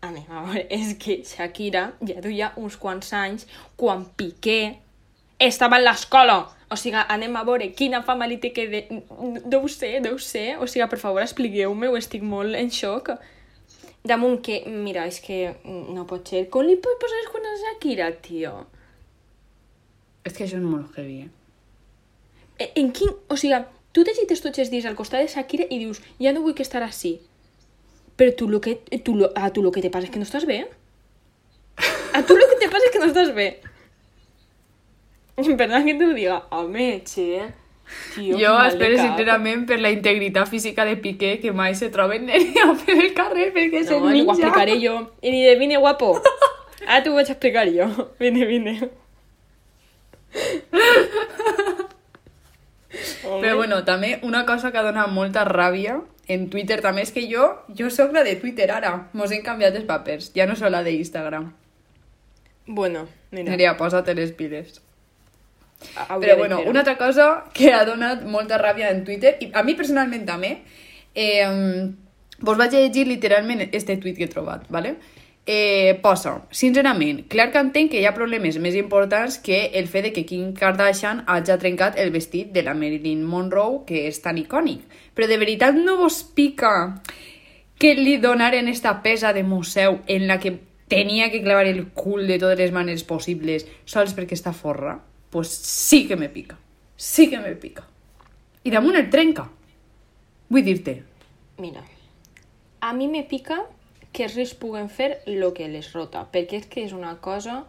anem 0.00 0.26
a 0.30 0.42
veure, 0.46 0.66
és 0.78 0.94
que 1.00 1.20
Shakira 1.26 1.90
ja 2.00 2.20
duia 2.24 2.52
uns 2.56 2.76
quants 2.80 3.12
anys 3.16 3.46
quan 3.76 4.06
Piqué 4.16 4.76
estava 5.38 5.80
en 5.80 5.84
l'escola. 5.84 6.44
O 6.70 6.76
sigui, 6.78 6.98
anem 6.98 7.36
a 7.36 7.44
veure 7.46 7.68
quina 7.76 8.02
fama 8.02 8.26
li 8.26 8.40
té 8.42 8.52
que... 8.54 8.66
De... 8.70 8.84
Deu 9.44 9.68
ser, 9.70 10.00
deu 10.02 10.16
ser. 10.18 10.56
O 10.58 10.66
sigui, 10.66 10.86
per 10.90 10.98
favor, 10.98 11.22
expliqueu-me, 11.22 11.92
estic 11.98 12.24
molt 12.26 12.56
en 12.58 12.72
xoc. 12.74 13.12
Damunt 14.06 14.40
que, 14.42 14.62
mira, 14.70 15.04
és 15.10 15.20
que 15.22 15.52
no 15.66 16.06
pot 16.08 16.26
ser. 16.30 16.46
Com 16.50 16.66
li 16.66 16.78
pot 16.82 16.98
posar 17.02 17.20
els 17.20 17.30
cuernos 17.30 17.60
a 17.60 17.74
Shakira, 17.74 18.10
tio? 18.22 18.56
És 20.26 20.34
que 20.34 20.44
això 20.44 20.58
és 20.58 20.64
molt 20.66 20.96
heavy, 20.98 21.20
eh? 21.26 21.30
Eh, 22.58 22.70
En 22.82 22.90
quin... 22.96 23.12
O 23.30 23.36
sigui, 23.38 23.60
tu 23.94 24.02
t'agites 24.04 24.42
tots 24.44 24.58
els 24.58 24.70
dies 24.72 24.84
al 24.88 24.96
costat 24.98 25.22
de 25.22 25.28
Shakira 25.32 25.66
i 25.70 25.78
dius, 25.78 26.02
ja 26.20 26.32
no 26.34 26.42
vull 26.44 26.54
que 26.58 26.64
estar 26.66 26.82
així. 26.82 27.14
Però 28.16 28.32
tu 28.34 28.48
lo 28.48 28.60
que, 28.64 28.76
tu 29.04 29.14
lo, 29.14 29.30
a 29.36 29.50
tu 29.52 29.62
lo 29.62 29.70
que 29.72 29.82
te 29.84 29.90
pasa 29.90 30.06
es 30.08 30.10
que 30.10 30.18
no 30.18 30.24
estás 30.24 30.46
bé. 30.48 30.66
A 32.16 32.22
tu 32.24 32.36
lo 32.36 32.46
que 32.48 32.56
te 32.60 32.68
pasa 32.72 32.84
es 32.86 32.90
que 32.92 32.98
no 32.98 33.04
estás 33.06 33.34
bé. 33.34 33.60
Perdón 35.36 35.84
que 35.84 35.94
te 35.94 36.06
lo 36.06 36.14
diga. 36.14 36.46
Home, 36.50 37.02
che. 37.04 37.42
Tio, 38.16 38.34
jo 38.40 38.52
espero 38.66 38.96
sincerament 38.98 39.66
per 39.68 39.76
la 39.78 39.92
integritat 39.94 40.48
física 40.50 40.84
de 40.88 40.96
Piqué 40.98 41.36
que 41.38 41.52
mai 41.54 41.76
se 41.78 41.86
troben 41.94 42.24
per 42.26 42.96
el 42.98 43.12
carrer 43.14 43.52
perquè 43.54 43.84
és 43.84 43.90
No, 43.92 43.98
el 44.00 44.02
ni 44.02 44.08
ho 44.08 44.24
ninja. 44.24 44.32
explicaré 44.48 44.74
jo. 44.82 44.94
I 45.22 45.30
ni 45.30 45.44
de 45.44 45.52
vine 45.60 45.76
guapo. 45.78 46.16
Ara 46.88 47.04
t'ho 47.04 47.12
vaig 47.14 47.30
explicar 47.30 47.68
jo. 47.70 47.86
Vine, 48.18 48.42
vine. 48.48 48.74
Però 53.40 53.56
bueno, 53.56 53.84
també 53.84 54.18
una 54.22 54.44
cosa 54.46 54.72
que 54.72 54.82
dona 54.82 55.06
molta 55.06 55.44
ràbia 55.44 56.00
en 56.28 56.48
Twitter 56.50 56.80
també 56.82 57.04
és 57.06 57.12
que 57.14 57.26
jo, 57.30 57.46
jo 57.78 57.90
sóc 57.90 58.12
la 58.14 58.24
de 58.26 58.34
Twitter 58.40 58.70
ara. 58.74 59.08
Mos 59.14 59.32
hem 59.32 59.44
canviat 59.46 59.76
els 59.78 59.86
papers. 59.86 60.32
Ja 60.34 60.46
no 60.46 60.56
sóc 60.58 60.70
la 60.72 60.82
d'Instagram. 60.86 61.52
Bueno, 62.66 63.06
mira. 63.30 63.52
Nerea, 63.52 63.76
posa't 63.78 64.10
les 64.14 64.32
piles. 64.34 64.80
hauria 65.94 66.34
Però 66.34 66.34
de 66.34 66.38
bueno, 66.40 66.60
una 66.66 66.80
altra 66.80 66.96
cosa 66.98 67.44
que 67.54 67.72
ha 67.72 67.84
donat 67.84 68.24
molta 68.24 68.58
ràbia 68.58 68.90
en 68.90 69.04
Twitter, 69.04 69.36
i 69.40 69.50
a 69.52 69.62
mi 69.62 69.74
personalment 69.74 70.24
també, 70.26 70.62
eh, 71.14 71.92
vos 72.40 72.58
vaig 72.58 72.72
llegir 72.72 73.06
literalment 73.06 73.68
este 73.72 73.96
tuit 73.96 74.16
que 74.16 74.24
he 74.24 74.32
trobat, 74.32 74.66
¿vale? 74.68 74.96
Eh, 75.48 76.00
posa, 76.02 76.40
sincerament, 76.50 77.20
clar 77.30 77.52
que 77.54 77.60
entenc 77.62 77.92
que 77.92 78.00
hi 78.00 78.06
ha 78.08 78.16
problemes 78.16 78.56
més 78.58 78.74
importants 78.74 79.36
que 79.38 79.60
el 79.78 79.86
fet 79.86 80.08
de 80.08 80.10
que 80.12 80.24
Kim 80.26 80.48
Kardashian 80.58 81.20
hagi 81.30 81.54
trencat 81.62 82.00
el 82.02 82.10
vestit 82.10 82.50
de 82.50 82.64
la 82.66 82.74
Marilyn 82.74 83.22
Monroe, 83.22 83.84
que 83.86 84.08
és 84.08 84.18
tan 84.24 84.40
icònic. 84.42 84.82
Però 85.14 85.28
de 85.30 85.38
veritat 85.38 85.78
no 85.78 86.00
vos 86.00 86.24
pica 86.34 86.72
que 87.78 87.94
li 87.94 88.16
donaren 88.18 88.66
esta 88.66 88.96
pesa 89.04 89.32
de 89.32 89.44
museu 89.46 90.00
en 90.08 90.26
la 90.26 90.40
que 90.42 90.56
tenia 90.88 91.30
que 91.30 91.44
clavar 91.44 91.66
el 91.70 91.92
cul 91.94 92.26
de 92.26 92.40
totes 92.42 92.58
les 92.58 92.74
maneres 92.74 93.06
possibles 93.06 93.68
sols 93.84 94.16
perquè 94.18 94.34
està 94.34 94.50
forra, 94.50 94.96
pues 95.30 95.46
sí 95.46 96.08
que 96.08 96.16
me 96.16 96.28
pica. 96.28 96.58
Sí 96.96 97.30
que 97.30 97.38
me 97.38 97.54
pica. 97.54 97.86
I 98.64 98.74
damunt 98.74 98.98
el 98.98 99.10
trenca. 99.14 99.46
Vull 100.50 100.66
dir-te. 100.66 100.98
Mira, 101.62 101.86
a 102.80 102.92
mi 102.92 103.06
me 103.06 103.22
pica 103.22 103.62
que 104.16 104.24
els 104.24 104.36
rics 104.38 104.54
puguen 104.56 104.88
fer 104.88 105.18
el 105.28 105.44
que 105.52 105.68
les 105.68 105.90
rota, 105.92 106.24
perquè 106.32 106.62
és 106.62 106.70
que 106.72 106.84
és 106.88 106.94
una 106.96 107.16
cosa... 107.20 107.64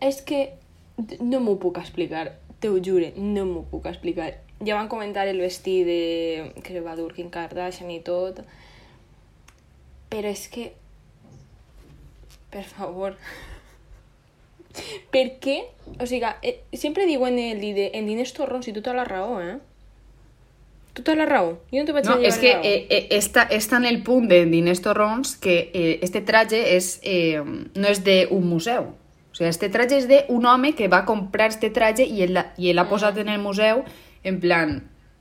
És 0.00 0.22
que 0.24 0.40
no 1.20 1.42
m'ho 1.44 1.58
puc 1.60 1.78
explicar, 1.78 2.24
te 2.58 2.70
ho 2.72 2.80
jure, 2.82 3.12
no 3.16 3.44
m'ho 3.46 3.62
puc 3.70 3.86
explicar. 3.86 4.32
Ja 4.66 4.76
van 4.76 4.90
comentar 4.92 5.28
el 5.28 5.38
vestit 5.40 5.86
de... 5.86 6.00
que 6.64 6.82
va 6.82 6.96
dur 6.98 7.12
Kim 7.14 7.30
Kardashian 7.30 7.92
i 7.94 8.00
tot, 8.04 8.42
però 10.10 10.34
és 10.34 10.46
que... 10.50 10.70
Per 12.50 12.64
favor. 12.66 13.14
per 15.14 15.26
què? 15.44 15.60
O 16.00 16.08
sigui, 16.10 16.34
eh, 16.42 16.56
sempre 16.74 17.06
diuen 17.06 17.38
en 17.38 17.60
diners 18.10 18.34
torrons 18.34 18.66
i 18.66 18.74
tota 18.74 18.96
la 18.96 19.06
raó, 19.06 19.38
eh? 19.38 19.60
Tota 20.92 21.14
la 21.14 21.24
raó. 21.26 21.60
Jo 21.70 21.78
no 21.80 21.84
te 21.86 21.92
vaig 21.92 22.04
No, 22.06 22.16
és 22.18 22.38
que 22.38 22.50
eh, 22.62 22.86
eh, 22.90 23.08
està, 23.18 23.46
està 23.50 23.76
en 23.78 23.86
el 23.86 24.02
punt 24.02 24.26
de 24.28 24.44
diners 24.46 24.80
torrons 24.82 25.36
que 25.36 25.70
eh, 25.72 25.98
este 26.02 26.20
traje 26.20 26.76
és, 26.76 26.98
eh, 27.02 27.40
no 27.42 27.88
és 27.88 28.02
d'un 28.04 28.42
museu. 28.48 28.88
O 29.30 29.34
sigui, 29.34 29.48
este 29.48 29.68
traje 29.70 29.96
és 29.98 30.08
d'un 30.10 30.44
home 30.46 30.74
que 30.74 30.88
va 30.88 31.04
comprar 31.06 31.48
este 31.48 31.70
traje 31.70 32.02
i 32.04 32.22
ell, 32.22 32.34
l'ha- 32.34 32.52
i 32.58 32.72
l'ha 32.74 32.88
posat 32.88 33.16
en 33.18 33.28
el 33.28 33.38
museu 33.40 33.84
en 34.24 34.40
plan 34.40 34.80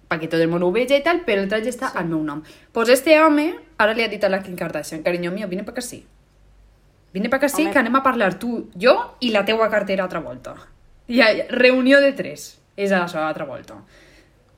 perquè 0.10 0.26
tot 0.28 0.42
el 0.42 0.50
món 0.50 0.64
ho 0.66 0.72
vegi 0.74 0.96
i 0.98 1.04
tal, 1.06 1.20
però 1.24 1.44
el 1.44 1.48
traje 1.50 1.70
està 1.70 1.92
al 1.94 2.08
meu 2.10 2.24
nom. 2.26 2.42
Pues 2.74 2.90
este 2.90 3.20
home 3.22 3.54
ara 3.78 3.94
li 3.94 4.02
ha 4.02 4.08
dit 4.10 4.24
a 4.24 4.30
la 4.30 4.42
Kim 4.42 4.56
Kardashian, 4.58 5.04
cariño 5.04 5.30
mío, 5.32 5.48
vine 5.48 5.64
pa 5.64 5.72
que 5.76 5.84
sí. 5.86 6.04
Vine 7.14 7.30
pa 7.30 7.40
que 7.40 7.48
sí, 7.50 7.62
Home. 7.62 7.72
que 7.74 7.80
anem 7.80 7.96
a 7.96 8.02
parlar 8.04 8.40
tu, 8.40 8.70
jo 8.80 8.96
i 9.22 9.30
la 9.30 9.46
teua 9.46 9.70
cartera 9.70 10.04
altra 10.04 10.20
volta. 10.20 10.56
I 11.08 11.22
reunió 11.50 12.02
de 12.02 12.12
tres, 12.14 12.60
és 12.78 12.92
a 12.92 13.00
la 13.04 13.08
seva 13.08 13.28
altra 13.30 13.46
volta. 13.46 13.78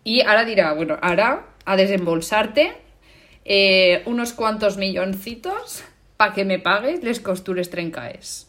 I 0.03 0.21
ara 0.21 0.45
dirà, 0.45 0.73
bueno, 0.73 0.97
ara 1.01 1.45
a 1.65 1.75
desembolsarte 1.75 2.71
eh, 3.45 4.01
unos 4.05 4.33
cuantos 4.33 4.77
milloncitos 4.77 5.83
para 6.17 6.33
que 6.33 6.45
me 6.45 6.59
pagues 6.59 7.03
les 7.03 7.19
costures 7.19 7.69
trencaes. 7.69 8.47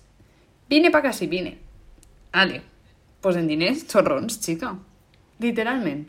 Vine 0.69 0.91
pa 0.91 1.03
casi, 1.03 1.27
vine. 1.27 1.59
Ale, 2.33 2.63
pues 3.21 3.37
en 3.37 3.49
diners, 3.49 3.87
xorrons, 3.89 4.41
xica. 4.41 4.75
Literalment. 5.41 6.07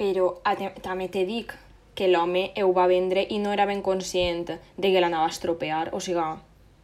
Però 0.00 0.40
també 0.80 1.08
te 1.12 1.26
dic 1.28 1.52
que 1.94 2.08
l'home 2.08 2.50
ho 2.56 2.72
va 2.72 2.86
vendre 2.88 3.26
i 3.28 3.38
no 3.38 3.52
era 3.52 3.66
ben 3.68 3.82
conscient 3.84 4.46
de 4.48 4.92
que 4.92 5.00
l'anava 5.00 5.28
a 5.28 5.34
estropear. 5.34 5.90
O 5.92 6.00
sigui, 6.00 6.24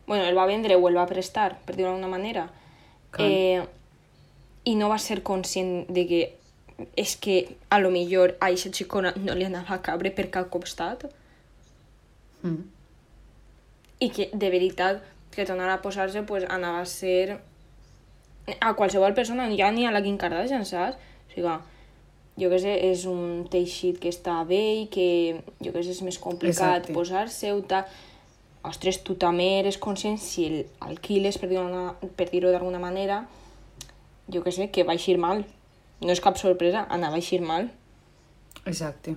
bueno, 0.06 0.24
el 0.24 0.36
va 0.36 0.44
vendre 0.46 0.76
o 0.76 0.88
el 0.88 0.98
va 0.98 1.06
prestar, 1.08 1.56
per 1.64 1.76
dir-ho 1.76 1.88
d'alguna 1.88 2.12
manera. 2.12 2.50
Eh, 3.18 3.62
I 4.64 4.74
no 4.76 4.90
va 4.90 4.98
ser 4.98 5.22
conscient 5.22 5.86
de 5.88 6.04
que 6.06 6.20
és 6.96 7.16
que 7.16 7.56
a 7.70 7.78
lo 7.80 7.90
millor 7.90 8.36
a 8.40 8.50
aquesta 8.50 8.72
xicona 8.72 9.14
no 9.16 9.34
li 9.34 9.46
anava 9.46 9.74
a 9.76 9.82
cabre 9.82 10.10
per 10.10 10.30
cap 10.30 10.50
costat 10.52 11.06
Mm. 12.42 12.62
i 13.98 14.10
que 14.12 14.28
de 14.32 14.50
veritat 14.52 15.02
que 15.32 15.46
tornar 15.48 15.70
a 15.72 15.80
posar-se 15.82 16.22
pues, 16.22 16.44
anava 16.48 16.80
a 16.80 16.86
ser 16.86 17.40
a 18.60 18.74
qualsevol 18.74 19.14
persona, 19.14 19.48
ja 19.56 19.70
ni 19.72 19.86
a 19.86 19.90
la 19.90 20.02
Kim 20.04 20.18
Kardashian, 20.20 20.64
saps? 20.68 21.00
O 21.26 21.32
sigui, 21.32 21.54
jo 22.36 22.50
què 22.52 22.60
sé, 22.60 22.74
és 22.90 23.06
un 23.08 23.46
teixit 23.50 23.98
que 23.98 24.12
està 24.12 24.36
bé 24.46 24.60
i 24.82 24.86
que 24.92 25.08
jo 25.64 25.72
què 25.72 25.82
sé, 25.82 25.96
és 25.96 26.02
més 26.06 26.20
complicat 26.22 26.84
Exacte. 26.84 26.94
posar-se-ho, 26.94 27.62
tal. 27.68 27.88
Ostres, 28.66 29.00
tu 29.06 29.14
també 29.14 29.60
eres 29.60 29.78
conscient 29.78 30.18
si 30.18 30.46
el 30.46 30.56
alquiles, 30.80 31.38
per 31.38 31.48
dir-ho 31.48 31.96
dir-ho 32.32 32.50
d'alguna 32.52 32.80
manera, 32.82 33.24
jo 34.28 34.42
què 34.42 34.52
sé, 34.52 34.70
que 34.70 34.84
va 34.84 34.96
eixir 34.98 35.18
mal. 35.22 35.44
No 36.00 36.12
és 36.12 36.20
cap 36.20 36.36
sorpresa, 36.40 36.86
anava 36.92 37.16
a 37.16 37.22
eixir 37.22 37.40
mal. 37.40 37.70
Exacte. 38.66 39.16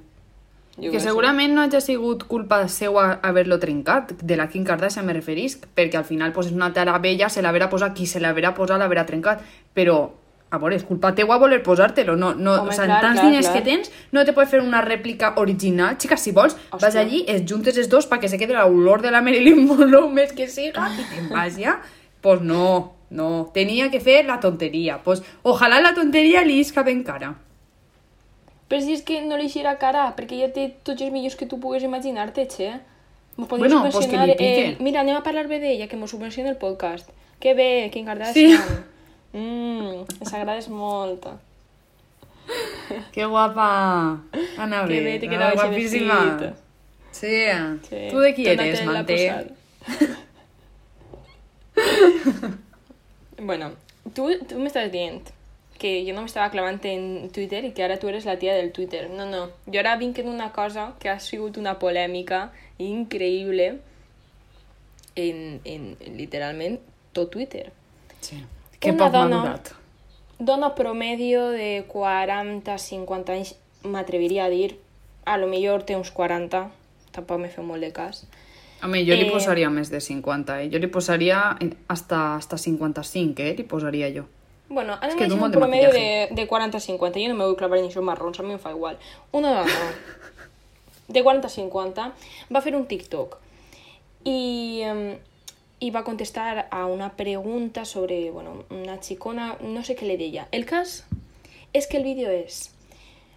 Jo 0.79 0.93
que 0.93 1.01
segurament 1.03 1.51
no 1.51 1.65
hagi 1.65 1.81
sigut 1.83 2.23
culpa 2.29 2.61
seua 2.71 3.19
haver-lo 3.25 3.57
trencat, 3.59 4.13
de 4.23 4.37
la 4.39 4.47
Kim 4.47 4.63
Kardashian 4.63 5.05
me 5.05 5.15
referisc, 5.17 5.65
perquè 5.75 5.99
al 5.99 6.07
final 6.07 6.31
pues, 6.31 6.47
és 6.47 6.55
una 6.55 6.71
tela 6.73 6.97
vella, 7.03 7.27
se 7.29 7.43
la 7.43 7.51
verà 7.51 7.67
posat, 7.69 7.95
qui 7.97 8.07
se 8.07 8.21
la 8.23 8.31
verà 8.37 8.53
posat 8.55 8.79
l'haverà 8.79 9.03
trencat, 9.05 9.43
però 9.75 9.99
a 10.49 10.57
veure, 10.57 10.79
és 10.79 10.85
culpa 10.85 11.11
teua 11.13 11.37
voler 11.37 11.59
posar-te-lo, 11.61 12.15
no, 12.17 12.31
no, 12.33 12.55
Home, 12.63 12.71
o 12.71 12.73
sigui, 12.73 12.87
clar, 12.89 13.01
tants 13.03 13.19
clar, 13.19 13.25
diners 13.27 13.49
clar. 13.49 13.57
que 13.57 13.65
tens, 13.67 13.91
no 14.15 14.23
te 14.25 14.33
pots 14.33 14.49
fer 14.49 14.63
una 14.63 14.81
rèplica 14.81 15.35
original, 15.41 15.97
xica, 16.01 16.17
si 16.17 16.33
vols, 16.33 16.55
vas 16.71 16.87
Hòstia. 16.87 17.03
allí, 17.03 17.23
es 17.29 17.43
juntes 17.45 17.77
els 17.77 17.89
dos 17.91 18.07
perquè 18.09 18.31
se 18.31 18.39
quede 18.41 18.55
l'olor 18.57 19.03
de 19.05 19.11
la 19.13 19.21
Marilyn 19.21 19.61
Monroe 19.67 20.09
més 20.17 20.33
que 20.33 20.47
siga 20.49 20.87
i 20.95 21.05
te'n 21.11 21.29
vas 21.29 21.59
ja, 21.59 21.77
pues 22.23 22.41
no, 22.41 22.95
no, 23.09 23.49
tenia 23.53 23.89
que 23.91 23.99
fer 23.99 24.25
la 24.25 24.39
tonteria, 24.39 25.01
pues 25.03 25.21
ojalà 25.43 25.81
la 25.81 25.93
tonteria 25.93 26.43
li 26.43 26.59
isca 26.59 26.83
ben 26.83 27.03
cara. 27.03 27.35
Però 28.69 28.81
si 28.81 28.93
és 28.93 29.01
que 29.01 29.21
no 29.25 29.35
li 29.37 29.49
gira 29.49 29.77
cara, 29.81 30.13
perquè 30.15 30.37
ja 30.39 30.51
té 30.53 30.69
tots 30.83 31.01
els 31.01 31.11
millors 31.11 31.35
que 31.35 31.47
tu 31.49 31.59
pugues 31.59 31.83
imaginar-te, 31.83 32.45
podria 33.47 33.57
Bueno, 33.57 33.81
pues 33.81 33.95
que 33.95 34.01
subvencionar... 34.03 34.27
li 34.27 34.33
pique. 34.33 34.65
eh, 34.67 34.77
mira, 34.79 35.01
anem 35.01 35.15
a 35.15 35.23
parlar 35.23 35.47
bé 35.47 35.59
d'ella, 35.59 35.87
que 35.87 35.97
m'ho 35.97 36.07
subvenciona 36.07 36.49
el 36.49 36.57
podcast. 36.57 37.09
Que 37.39 37.53
bé, 37.53 37.89
Sí. 37.93 38.03
Kardashian. 38.05 38.85
Mmm, 39.33 40.05
ens 40.19 40.33
agrades 40.33 40.69
molt. 40.69 41.25
Que 43.13 43.25
guapa, 43.25 44.21
Ana 44.57 44.85
Que 44.87 45.01
bé, 45.01 45.19
te 45.19 45.27
ah, 45.27 45.29
quedava 45.29 45.53
ese 45.53 45.67
guapíssima. 45.67 46.19
vestit. 46.25 46.55
Sí. 47.11 47.45
Sí. 47.89 48.07
¿Tú 48.09 48.19
de 48.19 48.33
qui 48.33 48.47
eres, 48.47 48.85
Manté? 48.85 49.53
bueno, 53.41 53.71
tu, 54.13 54.29
tu 54.47 54.59
m'estàs 54.59 54.89
dient 54.91 55.35
que 55.79 56.03
jo 56.05 56.13
no 56.13 56.25
m'estava 56.25 56.51
clavant 56.51 56.81
en 56.91 57.29
Twitter 57.31 57.63
i 57.63 57.71
que 57.73 57.85
ara 57.85 57.97
tu 57.99 58.09
eres 58.11 58.27
la 58.27 58.35
tia 58.37 58.53
del 58.53 58.73
Twitter. 58.75 59.07
No, 59.09 59.25
no. 59.25 59.47
Jo 59.65 59.79
ara 59.79 59.95
vinc 59.97 60.19
en 60.19 60.27
una 60.27 60.51
cosa 60.51 60.93
que 60.99 61.09
ha 61.09 61.19
sigut 61.23 61.57
una 61.57 61.77
polèmica 61.79 62.49
increïble 62.77 63.69
en, 65.15 65.61
en 65.63 65.93
literalment 66.17 66.79
tot 67.15 67.31
Twitter. 67.31 67.69
Sí. 68.19 68.43
Que 68.79 68.93
poc 68.93 69.15
dona-. 69.15 69.55
Dona 70.39 70.73
promedio 70.75 71.49
de 71.51 71.83
40-50 71.87 73.33
anys, 73.35 73.55
m'atreviria 73.83 74.45
a 74.45 74.51
dir, 74.51 74.77
a 75.25 75.35
lo 75.37 75.49
millor 75.51 75.83
té 75.83 75.97
uns 75.99 76.11
40, 76.15 76.61
tampoc 77.15 77.41
me 77.41 77.49
feu 77.51 77.65
molt 77.67 77.83
de 77.83 77.91
cas. 77.95 78.23
Home, 78.83 79.03
jo 79.05 79.15
li 79.15 79.27
Eh, 79.27 79.31
posaria 79.31 79.69
més 79.69 79.89
de 79.91 79.99
50, 79.99 80.61
eh? 80.63 80.69
Jo 80.71 80.79
li 80.79 80.87
posaria 80.87 81.57
hasta, 81.87 82.35
hasta 82.35 82.57
55, 82.57 83.43
eh? 83.43 83.55
Li 83.57 83.63
posaria 83.63 84.09
jo. 84.15 84.25
Bueno, 84.69 84.93
a 84.93 85.07
deixar 85.07 85.27
molt 85.33 85.55
un 85.55 85.59
promedio 85.59 85.91
de, 85.91 86.29
de 86.31 86.47
40-50. 86.47 87.19
Jo 87.19 87.27
no 87.31 87.35
me 87.35 87.45
vull 87.45 87.57
clavar 87.57 87.79
en 87.79 87.89
això 87.89 88.03
marrons, 88.05 88.39
a 88.39 88.43
mi 88.43 88.53
em 88.53 88.59
fa 88.61 88.71
igual. 88.71 88.99
Una 89.31 89.51
dona 89.57 89.77
de 91.09 91.23
40-50 91.25 92.11
va 92.53 92.61
fer 92.61 92.75
un 92.77 92.85
TikTok 92.85 93.39
i, 94.29 94.85
i 95.79 95.89
va 95.89 96.03
contestar 96.05 96.67
a 96.69 96.85
una 96.85 97.09
pregunta 97.17 97.83
sobre 97.85 98.29
bueno, 98.31 98.63
una 98.69 98.99
xicona, 99.01 99.55
no 99.61 99.83
sé 99.83 99.97
què 99.97 100.05
li 100.05 100.19
deia. 100.21 100.47
El 100.51 100.67
cas 100.69 101.03
és 101.73 101.87
que 101.87 101.97
el 101.97 102.05
vídeo 102.05 102.29
és 102.29 102.69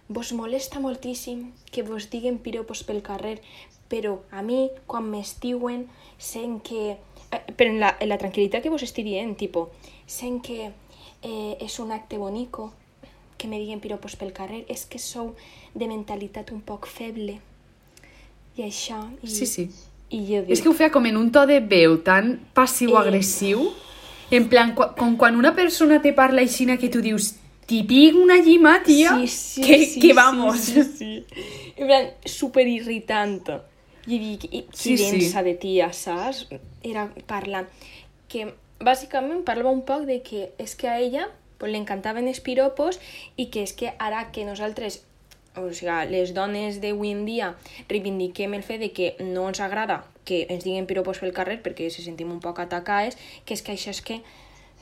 vos 0.07 0.33
molesta 0.37 0.79
moltíssim 0.79 1.51
que 1.71 1.81
vos 1.81 2.09
diguen 2.11 2.37
piropos 2.37 2.83
pel 2.83 3.01
carrer, 3.01 3.39
però 3.93 4.15
a 4.33 4.41
mi, 4.41 4.71
quan 4.89 5.05
m'estiuen, 5.11 5.85
sent 6.17 6.61
que... 6.65 6.95
eh, 7.29 7.41
Però 7.53 7.69
en 7.69 7.79
la, 7.83 7.91
en 8.01 8.09
la 8.09 8.17
tranquil·litat 8.17 8.65
que 8.65 8.71
vos 8.73 8.81
estic 8.81 9.05
dient, 9.05 9.35
tipo, 9.37 9.67
sent 10.09 10.39
que 10.41 10.71
eh, 11.21 11.53
és 11.61 11.77
un 11.83 11.93
acte 11.93 12.17
bonico, 12.17 12.71
que 13.37 13.47
me 13.51 13.59
diguen 13.59 13.81
piropos 13.83 14.15
pel 14.17 14.33
carrer, 14.33 14.63
és 14.71 14.87
que 14.89 14.97
sou 14.97 15.33
de 15.75 15.89
mentalitat 15.89 16.49
un 16.55 16.61
poc 16.65 16.87
feble. 16.89 17.37
I 18.57 18.65
això... 18.65 18.97
I, 19.21 19.29
Sí, 19.29 19.45
sí. 19.45 19.67
I 20.13 20.21
jo 20.25 20.41
dic... 20.41 20.55
És 20.55 20.61
que 20.61 20.71
ho 20.71 20.75
feia 20.77 20.93
com 20.93 21.05
en 21.09 21.17
un 21.19 21.29
to 21.33 21.45
de 21.49 21.59
veu 21.61 21.99
tan 22.05 22.37
passiu-agressiu, 22.57 23.67
en 24.33 24.47
plan, 24.49 24.73
com 24.73 25.17
quan 25.19 25.37
una 25.37 25.53
persona 25.53 25.99
te 26.01 26.13
parla 26.17 26.41
així 26.41 26.65
que 26.81 26.89
tu 26.89 27.01
dius 27.01 27.33
t'hi 27.67 27.83
pic 27.87 28.15
una 28.17 28.37
llima, 28.37 28.79
tia, 28.83 29.17
Sí, 29.19 29.27
sí, 29.27 29.61
que, 29.61 29.77
sí, 29.85 29.99
que 29.99 30.07
sí, 30.07 30.13
vamos. 30.13 30.59
Sí, 30.59 30.83
sí, 30.83 31.25
En 31.75 31.87
plan, 31.87 32.09
super 32.25 32.67
irritant. 32.67 33.49
I 34.07 34.19
dic, 34.19 34.47
i, 34.51 34.65
Sí, 34.73 34.95
qui 34.95 34.97
sí. 34.97 35.11
densa 35.11 35.43
de 35.43 35.53
tia, 35.55 35.91
saps? 35.93 36.47
Era 36.83 37.07
parlant 37.29 37.69
que 38.27 38.49
bàsicament 38.83 39.43
parlava 39.47 39.71
un 39.71 39.83
poc 39.87 40.05
de 40.09 40.19
que 40.25 40.49
és 40.59 40.75
que 40.75 40.89
a 40.89 40.99
ella 40.99 41.29
pues, 41.57 41.71
li 41.71 41.79
encantaven 41.79 42.27
els 42.27 42.41
piropos 42.43 42.99
i 43.37 43.47
que 43.53 43.63
és 43.63 43.73
que 43.73 43.93
ara 43.99 44.29
que 44.35 44.45
nosaltres 44.45 45.03
o 45.55 45.69
sigui, 45.69 45.93
les 46.09 46.33
dones 46.33 46.79
d'avui 46.81 47.13
en 47.13 47.27
dia 47.27 47.53
reivindiquem 47.89 48.55
el 48.57 48.65
fet 48.65 48.81
de 48.81 48.89
que 48.91 49.13
no 49.21 49.45
ens 49.51 49.61
agrada 49.61 50.01
que 50.25 50.47
ens 50.49 50.63
diguin 50.63 50.87
piropos 50.89 51.19
pel 51.21 51.33
carrer 51.35 51.59
perquè 51.63 51.89
se 51.91 52.03
sentim 52.03 52.31
un 52.31 52.41
poc 52.43 52.59
atacades, 52.63 53.17
que 53.45 53.55
és 53.57 53.61
que 53.61 53.75
això 53.75 53.91
és 53.93 54.01
que 54.01 54.21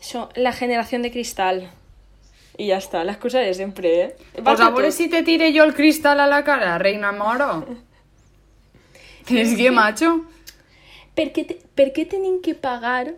so, 0.01 0.30
la 0.36 0.53
generació 0.53 1.01
de 1.01 1.11
cristal. 1.11 1.65
I 2.61 2.69
ja 2.69 2.78
està, 2.82 3.01
l'excusa 3.07 3.41
de 3.41 3.53
sempre, 3.57 3.91
eh? 4.03 4.09
Pues 4.38 4.59
a 4.61 4.69
veure 4.69 4.91
si 4.91 5.07
te 5.09 5.24
tire 5.24 5.49
jo 5.55 5.63
el 5.65 5.74
cristal 5.74 6.19
a 6.19 6.28
la 6.30 6.43
cara, 6.43 6.78
reina 6.78 7.11
moro. 7.11 7.65
És 9.30 9.55
que, 9.57 9.72
macho. 9.72 10.26
per 11.15 11.32
què, 11.36 11.45
te, 11.47 11.59
per 11.76 11.91
què 11.93 12.07
tenim 12.09 12.41
que 12.41 12.55
pagar... 12.55 13.13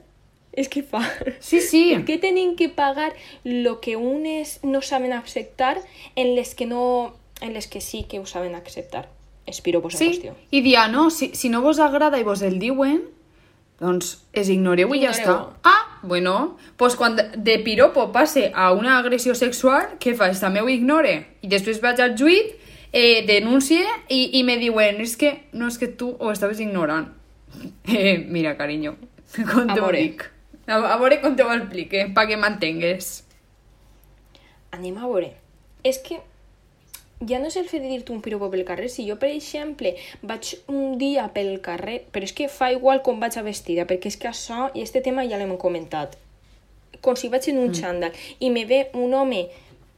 És 0.53 0.67
que 0.69 0.83
fa... 0.85 1.01
Sí, 1.39 1.61
sí. 1.61 1.83
Per 1.95 2.03
què 2.05 2.19
tenim 2.21 2.55
que 2.55 2.67
pagar 2.69 3.11
lo 3.43 3.79
que 3.81 3.95
unes 3.97 4.59
no 4.63 4.81
saben 4.81 5.13
acceptar 5.13 5.79
en 6.15 6.35
les 6.35 6.53
que 6.55 6.65
no... 6.69 7.15
en 7.41 7.53
les 7.53 7.67
que 7.67 7.81
sí 7.81 8.03
que 8.09 8.19
ho 8.19 8.25
saben 8.25 8.53
acceptar? 8.55 9.07
Els 9.45 9.59
piropos 9.61 9.95
en 9.95 9.99
Sí, 9.99 10.07
qüestió. 10.11 10.35
i 10.51 10.61
dia, 10.61 10.87
no, 10.87 11.09
si, 11.11 11.33
si 11.35 11.49
no 11.49 11.61
vos 11.61 11.79
agrada 11.79 12.19
i 12.19 12.23
vos 12.23 12.41
el 12.41 12.59
diuen, 12.61 13.01
doncs 13.81 14.13
es 14.31 14.47
ignoreu 14.53 14.93
i 14.95 15.01
ja 15.01 15.09
està. 15.11 15.33
Ah, 15.67 15.99
bueno, 16.03 16.55
pues 16.77 16.95
quan 16.95 17.17
de 17.17 17.57
piropo 17.65 18.05
passe 18.13 18.51
a 18.55 18.69
una 18.71 18.97
agressió 18.99 19.35
sexual, 19.35 19.97
què 19.99 20.13
faig? 20.15 20.37
També 20.39 20.61
ho 20.63 20.69
ignore. 20.71 21.17
I 21.43 21.49
després 21.51 21.81
vaig 21.83 21.99
al 21.99 22.13
juit, 22.15 22.53
eh, 22.93 23.25
denuncie 23.27 23.83
i, 24.07 24.39
i 24.39 24.43
me 24.47 24.59
diuen, 24.61 25.01
és 25.03 25.17
que, 25.19 25.33
no, 25.51 25.67
és 25.67 25.79
que 25.81 25.89
tu 25.89 26.13
ho 26.19 26.31
estaves 26.31 26.63
ignorant. 26.63 27.11
Eh, 27.85 28.17
mira, 28.17 28.55
carinyo, 28.57 28.95
com 29.51 29.67
te 29.67 29.77
ho 29.77 29.83
Amore. 29.83 29.99
dic. 29.99 30.23
A, 30.65 30.79
a 30.93 30.97
veure 30.97 31.19
com 31.21 31.35
te 31.35 31.43
ho 31.43 31.51
explique, 31.53 32.07
pa 32.15 32.23
que 32.29 32.37
m'entengues. 32.39 33.17
Anem 34.73 34.95
a 34.97 35.09
veure. 35.09 35.33
És 35.85 35.99
que 36.01 36.21
ja 37.27 37.39
no 37.39 37.49
és 37.51 37.57
el 37.59 37.67
fet 37.69 37.83
de 37.83 37.91
dir-te 37.91 38.13
un 38.13 38.21
piropo 38.23 38.49
pel 38.51 38.65
carrer. 38.67 38.89
Si 38.91 39.05
jo, 39.07 39.17
per 39.19 39.29
exemple, 39.31 39.93
vaig 40.21 40.53
un 40.71 40.97
dia 41.01 41.27
pel 41.35 41.57
carrer... 41.65 42.01
Però 42.11 42.27
és 42.27 42.33
que 42.35 42.49
fa 42.51 42.71
igual 42.73 43.03
com 43.05 43.21
vaig 43.21 43.37
a 43.39 43.45
vestida, 43.45 43.87
perquè 43.89 44.11
és 44.11 44.19
que 44.19 44.31
això 44.31 44.69
i 44.73 44.83
este 44.83 45.03
tema 45.05 45.25
ja 45.29 45.39
l'hem 45.39 45.55
comentat. 45.61 46.17
Com 47.03 47.17
si 47.19 47.29
vaig 47.31 47.47
en 47.51 47.61
un 47.61 47.73
xandall 47.75 48.15
i 48.39 48.51
me 48.53 48.65
ve 48.69 48.87
un 48.93 49.13
home... 49.13 49.45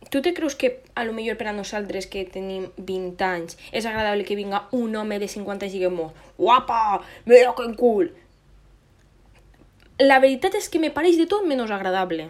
Tu 0.10 0.22
te 0.22 0.34
creus 0.34 0.56
que 0.56 0.84
a 0.94 1.04
lo 1.04 1.14
millor 1.14 1.38
per 1.38 1.48
a 1.50 1.54
nosaltres 1.54 2.08
que 2.08 2.26
tenim 2.30 2.68
20 2.78 3.26
anys 3.26 3.58
és 3.72 3.86
agradable 3.86 4.26
que 4.26 4.38
vinga 4.38 4.66
un 4.72 4.96
home 4.96 5.20
de 5.20 5.28
50 5.28 5.66
i 5.66 5.74
diguem 5.74 6.00
guapa, 6.38 7.02
mira 7.26 7.54
que 7.58 7.68
cul. 7.76 8.12
La 10.00 10.20
veritat 10.20 10.56
és 10.56 10.68
que 10.70 10.80
me 10.80 10.92
pareix 10.92 11.18
de 11.18 11.26
tot 11.26 11.46
menys 11.48 11.72
agradable. 11.72 12.30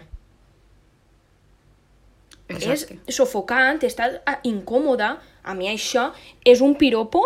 Exacte. 2.48 2.98
és 3.06 3.16
sofocant, 3.16 3.80
estàs 3.82 4.20
ah, 4.24 4.38
incòmoda. 4.46 5.16
A 5.46 5.54
mi 5.54 5.68
això 5.70 6.12
és 6.44 6.60
un 6.62 6.74
piropo, 6.74 7.22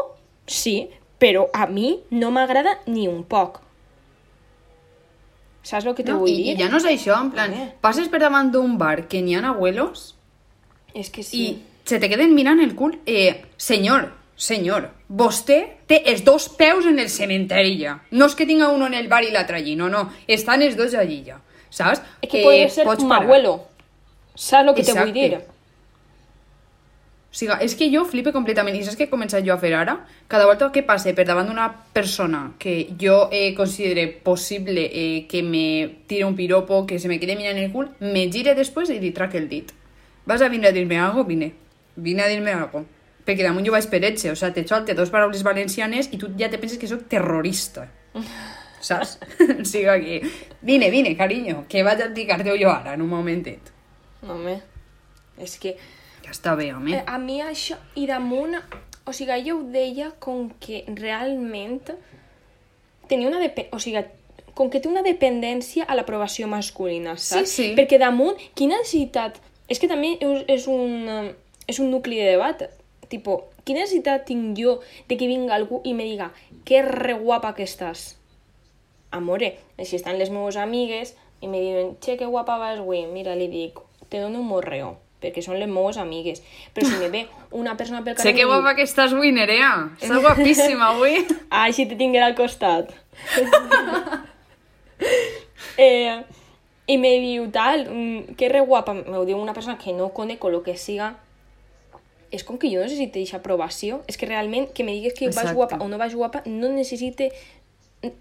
sí, 0.46 0.90
però 1.20 1.46
a 1.53 1.66
mi 1.66 2.01
no 2.11 2.30
m'agrada 2.30 2.78
ni 2.86 3.07
un 3.09 3.22
poc. 3.24 3.61
Saps 5.62 5.84
el 5.84 5.94
que 5.94 6.05
te 6.05 6.12
No, 6.12 6.20
vull 6.20 6.32
i, 6.32 6.36
dir? 6.36 6.55
I 6.55 6.62
ja 6.62 6.70
no 6.72 6.80
és 6.80 6.88
això, 6.88 7.16
en 7.20 7.30
plan, 7.32 7.53
passes 7.80 8.09
per 8.09 8.20
davant 8.20 8.48
d'un 8.53 8.78
bar 8.80 9.09
que 9.09 9.20
n'hi 9.20 9.36
ha 9.36 9.44
abuelos 9.53 10.14
És 10.95 11.11
que 11.11 11.22
i 11.22 11.24
sí. 11.24 11.45
se 11.84 12.01
te 12.01 12.09
queden 12.11 12.34
mirant 12.34 12.61
el 12.61 12.74
cul. 12.78 12.99
Eh, 13.07 13.43
senyor, 13.57 14.09
senyor, 14.36 14.88
vostè 15.09 15.61
té 15.91 16.03
els 16.11 16.24
dos 16.24 16.49
peus 16.59 16.86
en 16.86 16.99
el 16.99 17.11
cementeri 17.12 17.76
ja. 17.82 17.99
No 18.11 18.30
és 18.30 18.36
que 18.38 18.49
tinga 18.49 18.70
uno 18.72 18.88
en 18.91 18.97
el 18.99 19.09
bar 19.09 19.22
i 19.26 19.30
l'altre 19.34 19.61
allí, 19.61 19.76
no, 19.76 19.91
no. 19.93 20.09
Estan 20.26 20.62
els 20.66 20.76
dos 20.78 20.95
allí 20.95 21.22
ja, 21.26 21.41
saps? 21.70 22.03
És 22.22 22.30
que 22.30 22.45
podria 22.45 22.68
ser 22.70 22.88
pots 22.88 23.05
un 23.05 23.12
parar. 23.12 23.28
abuelo. 23.28 23.57
Saps 24.34 24.68
el 24.68 24.74
que 24.76 24.86
te 24.86 24.99
vull 24.99 25.14
dir? 25.14 25.32
O 27.30 27.36
sigui, 27.38 27.55
és 27.62 27.76
que 27.78 27.86
jo 27.93 28.03
flipe 28.11 28.32
completament. 28.34 28.74
I 28.74 28.82
saps 28.82 28.99
què 28.99 29.07
he 29.07 29.11
començat 29.11 29.45
jo 29.47 29.53
a 29.55 29.61
fer 29.62 29.70
ara? 29.78 30.01
Cada 30.30 30.49
volta 30.49 30.70
que 30.74 30.82
passe 30.82 31.12
per 31.14 31.26
davant 31.28 31.47
d'una 31.47 31.68
persona 31.95 32.41
que 32.59 32.88
jo 32.99 33.28
eh, 33.30 33.53
considere 33.55 34.09
possible 34.09 34.88
eh, 34.91 35.26
que 35.30 35.45
me 35.47 36.03
tire 36.11 36.24
un 36.26 36.34
piropo, 36.34 36.86
que 36.86 36.99
se 36.99 37.09
me 37.09 37.20
quede 37.20 37.36
mirant 37.38 37.61
el 37.62 37.70
cul, 37.70 37.93
me 38.01 38.26
gire 38.32 38.57
després 38.59 38.91
i 38.91 38.99
li 38.99 39.12
trac 39.14 39.38
el 39.38 39.47
dit. 39.49 39.70
Vas 40.27 40.43
a 40.43 40.49
vindre 40.49 40.71
a 40.71 40.73
dir-me 40.73 40.99
algo? 40.99 41.25
Vine. 41.25 41.53
Vine 41.97 42.23
a 42.23 42.29
dir-me 42.29 42.53
algo. 42.53 42.85
Perquè 43.27 43.45
damunt 43.45 43.66
jo 43.66 43.73
vaig 43.73 43.87
per 43.93 44.01
etxe, 44.05 44.31
o 44.33 44.37
sea, 44.37 44.53
te 44.53 44.64
xolte 44.66 44.95
dos 44.97 45.11
paraules 45.12 45.43
valencianes 45.47 46.09
i 46.12 46.18
tu 46.18 46.31
ja 46.39 46.49
te 46.51 46.59
penses 46.59 46.79
que 46.79 46.89
sóc 46.89 47.07
terrorista. 47.09 47.89
Saps? 48.81 49.18
o 49.61 49.64
sigui 49.64 49.97
que... 50.05 50.21
Vine, 50.64 50.89
vine, 50.91 51.12
carinyo, 51.16 51.66
que 51.68 51.83
vaig 51.85 52.01
a 52.01 52.07
explicar-te 52.09 52.55
jo 52.59 52.71
ara, 52.73 52.95
en 52.97 53.03
un 53.05 53.11
momentet. 53.12 53.68
No, 54.23 54.35
home. 54.39 54.59
És 55.41 55.59
que 55.61 55.77
Ja 56.25 56.33
està 56.35 56.55
bé, 56.57 56.71
home. 56.73 56.95
Eh, 56.97 57.03
a 57.07 57.18
mi 57.18 57.39
això, 57.45 57.77
i 57.97 58.07
damunt, 58.09 58.57
o 59.09 59.12
sigui, 59.16 59.33
ella 59.37 59.55
ho 59.57 59.62
deia 59.73 60.11
com 60.21 60.51
que 60.61 60.83
realment 60.97 61.93
tenia 63.09 63.29
una 63.29 63.41
depe- 63.41 63.68
o 63.73 63.79
sigui, 63.81 64.03
com 64.55 64.68
que 64.71 64.81
té 64.81 64.89
una 64.89 65.03
dependència 65.05 65.85
a 65.89 65.97
l'aprovació 65.97 66.49
masculina, 66.49 67.16
saps? 67.16 67.49
Sí, 67.51 67.68
sí. 67.68 67.68
Perquè 67.79 67.99
damunt, 68.01 68.41
quina 68.55 68.79
necessitat... 68.81 69.41
És 69.71 69.79
que 69.79 69.89
també 69.89 70.16
és, 70.21 70.66
un, 70.68 71.09
eh, 71.09 71.33
és 71.71 71.79
un 71.79 71.93
nucli 71.95 72.18
de 72.18 72.33
debat. 72.35 72.66
Tipo, 73.11 73.45
quina 73.66 73.85
necessitat 73.85 74.27
tinc 74.27 74.59
jo 74.59 74.79
de 75.09 75.18
que 75.18 75.29
vinga 75.31 75.55
algú 75.57 75.81
i 75.87 75.95
me 75.95 76.07
diga 76.07 76.31
que 76.66 76.83
re 76.87 77.14
guapa 77.18 77.55
que 77.55 77.66
estàs? 77.66 78.16
Amore, 79.14 79.57
si 79.83 79.97
estan 79.99 80.18
les 80.18 80.31
meves 80.31 80.59
amigues 80.59 81.14
i 81.41 81.49
me 81.51 81.62
diuen, 81.62 81.95
che, 82.03 82.16
que 82.18 82.27
guapa 82.27 82.59
vas 82.61 82.79
avui, 82.79 83.07
mira, 83.11 83.35
li 83.35 83.49
dic, 83.51 83.79
te 84.11 84.21
dono 84.23 84.43
un 84.43 84.47
morreo, 84.47 84.93
perquè 85.23 85.43
són 85.43 85.59
les 85.59 85.71
meves 85.71 85.99
amigues. 85.99 86.43
Però 86.75 86.87
si 86.87 86.99
me 87.01 87.09
ve 87.11 87.25
una 87.51 87.77
persona 87.79 88.05
pel 88.05 88.14
carrer... 88.14 88.29
Sé 88.29 88.37
que 88.37 88.45
me 88.45 88.51
diu, 88.51 88.55
guapa 88.55 88.77
que 88.79 88.87
estàs 88.87 89.14
avui, 89.16 89.33
Nerea. 89.35 89.73
Estàs 89.99 90.23
guapíssima 90.23 90.93
avui. 90.93 91.25
Ai, 91.62 91.73
si 91.75 91.89
te 91.91 91.99
tinguera 91.99 92.31
al 92.31 92.37
costat. 92.39 92.93
eh, 95.77 96.23
I 96.91 96.97
me 96.99 97.12
diu 97.22 97.47
tal, 97.55 97.84
mm, 97.86 98.34
que 98.34 98.49
re 98.51 98.61
guapa, 98.66 98.97
m'ho 98.99 99.24
diu 99.28 99.38
una 99.38 99.55
persona 99.55 99.78
que 99.78 99.93
no 99.95 100.11
conec 100.16 100.43
lo 100.51 100.64
que 100.66 100.74
siga, 100.76 101.12
és 102.30 102.45
com 102.47 102.59
que 102.59 102.70
jo 102.70 102.78
no 102.78 102.86
necessito 102.86 103.18
aquesta 103.18 103.38
aprovació. 103.38 104.03
És 104.09 104.16
que 104.18 104.26
realment 104.26 104.70
que 104.74 104.84
me 104.86 104.93
digues 104.93 105.14
que 105.14 105.26
vas 105.26 105.36
Exacte. 105.36 105.55
guapa 105.55 105.78
o 105.82 105.88
no 105.88 105.99
vas 105.99 106.14
guapa 106.14 106.43
no 106.47 106.68
necessite... 106.68 107.30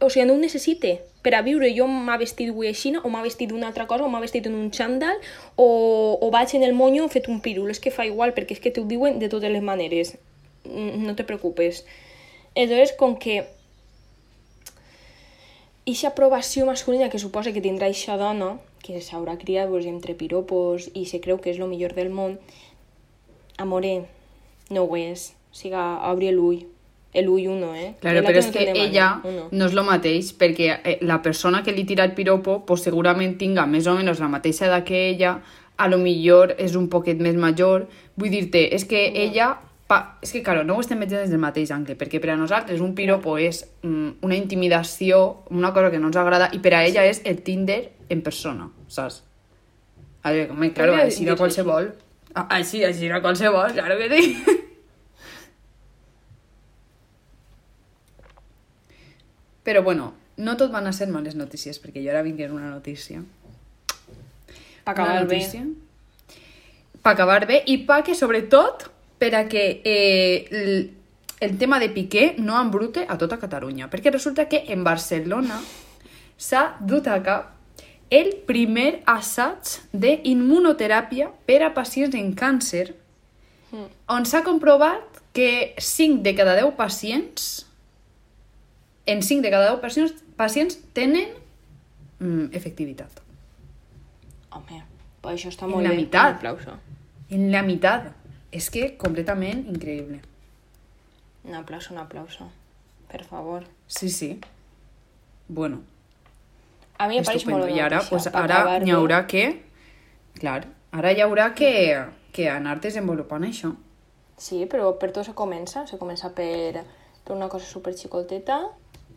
O 0.04 0.10
sigui, 0.10 0.26
no 0.28 0.34
ho 0.34 0.38
necessite. 0.38 1.06
Per 1.24 1.32
a 1.38 1.42
viure 1.42 1.70
jo 1.72 1.86
m'ha 1.88 2.18
vestit 2.20 2.50
avui 2.52 2.68
així, 2.68 2.92
o 3.00 3.10
m'ha 3.10 3.22
vestit 3.24 3.48
d'una 3.50 3.70
altra 3.70 3.86
cosa, 3.88 4.04
o 4.04 4.10
m'ha 4.12 4.20
vestit 4.20 4.50
en 4.50 4.58
un 4.58 4.72
xandall, 4.76 5.22
o, 5.56 6.18
o 6.20 6.30
vaig 6.34 6.52
en 6.58 6.66
el 6.68 6.74
monyo 6.76 7.08
fet 7.08 7.30
un 7.32 7.40
pirul. 7.40 7.70
És 7.72 7.80
que 7.80 7.94
fa 7.96 8.06
igual, 8.06 8.34
perquè 8.36 8.58
és 8.58 8.60
que 8.60 8.74
t'ho 8.76 8.84
diuen 8.84 9.22
de 9.22 9.30
totes 9.32 9.50
les 9.50 9.64
maneres. 9.64 10.18
Mm, 10.66 11.06
No 11.08 11.16
te 11.16 11.24
preocupes. 11.24 11.86
Entonces, 12.56 12.92
com 12.98 13.16
que 13.16 13.46
Ixa 15.90 16.12
aprovació 16.12 16.68
masculina 16.68 17.10
que 17.10 17.22
suposa 17.22 17.54
que 17.56 17.64
tindrà 17.66 17.88
eixa 17.90 18.18
dona, 18.20 18.58
que 18.86 19.02
s'haurà 19.02 19.38
criat 19.42 19.70
pues, 19.72 19.88
entre 19.90 20.14
piropos 20.14 20.90
i 20.94 21.06
se 21.10 21.22
creu 21.24 21.40
que 21.42 21.50
és 21.50 21.58
el 21.58 21.70
millor 21.72 21.96
del 21.98 22.12
món, 22.14 22.38
amore, 23.58 23.94
no 24.70 24.86
ho 24.86 25.00
és. 25.00 25.32
O 25.50 25.58
sigui, 25.58 25.80
obri 26.12 26.30
l'ull. 26.36 26.60
L'ull 27.10 27.48
uno, 27.50 27.72
eh? 27.74 27.96
Claro, 28.04 28.22
la 28.22 28.30
però 28.30 28.38
és 28.38 28.52
que 28.54 28.68
demana, 28.68 28.84
ella 28.86 29.08
uno. 29.26 29.48
no 29.50 29.66
és 29.66 29.74
lo 29.74 29.84
mateix, 29.88 30.30
perquè 30.38 30.68
eh, 30.78 31.00
la 31.02 31.24
persona 31.26 31.64
que 31.66 31.74
li 31.74 31.88
tira 31.90 32.06
el 32.06 32.14
piropo 32.14 32.60
pues, 32.68 32.84
segurament 32.86 33.34
tinga 33.40 33.66
més 33.66 33.90
o 33.90 33.96
menys 33.98 34.22
la 34.22 34.30
mateixa 34.30 34.68
edat 34.68 34.86
que 34.86 35.08
ella, 35.08 35.40
a 35.80 35.88
lo 35.90 35.98
millor 35.98 36.54
és 36.62 36.78
un 36.78 36.86
poquet 36.94 37.18
més 37.18 37.40
major. 37.40 37.88
Vull 38.20 38.30
dir-te, 38.36 38.68
és 38.76 38.86
que 38.86 39.08
ella... 39.10 39.56
Pa... 39.90 40.20
És 40.22 40.32
que, 40.36 40.44
claro, 40.46 40.62
no 40.64 40.76
ho 40.78 40.82
estem 40.84 41.00
veient 41.02 41.16
des 41.24 41.32
del 41.34 41.42
mateix 41.42 41.72
angle, 41.74 41.96
perquè 41.98 42.20
per 42.22 42.30
a 42.36 42.38
nosaltres 42.38 42.82
un 42.86 42.92
piropo 42.98 43.38
és 43.42 43.64
mm, 43.82 44.20
una 44.28 44.36
intimidació, 44.38 45.22
una 45.50 45.72
cosa 45.74 45.90
que 45.90 45.98
no 45.98 46.12
ens 46.12 46.20
agrada, 46.22 46.52
i 46.54 46.60
per 46.62 46.76
a 46.78 46.84
ella 46.86 47.08
és 47.10 47.24
el 47.26 47.42
Tinder 47.42 47.80
en 48.14 48.22
persona, 48.22 48.68
saps? 48.88 49.24
A 50.22 50.30
veure, 50.36 50.52
home, 50.54 50.70
claro, 50.78 50.94
així 51.00 51.24
de 51.26 51.32
dir-se 51.32 51.40
qualsevol. 51.42 51.90
Ah, 52.36 52.46
Així, 52.60 52.84
així 52.86 53.08
de 53.10 53.18
qualsevol, 53.24 53.72
claro 53.74 53.98
que 53.98 54.10
sí. 54.14 54.36
Però 59.64 59.82
bueno, 59.84 60.14
no 60.38 60.56
tot 60.58 60.72
van 60.72 60.88
a 60.88 60.94
ser 60.94 61.10
males 61.12 61.36
notícies, 61.36 61.80
perquè 61.82 62.02
jo 62.04 62.12
ara 62.14 62.22
vinc 62.26 62.40
en 62.46 62.54
una 62.56 62.70
notícia. 62.70 63.22
Pa 64.86 64.92
acabar 64.94 65.12
Una 65.18 65.26
bé. 65.26 65.40
notícia. 65.40 65.66
Pa 67.02 67.12
acabar 67.16 67.46
bé 67.48 67.64
i 67.68 67.78
pa 67.86 68.02
que, 68.04 68.16
sobretot, 68.16 68.88
per 69.20 69.34
a 69.36 69.44
que 69.52 69.82
eh, 69.84 70.48
el, 70.52 70.92
el 71.40 71.58
tema 71.58 71.80
de 71.80 71.90
Piqué 71.90 72.36
no 72.40 72.60
embrute 72.62 73.06
a 73.08 73.18
tota 73.18 73.38
Catalunya. 73.40 73.90
Perquè 73.92 74.12
resulta 74.12 74.48
que 74.50 74.64
en 74.72 74.84
Barcelona 74.84 75.60
s'ha 76.40 76.78
dut 76.80 77.08
a 77.08 77.20
cap 77.24 77.56
el 78.10 78.32
primer 78.48 79.02
assaig 79.06 79.76
d'immunoteràpia 79.94 81.28
per 81.46 81.60
a 81.68 81.74
pacients 81.76 82.16
en 82.18 82.32
càncer 82.34 82.88
on 84.10 84.26
s'ha 84.26 84.42
comprovat 84.42 85.20
que 85.32 85.76
5 85.78 86.24
de 86.26 86.34
cada 86.34 86.56
10 86.58 86.74
pacients 86.80 87.68
en 89.06 89.22
5 89.22 89.42
de 89.44 89.50
cada 89.52 89.70
10 89.76 89.82
pacients, 89.82 90.16
pacients 90.36 90.80
tenen 90.94 91.30
mm, 92.20 92.50
efectivitat. 92.54 93.22
Home, 94.58 94.82
pues 95.22 95.36
això 95.38 95.52
està 95.54 95.66
En 95.68 95.72
molt 95.76 95.86
la 95.86 95.92
bé. 95.94 96.02
meitat. 96.02 96.32
Un 96.32 96.38
aplauso. 96.38 96.76
En 97.30 97.52
la 97.52 97.62
mitad. 97.64 98.10
És 98.52 98.70
que 98.74 98.96
completament 98.98 99.66
increïble. 99.70 100.22
Un 101.46 101.56
aplauso, 101.56 101.94
un 101.94 102.00
aplauso. 102.02 102.50
Per 103.10 103.24
favor. 103.26 103.66
Sí, 103.88 104.10
sí. 104.10 104.40
Bueno, 105.48 105.82
A 107.00 107.08
mi 107.08 107.18
em 107.18 107.24
pareix 107.24 107.46
molt 107.48 107.64
bé. 107.64 107.76
I 107.78 107.80
ara, 107.80 108.02
pues, 108.10 108.28
ara 108.28 108.80
n'hi 108.84 108.92
haurà 108.92 109.22
que... 109.32 109.44
Clar, 110.40 110.66
ara 110.92 111.14
hi 111.16 111.22
haurà 111.24 111.54
que, 111.56 111.72
que 112.36 112.50
anar 112.52 112.76
desenvolupant 112.84 113.46
això. 113.48 113.72
Sí, 114.40 114.66
però 114.72 114.92
per 115.00 115.14
tot 115.16 115.28
se 115.28 115.36
comença. 115.36 115.86
Se 115.88 116.00
comença 116.02 116.32
per, 116.36 116.84
per 117.24 117.36
una 117.36 117.48
cosa 117.52 117.66
super 117.68 117.96
xicoteta 117.96 118.60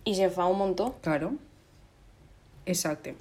I 0.04 0.14
se 0.18 0.30
fa 0.34 0.46
un 0.50 0.58
muntó. 0.58 0.92
Claro. 1.02 1.32
Exacte. 2.66 3.16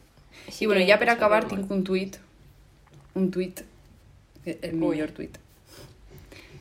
Així 0.45 0.65
I 0.65 0.69
bueno, 0.69 0.85
ja 0.85 0.97
per 1.01 1.09
acabar 1.09 1.43
tinc 1.49 1.69
un 1.73 1.83
tuit. 1.85 2.17
Un 3.17 3.29
tuit. 3.33 3.65
El 4.45 4.77
millor 4.77 5.13
tuit. 5.17 5.37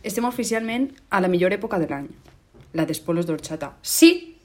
Estem 0.02 0.24
oficialment 0.24 0.90
a 1.10 1.20
la 1.20 1.28
millor 1.28 1.52
època 1.52 1.78
de 1.78 1.86
l'any. 1.90 2.08
La 2.72 2.86
d'espolos 2.86 3.26
d'orxata. 3.28 3.74
Sí! 3.82 4.36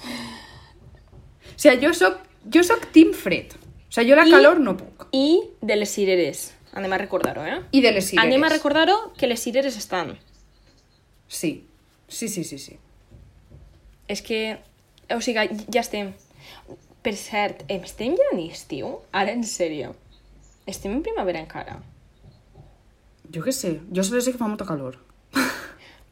O 0.00 1.60
sigui, 1.60 1.80
jo 1.86 1.92
soc, 1.94 2.20
jo 2.52 2.62
soc 2.64 2.86
team 2.94 3.12
fred. 3.16 3.52
O 3.54 3.92
sigui, 3.92 4.10
jo 4.10 4.16
la 4.18 4.26
I- 4.26 4.32
calor 4.32 4.60
no 4.60 4.76
puc. 4.76 5.06
I 5.12 5.40
de 5.60 5.76
les 5.76 5.90
cireres. 5.92 6.50
Anem 6.72 6.92
a 6.94 6.98
recordar-ho, 7.02 7.42
eh? 7.44 7.58
I 7.72 7.80
de 7.82 7.92
les 7.92 8.06
cireres. 8.12 8.26
Anem 8.28 8.44
a 8.46 8.48
recordar-ho 8.52 9.12
que 9.18 9.26
les 9.26 9.40
cireres 9.42 9.76
estan. 9.76 10.16
Sí. 11.28 11.66
Sí, 12.08 12.28
sí, 12.28 12.44
sí, 12.44 12.58
sí. 12.58 12.76
És 14.08 14.22
que, 14.22 14.58
o 15.14 15.20
sigui, 15.20 15.48
ja 15.72 15.80
estem. 15.82 16.12
Per 17.02 17.14
cert, 17.16 17.62
estem 17.72 18.14
ja 18.18 18.26
en 18.34 18.40
estiu? 18.50 18.98
Ara, 19.12 19.32
en 19.32 19.44
sèrio. 19.46 19.94
Estem 20.66 20.92
en 20.92 21.02
primavera 21.02 21.40
encara. 21.40 21.78
Jo 23.34 23.42
què 23.44 23.52
sé. 23.54 23.80
Jo 23.94 24.02
solo 24.04 24.20
sé 24.20 24.32
que 24.32 24.38
fa 24.38 24.48
molta 24.48 24.66
calor. 24.66 24.98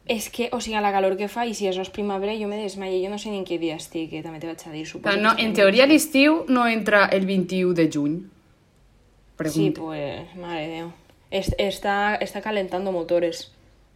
És 0.09 0.29
que, 0.33 0.47
o 0.51 0.59
sigui, 0.59 0.79
la 0.81 0.91
calor 0.91 1.13
que 1.19 1.27
fa, 1.29 1.43
i 1.45 1.53
si 1.53 1.67
això 1.69 1.83
és 1.85 1.91
primavera, 1.93 2.33
jo 2.39 2.47
me 2.49 2.57
desmaio. 2.57 2.97
Jo 3.03 3.11
no 3.11 3.19
sé 3.21 3.29
ni 3.29 3.37
en 3.37 3.45
què 3.45 3.59
dia 3.61 3.75
estic, 3.77 4.07
que 4.09 4.23
també 4.25 4.39
te 4.41 4.47
vaig 4.49 4.63
a 4.65 4.71
dir. 4.73 4.85
Suposo 4.89 5.05
Però 5.05 5.21
no, 5.21 5.35
en 5.37 5.53
teoria 5.53 5.85
l'estiu 5.85 6.45
no 6.49 6.63
entra 6.67 7.05
el 7.13 7.27
21 7.29 7.75
de 7.77 7.85
juny. 7.93 8.15
Sí, 8.23 9.37
Pregunta. 9.37 9.81
pues, 9.81 10.35
madre 10.35 10.63
de 10.67 10.73
Déu. 10.79 10.89
Es- 11.31 11.53
Está, 11.59 12.15
está 12.15 12.41
calentando 12.41 12.91
motores. 12.91 13.51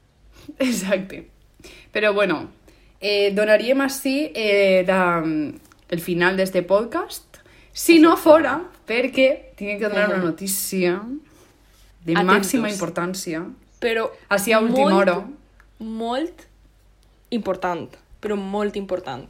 Exacte. 0.59 1.27
Però 1.91 2.13
bueno, 2.13 2.49
eh, 3.01 3.31
donaríem 3.33 3.81
així 3.81 4.31
eh, 4.35 4.83
la, 4.87 5.23
el 5.89 5.99
final 5.99 6.37
d'este 6.37 6.61
podcast. 6.63 7.39
Si 7.73 7.97
no 7.99 8.15
fora, 8.17 8.59
perquè 8.85 9.53
tinc 9.57 9.79
que 9.81 9.89
donar 9.89 10.09
una 10.13 10.21
notícia 10.29 10.99
de 12.05 12.13
Atentos. 12.13 12.35
màxima 12.35 12.69
importància. 12.69 13.43
Però 13.79 14.09
Així 14.29 14.53
a 14.53 14.59
última 14.59 14.89
molt, 14.89 14.95
hora. 15.01 15.27
Molt 15.79 16.47
important, 17.31 17.89
però 18.21 18.35
molt 18.37 18.75
important. 18.75 19.27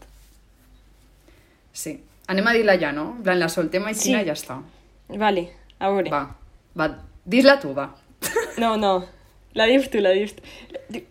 Sí. 1.74 2.00
Anem 2.28 2.48
a 2.48 2.54
dir-la 2.54 2.78
ja, 2.80 2.92
no? 2.96 3.16
En 3.18 3.24
plan, 3.24 3.40
la 3.40 3.50
soltem 3.50 3.86
així 3.90 4.12
Sí. 4.12 4.14
i 4.16 4.26
ja 4.26 4.34
està. 4.34 4.62
Vale, 5.10 5.50
a 5.80 5.90
veure. 5.90 6.10
Va, 6.10 6.36
va, 6.78 6.88
dis-la 7.26 7.60
tu, 7.60 7.74
va. 7.74 7.90
No, 8.58 8.78
no, 8.78 9.06
la 9.54 9.66
dius 9.66 9.90
tu, 9.90 10.00
la 10.00 10.12
dius 10.12 10.36
tu. 10.36 10.44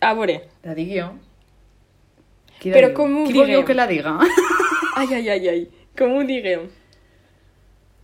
A 0.01 0.13
veure, 0.13 0.41
La 0.63 0.73
dic 0.73 0.89
jo. 0.95 1.09
Qui 2.59 2.71
Però 2.71 2.87
diu? 2.87 2.95
com 2.95 3.17
ho 3.21 3.25
Qui 3.27 3.65
que 3.67 3.73
la 3.75 3.85
diga? 3.87 4.17
ai, 4.95 5.07
ai, 5.13 5.29
ai, 5.29 5.47
ai, 5.49 5.67
com 5.97 6.15
ho 6.15 6.23
diguem? 6.23 6.69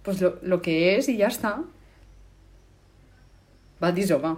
pues 0.04 0.22
lo, 0.22 0.38
lo 0.42 0.62
que 0.62 0.96
és 0.98 1.08
i 1.10 1.18
ja 1.18 1.28
està. 1.28 1.64
Va, 3.82 3.92
dis-ho, 3.96 4.20
va. 4.20 4.34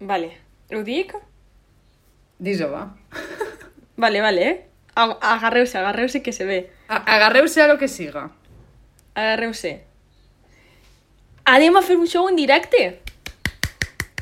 Vale, 0.00 0.30
ho 0.72 0.82
dic? 0.86 1.12
Dis-ho, 2.38 2.70
va. 2.70 2.86
Vale, 3.96 4.20
vale, 4.22 4.48
eh? 4.48 4.56
Ag- 4.94 5.18
Agarreu-se, 5.20 5.78
agarreu-se 5.78 6.22
que 6.22 6.32
se 6.32 6.44
ve. 6.46 6.70
Agarreu-se 6.88 7.62
a 7.62 7.66
lo 7.68 7.78
que 7.78 7.88
siga. 7.88 8.30
Agarreu-se. 9.14 9.72
Anem 11.44 11.76
a 11.76 11.82
fer 11.82 11.96
un 11.96 12.06
show 12.06 12.28
en 12.28 12.36
directe. 12.36 13.00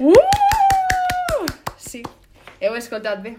Uh! 0.00 0.12
Sí, 1.78 2.02
heu 2.60 2.76
escoltat 2.76 3.22
bé. 3.24 3.36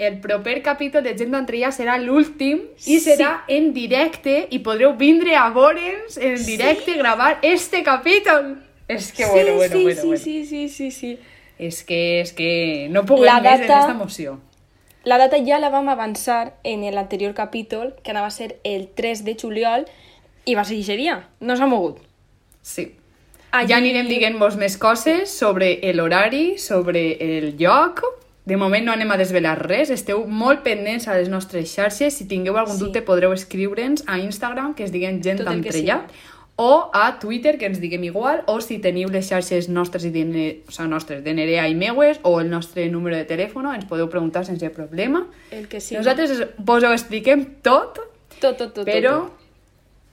El 0.00 0.18
proper 0.24 0.62
capítol 0.64 1.02
de 1.04 1.12
Gent 1.18 1.34
d'Entrella 1.34 1.68
serà 1.76 1.98
l'últim 2.00 2.62
i 2.86 2.98
Sí. 2.98 3.00
serà 3.04 3.42
en 3.48 3.72
directe 3.76 4.46
i 4.50 4.58
podreu 4.64 4.94
vindre 4.96 5.34
a 5.36 5.50
veure'ns 5.50 6.16
en 6.16 6.38
directe 6.46 6.94
gravar 6.96 7.38
este 7.42 7.82
capítol. 7.84 8.62
És 8.94 9.12
que 9.12 9.26
bueno, 9.26 9.50
sí, 9.50 9.56
bueno, 9.56 9.74
sí, 9.76 9.82
bueno, 9.82 10.00
sí, 10.00 10.06
bueno. 10.06 10.24
sí, 10.24 10.44
sí, 10.46 10.68
sí, 10.68 10.90
sí. 10.90 11.18
És 11.58 11.82
que, 11.84 12.20
és 12.22 12.32
que 12.32 12.88
no 12.90 13.04
puc 13.04 13.20
La 13.20 13.40
més 13.40 13.60
en 13.60 13.66
data- 13.68 13.80
esta 13.80 13.92
emoció. 13.92 14.38
La 15.04 15.16
data 15.18 15.36
ja 15.46 15.58
la 15.58 15.70
vam 15.70 15.88
avançar 15.88 16.54
en 16.64 16.82
l'anterior 16.94 17.32
capítol, 17.34 17.94
que 18.02 18.10
anava 18.10 18.26
a 18.26 18.30
ser 18.30 18.58
el 18.64 18.88
3 18.88 19.24
de 19.24 19.36
juliol, 19.40 19.86
i 20.44 20.54
va 20.54 20.64
ser 20.64 20.76
aquest 20.80 20.98
dia. 20.98 21.28
No 21.40 21.56
s'ha 21.56 21.66
mogut. 21.66 21.98
Sí. 22.62 22.94
Allí- 23.52 23.68
Ja 23.72 23.76
anirem 23.78 24.08
dient-vos 24.08 24.56
més 24.56 24.76
coses 24.78 25.30
sobre 25.30 25.78
l'horari, 25.92 26.58
sobre 26.58 27.16
el 27.20 27.56
lloc. 27.58 28.02
De 28.46 28.56
moment 28.56 28.84
no 28.84 28.92
anem 28.92 29.10
a 29.10 29.16
desvelar 29.16 29.56
res. 29.66 29.90
Esteu 29.90 30.26
molt 30.26 30.62
pendents 30.62 31.06
a 31.08 31.14
les 31.14 31.28
nostres 31.28 31.68
xarxes. 31.74 32.14
Si 32.16 32.26
tingueu 32.26 32.56
algun 32.58 32.76
Sí. 32.76 32.84
dubte 32.84 33.02
podreu 33.02 33.32
escriure'ns 33.32 34.04
a 34.06 34.18
Instagram, 34.18 34.74
que 34.74 34.84
es 34.84 34.92
diguen 34.92 35.22
gent 35.22 35.38
que 35.38 35.44
d'entrellat, 35.44 36.10
o 36.60 36.90
a 36.92 37.18
Twitter, 37.18 37.56
que 37.56 37.64
ens 37.70 37.78
diguem 37.80 38.02
igual, 38.04 38.42
o 38.46 38.58
si 38.60 38.76
teniu 38.84 39.08
les 39.08 39.30
xarxes 39.30 39.70
nostres 39.72 40.04
i 40.04 40.10
de, 40.12 40.22
o 40.68 40.72
sigui, 40.74 40.88
nostres, 40.92 41.22
de 41.24 41.32
Nerea 41.32 41.64
i 41.70 41.74
meues, 41.74 42.20
o 42.22 42.34
el 42.42 42.50
nostre 42.52 42.84
número 42.92 43.16
de 43.16 43.24
telèfon, 43.24 43.64
ens 43.72 43.86
podeu 43.88 44.10
preguntar 44.12 44.44
sense 44.44 44.68
problema. 44.76 45.22
El 45.50 45.68
que 45.72 45.80
sí. 45.80 45.96
Nosaltres 45.96 46.30
es- 46.36 46.48
vos 46.58 46.84
ho 46.84 46.92
expliquem 46.92 47.46
tot, 47.64 47.96
Tot, 48.40 48.58
tot, 48.60 48.74
tot. 48.74 48.84
però 48.84 49.14
tot, 49.22 49.32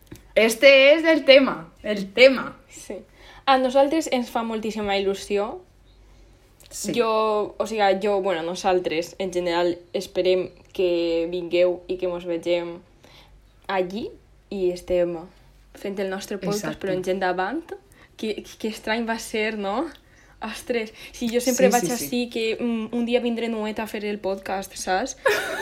tot. 0.09 0.19
este 0.35 0.71
és 0.95 1.03
el 1.03 1.25
tema, 1.25 1.67
el 1.83 2.13
tema. 2.13 2.55
Sí. 2.69 2.95
A 3.45 3.57
nosaltres 3.57 4.07
ens 4.11 4.29
fa 4.31 4.43
moltíssima 4.43 4.95
il·lusió. 4.97 5.57
Sí. 6.69 6.91
Jo, 6.95 7.55
o 7.57 7.65
sigui, 7.67 7.83
jo, 8.03 8.21
bueno, 8.21 8.41
nosaltres, 8.43 9.15
en 9.19 9.31
general, 9.31 9.77
esperem 9.95 10.49
que 10.75 11.27
vingueu 11.31 11.81
i 11.87 11.95
que 11.97 12.07
mos 12.11 12.25
vegem 12.27 12.77
allí 13.67 14.09
i 14.51 14.71
estem 14.71 15.15
fent 15.77 15.97
el 15.99 16.09
nostre 16.09 16.37
podcast, 16.37 16.65
Exacte. 16.65 16.87
però 16.87 16.93
en 16.97 17.03
gent 17.03 17.19
davant. 17.23 17.63
Que, 18.17 18.43
que 18.59 18.67
estrany 18.69 19.05
va 19.05 19.19
ser, 19.21 19.57
no? 19.61 19.85
Ostres, 20.41 20.91
si 21.13 21.27
jo 21.29 21.39
sempre 21.41 21.65
Sí, 21.67 21.71
vaig 21.73 21.81
sí, 21.81 21.87
sí. 21.87 21.93
així, 22.05 22.29
que 22.29 22.57
mm, 22.59 22.89
un 22.93 23.05
dia 23.07 23.19
vindré 23.21 23.47
nueta 23.49 23.83
a 23.83 23.87
fer 23.89 24.03
el 24.05 24.19
podcast, 24.21 24.73
saps? 24.77 25.15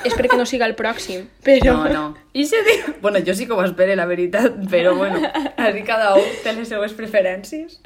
És 0.04 0.14
perquè 0.16 0.36
no 0.36 0.46
siga 0.46 0.66
el 0.68 0.76
pròxim, 0.76 1.30
però... 1.44 1.74
No, 1.86 1.90
no. 1.94 2.04
I 2.34 2.44
si 2.46 2.60
dic... 2.68 3.02
Bueno, 3.02 3.20
jo 3.26 3.34
sí 3.36 3.46
que 3.48 3.54
ho 3.56 3.64
espero, 3.64 3.96
la 3.96 4.06
veritat, 4.06 4.56
però 4.72 4.96
bueno, 4.98 5.20
així 5.56 5.84
cada 5.88 6.14
un 6.20 6.28
té 6.44 6.52
les 6.58 6.68
seues 6.68 6.92
preferències. 6.94 7.80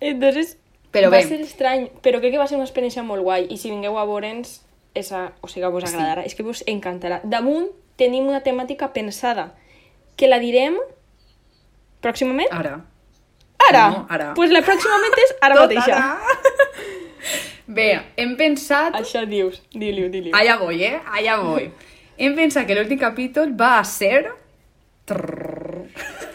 Entonces, 0.00 0.56
Però 0.94 1.08
va 1.10 1.18
bé. 1.18 1.24
ser 1.26 1.40
estrany, 1.42 1.88
però 2.04 2.20
crec 2.22 2.32
que 2.36 2.38
va 2.38 2.46
ser 2.46 2.56
una 2.56 2.64
experiència 2.68 3.02
molt 3.02 3.24
guai. 3.26 3.48
I 3.50 3.56
si 3.58 3.68
vingueu 3.72 3.96
a 3.98 4.04
veure'ns, 4.06 4.60
esa, 4.94 5.32
o 5.42 5.48
sigui, 5.48 5.66
vos 5.72 5.82
Sí. 5.88 5.96
agradarà. 5.96 6.22
És 6.24 6.36
que 6.36 6.44
vos 6.46 6.62
encantarà. 6.70 7.20
Damunt 7.24 7.68
tenim 7.98 8.28
una 8.28 8.42
temàtica 8.44 8.92
pensada, 8.94 9.54
que 10.16 10.28
la 10.28 10.38
direm 10.38 10.76
pròximament. 12.04 12.52
Ara. 12.52 12.76
Ara! 13.64 13.84
No, 13.90 14.04
ara. 14.12 14.32
pues 14.36 14.52
la 14.52 14.60
pròximament 14.66 15.16
és 15.24 15.34
ara 15.40 15.56
Tot 15.60 15.72
mateixa. 15.72 15.96
ara. 15.96 16.84
Bé, 17.66 17.88
hem 18.20 18.34
pensat... 18.36 18.96
Això 18.98 19.24
dius, 19.28 19.62
diu-li, 19.72 20.08
diu-li. 20.12 20.32
Allà 20.36 20.58
voy, 20.60 20.82
eh? 20.84 20.98
Allà 21.16 21.38
voy. 21.40 21.70
Hem 22.20 22.36
pensat 22.36 22.68
que 22.68 22.76
l'últim 22.76 23.00
capítol 23.00 23.54
va 23.58 23.78
a 23.80 23.84
ser... 23.88 24.28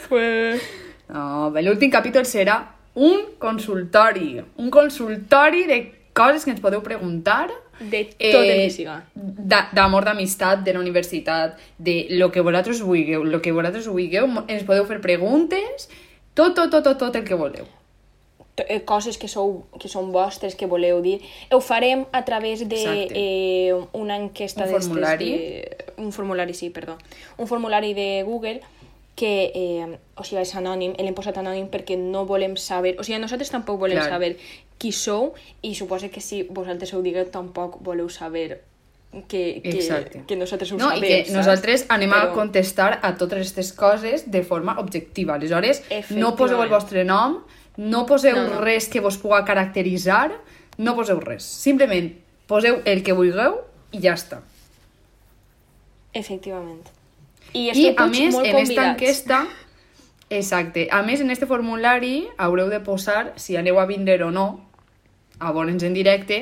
Pues... 0.09 0.65
No, 1.09 1.49
l'últim 1.63 1.93
capítol 1.93 2.25
serà 2.27 2.57
un 2.99 3.29
consultori. 3.39 4.41
Un 4.57 4.69
consultori 4.73 5.63
de 5.69 5.79
coses 6.17 6.43
que 6.43 6.51
ens 6.51 6.61
podeu 6.61 6.81
preguntar. 6.85 7.47
De 7.79 8.03
tot 8.05 8.43
el 8.43 8.65
que 8.65 8.69
siga. 8.69 9.05
d'a- 9.15 9.69
D'amor, 9.73 10.03
d'amistat, 10.05 10.63
de 10.63 10.73
la 10.73 10.79
universitat, 10.79 11.57
de 11.77 12.07
lo 12.11 12.31
que 12.31 12.41
vosaltres 12.41 12.81
vulgueu. 12.81 13.23
Lo 13.23 13.41
que 13.41 13.51
vosaltres 13.51 13.87
vulgueu, 13.87 14.27
ens 14.47 14.63
podeu 14.63 14.85
fer 14.85 14.99
preguntes. 15.01 15.89
Tot, 16.33 16.55
tot, 16.55 16.69
tot, 16.71 16.83
tot, 16.83 16.97
tot 16.97 17.15
el 17.15 17.23
que 17.23 17.35
voleu. 17.35 17.65
T- 18.55 18.65
eh, 18.67 18.81
coses 18.83 19.17
que, 19.17 19.27
sou, 19.27 19.67
que 19.79 19.87
són 19.87 20.11
vostres, 20.11 20.55
que 20.55 20.65
voleu 20.67 21.01
dir. 21.01 21.21
Ho 21.51 21.61
farem 21.61 22.05
a 22.11 22.25
través 22.25 22.67
de 22.67 22.75
Exacte. 22.75 23.13
eh, 23.15 23.73
una 23.93 24.17
enquesta 24.17 24.65
Un 24.65 24.71
formulari. 24.71 25.29
De, 25.31 25.77
un 25.97 26.11
formulari, 26.11 26.53
sí, 26.53 26.69
perdó. 26.69 26.97
Un 27.37 27.47
formulari 27.47 27.93
de 27.93 28.23
Google 28.23 28.61
que, 29.19 29.51
eh, 29.53 29.97
o 30.15 30.23
sigui, 30.23 30.39
és 30.45 30.53
anònim, 30.55 30.93
l'hem 30.95 31.15
posat 31.17 31.35
anònim 31.41 31.65
perquè 31.67 31.97
no 31.99 32.21
volem 32.29 32.53
saber, 32.55 32.93
o 32.99 33.03
sigui, 33.03 33.19
nosaltres 33.19 33.51
tampoc 33.51 33.79
volem 33.81 33.97
Clar. 33.99 34.09
saber 34.13 34.37
qui 34.79 34.93
sou 34.95 35.33
i 35.61 35.73
suposo 35.75 36.07
que 36.09 36.21
si 36.23 36.43
vosaltres 36.47 36.93
ho 36.95 37.01
digueu 37.03 37.25
tampoc 37.33 37.81
voleu 37.83 38.07
saber 38.07 38.61
que, 39.27 39.59
que, 39.63 39.69
Exacte. 39.73 40.21
que 40.27 40.37
nosaltres 40.39 40.71
ho 40.71 40.77
No, 40.77 40.87
sabem, 40.93 41.03
i 41.03 41.07
que 41.07 41.17
saps? 41.25 41.35
nosaltres 41.35 41.85
anem 41.89 42.13
a 42.13 42.21
Però- 42.29 42.33
contestar 42.37 42.99
a 43.01 43.11
totes 43.17 43.39
aquestes 43.41 43.73
coses 43.73 44.29
de 44.31 44.43
forma 44.43 44.77
objectiva. 44.79 45.33
Aleshores, 45.35 45.81
no 46.11 46.35
poseu 46.37 46.61
el 46.63 46.69
vostre 46.69 47.03
nom, 47.03 47.41
no 47.75 48.05
poseu 48.05 48.35
No, 48.37 48.47
no. 48.53 48.61
res 48.61 48.87
que 48.87 49.01
vos 49.01 49.17
puga 49.17 49.43
caracteritzar, 49.43 50.31
no 50.77 50.95
poseu 50.95 51.19
res. 51.19 51.43
Simplement 51.43 52.13
poseu 52.47 52.79
el 52.85 53.03
que 53.03 53.11
vulgueu 53.17 53.59
i 53.91 53.99
ja 53.99 54.13
està. 54.13 54.39
Efectivament. 56.13 56.87
I, 57.53 57.69
I 57.73 57.95
a 57.95 58.05
més, 58.07 58.33
molt 58.33 58.45
en 58.45 58.55
esta 58.57 58.61
convidats. 58.61 58.89
enquesta... 58.93 59.47
Exacte. 60.29 60.87
A 60.93 61.01
més, 61.01 61.23
en 61.23 61.31
este 61.33 61.47
formulari 61.49 62.27
haureu 62.37 62.69
de 62.69 62.77
posar 62.85 63.33
si 63.41 63.55
aneu 63.57 63.79
a 63.81 63.87
vindre 63.89 64.19
o 64.21 64.29
no 64.29 64.69
a 65.39 65.49
veure'ns 65.55 65.81
en 65.87 65.95
directe 65.97 66.37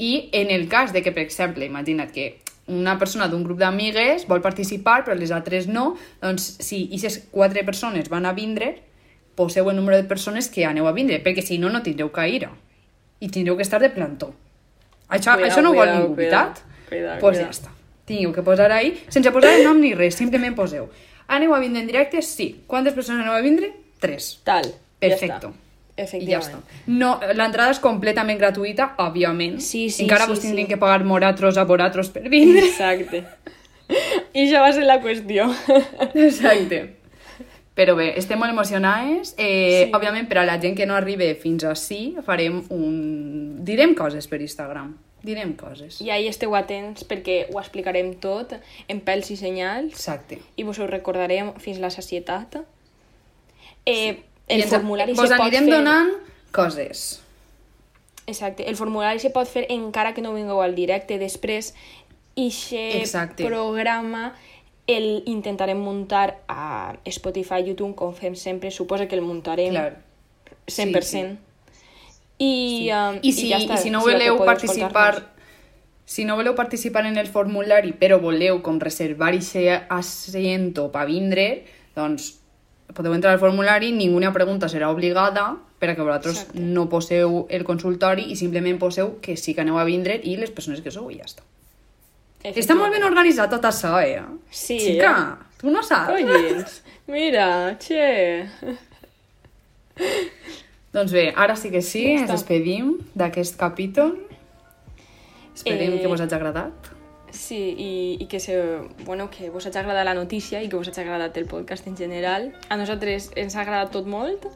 i 0.00 0.30
en 0.32 0.48
el 0.54 0.68
cas 0.72 0.94
de 0.94 1.02
que, 1.04 1.12
per 1.12 1.26
exemple, 1.26 1.66
imagina't 1.66 2.14
que 2.14 2.38
una 2.68 2.98
persona 3.00 3.28
d'un 3.28 3.44
grup 3.44 3.58
d'amigues 3.60 4.26
vol 4.28 4.40
participar, 4.44 5.02
però 5.04 5.16
les 5.16 5.32
altres 5.34 5.68
no, 5.68 5.90
doncs 6.22 6.46
si 6.64 6.84
aquestes 6.88 7.26
quatre 7.32 7.64
persones 7.68 8.08
van 8.12 8.28
a 8.28 8.34
vindre, 8.36 8.74
poseu 9.36 9.70
el 9.70 9.76
número 9.76 9.96
de 9.96 10.04
persones 10.08 10.48
que 10.52 10.66
aneu 10.68 10.88
a 10.88 10.92
vindre, 10.96 11.20
perquè 11.24 11.44
si 11.44 11.58
no, 11.58 11.72
no 11.72 11.82
tindreu 11.82 12.12
que 12.12 12.28
ir. 12.28 12.48
I 13.20 13.28
tindreu 13.34 13.56
que 13.56 13.66
estar 13.66 13.80
de 13.82 13.90
plantó. 13.90 14.32
Això, 15.08 15.34
Cuidao, 15.34 15.48
això 15.48 15.64
no 15.64 15.72
ho 15.72 15.78
vol 15.78 15.88
cuidao, 15.88 16.00
ningú, 16.02 16.14
cuidao. 16.14 16.16
veritat? 16.16 16.62
Cuidao, 16.88 17.18
pues 17.20 17.38
cuidao. 17.38 17.52
ja 17.52 17.56
està. 17.56 17.77
Tingueu 18.08 18.32
que 18.32 18.42
posar 18.42 18.72
ahí, 18.72 18.94
sense 19.12 19.30
posar 19.34 19.54
el 19.58 19.64
nom 19.68 19.78
ni 19.80 19.92
res, 19.94 20.16
simplement 20.16 20.56
poseu. 20.56 20.88
Aneu 21.28 21.52
a 21.54 21.60
vindre 21.60 21.82
en 21.84 21.86
directe? 21.90 22.22
Sí. 22.24 22.62
Quantes 22.66 22.94
persones 22.96 23.20
aneu 23.26 23.36
a 23.36 23.42
vindre? 23.44 23.74
Tres. 24.00 24.38
Tal. 24.48 24.70
Perfecto. 24.98 25.50
Ja 25.52 25.54
està. 25.54 25.64
I 25.98 26.00
ja 26.00 26.04
Efectivament. 26.04 26.60
està. 26.62 26.82
No, 26.86 27.08
l'entrada 27.34 27.72
és 27.74 27.80
completament 27.82 28.38
gratuïta, 28.38 28.92
òbviament. 29.02 29.58
Sí, 29.60 29.88
sí, 29.90 30.04
Encara 30.06 30.24
sí, 30.24 30.30
vos 30.30 30.40
tindrien 30.40 30.66
sí. 30.68 30.72
que 30.72 30.78
pagar 30.80 31.02
moratros 31.04 31.58
a 31.58 31.64
voratros 31.66 32.08
per 32.14 32.28
vindre. 32.30 32.64
Exacte. 32.68 33.24
I 34.32 34.44
això 34.46 34.60
va 34.62 34.70
ser 34.72 34.84
la 34.86 35.00
qüestió. 35.02 35.48
Exacte. 36.14 36.94
Però 37.78 37.94
bé, 37.98 38.08
estem 38.18 38.38
molt 38.40 38.50
emocionades. 38.54 39.34
Eh, 39.38 39.84
Sí. 39.86 39.90
Òbviament, 39.94 40.26
per 40.28 40.38
a 40.38 40.44
la 40.46 40.56
gent 40.60 40.74
que 40.76 40.86
no 40.86 40.94
arribi 40.96 41.28
fins 41.38 41.62
ací, 41.64 42.16
farem 42.26 42.62
un... 42.74 43.64
Direm 43.64 43.94
coses 43.94 44.26
per 44.26 44.40
Instagram. 44.42 44.94
Direm 45.28 45.52
coses. 45.60 46.00
I 46.00 46.08
ahí 46.14 46.26
esteu 46.30 46.54
atents 46.56 47.04
perquè 47.04 47.42
ho 47.52 47.58
explicarem 47.60 48.14
tot 48.22 48.54
en 48.88 49.00
pèls 49.04 49.28
i 49.34 49.36
senyals 49.36 49.92
Exacte. 49.92 50.38
i 50.56 50.64
vos 50.64 50.78
ho 50.80 50.86
recordarem 50.88 51.52
fins 51.60 51.78
la 51.84 51.90
sacietat. 51.92 52.56
Eh, 53.84 54.16
I 54.48 54.54
el 54.56 54.62
ens- 54.62 54.70
formulari 54.72 55.12
Vos 55.12 55.28
se 55.28 55.36
pot 55.36 55.46
anirem 55.46 55.68
fer... 55.68 55.74
donant 55.76 56.14
coses. 56.52 57.20
Exacte, 58.28 58.64
el 58.68 58.76
formulari 58.76 59.20
se 59.20 59.30
pot 59.32 59.48
fer 59.48 59.66
encara 59.72 60.14
que 60.14 60.20
no 60.24 60.34
vingueu 60.34 60.60
al 60.64 60.74
directe. 60.76 61.16
Després, 61.20 61.74
ixe 62.36 63.02
programa 63.36 64.34
el 64.88 65.22
intentarem 65.28 65.76
muntar 65.80 66.38
a 66.48 66.96
Spotify, 67.06 67.60
YouTube, 67.66 67.94
com 67.96 68.14
fem 68.16 68.34
sempre. 68.36 68.70
Suposa 68.70 69.08
que 69.08 69.16
el 69.16 69.22
muntarem 69.24 69.72
Clar. 69.76 69.96
100%. 70.68 71.36
I, 72.38 72.86
Sí. 72.86 72.90
um, 72.92 73.18
I, 73.22 73.32
si, 73.32 73.48
ja 73.50 73.58
està, 73.58 73.74
I 73.74 73.82
si 73.82 73.90
no 73.90 74.00
voleu 74.00 74.38
participar 74.44 75.34
si 76.08 76.24
no 76.24 76.36
voleu 76.36 76.54
participar 76.54 77.04
en 77.06 77.18
el 77.18 77.26
formulari 77.28 77.92
però 77.92 78.20
voleu 78.22 78.62
com 78.62 78.78
reservar 78.80 79.34
aquest 79.34 79.90
asiento 79.92 80.90
per 80.92 81.06
vindre, 81.06 81.64
doncs 81.96 82.38
podeu 82.94 83.12
entrar 83.12 83.34
al 83.34 83.40
formulari, 83.42 83.90
ninguna 83.92 84.32
pregunta 84.32 84.68
serà 84.72 84.88
obligada 84.88 85.56
per 85.78 85.90
a 85.90 85.94
que 85.94 86.02
vosaltres 86.02 86.38
Exacte. 86.38 86.60
no 86.60 86.88
poseu 86.88 87.46
el 87.50 87.64
consultori 87.64 88.30
i 88.32 88.36
simplement 88.36 88.78
poseu 88.80 89.18
que 89.20 89.36
sí 89.36 89.52
que 89.54 89.60
aneu 89.60 89.76
a 89.78 89.84
vindre 89.84 90.16
i 90.24 90.36
les 90.40 90.50
persones 90.50 90.80
que 90.80 90.90
sou 90.90 91.10
i 91.12 91.18
ja 91.18 91.26
està. 91.28 91.44
Està 92.48 92.74
molt 92.78 92.94
ben 92.94 93.04
organitzat 93.04 93.50
tot 93.50 93.64
això, 93.68 93.98
eh? 94.00 94.22
Sí, 94.48 94.78
Xica, 94.80 95.12
tu 95.60 95.70
no 95.74 95.82
saps? 95.82 96.08
Collins, 96.14 96.80
mira, 97.10 97.76
che. 97.82 98.46
Doncs 100.92 101.12
bé, 101.12 101.32
ara 101.36 101.56
sí 101.56 101.70
que 101.70 101.82
sí, 101.84 102.04
Ja 102.14 102.22
ens 102.24 102.30
despedim 102.30 102.94
d'aquest 103.14 103.58
capítol. 103.60 104.14
Esperem 105.54 105.94
Eh, 105.96 106.00
que 106.00 106.06
vos 106.06 106.20
hagi 106.20 106.34
agradat. 106.34 106.72
Sí, 107.30 107.58
i, 107.76 108.16
i 108.22 108.26
que, 108.26 108.40
se, 108.40 108.54
bueno, 109.04 109.28
que 109.30 109.50
vos 109.50 109.66
hagi 109.66 109.76
agradat 109.78 110.06
la 110.06 110.14
notícia 110.14 110.62
i 110.62 110.68
que 110.68 110.76
vos 110.76 110.88
hagi 110.88 111.00
agradat 111.02 111.36
el 111.36 111.44
podcast 111.46 111.86
en 111.86 111.96
general. 111.96 112.52
A 112.70 112.76
nosaltres 112.80 113.30
ens 113.36 113.54
ha 113.56 113.62
agradat 113.66 113.90
tot 113.92 114.06
molt. 114.06 114.46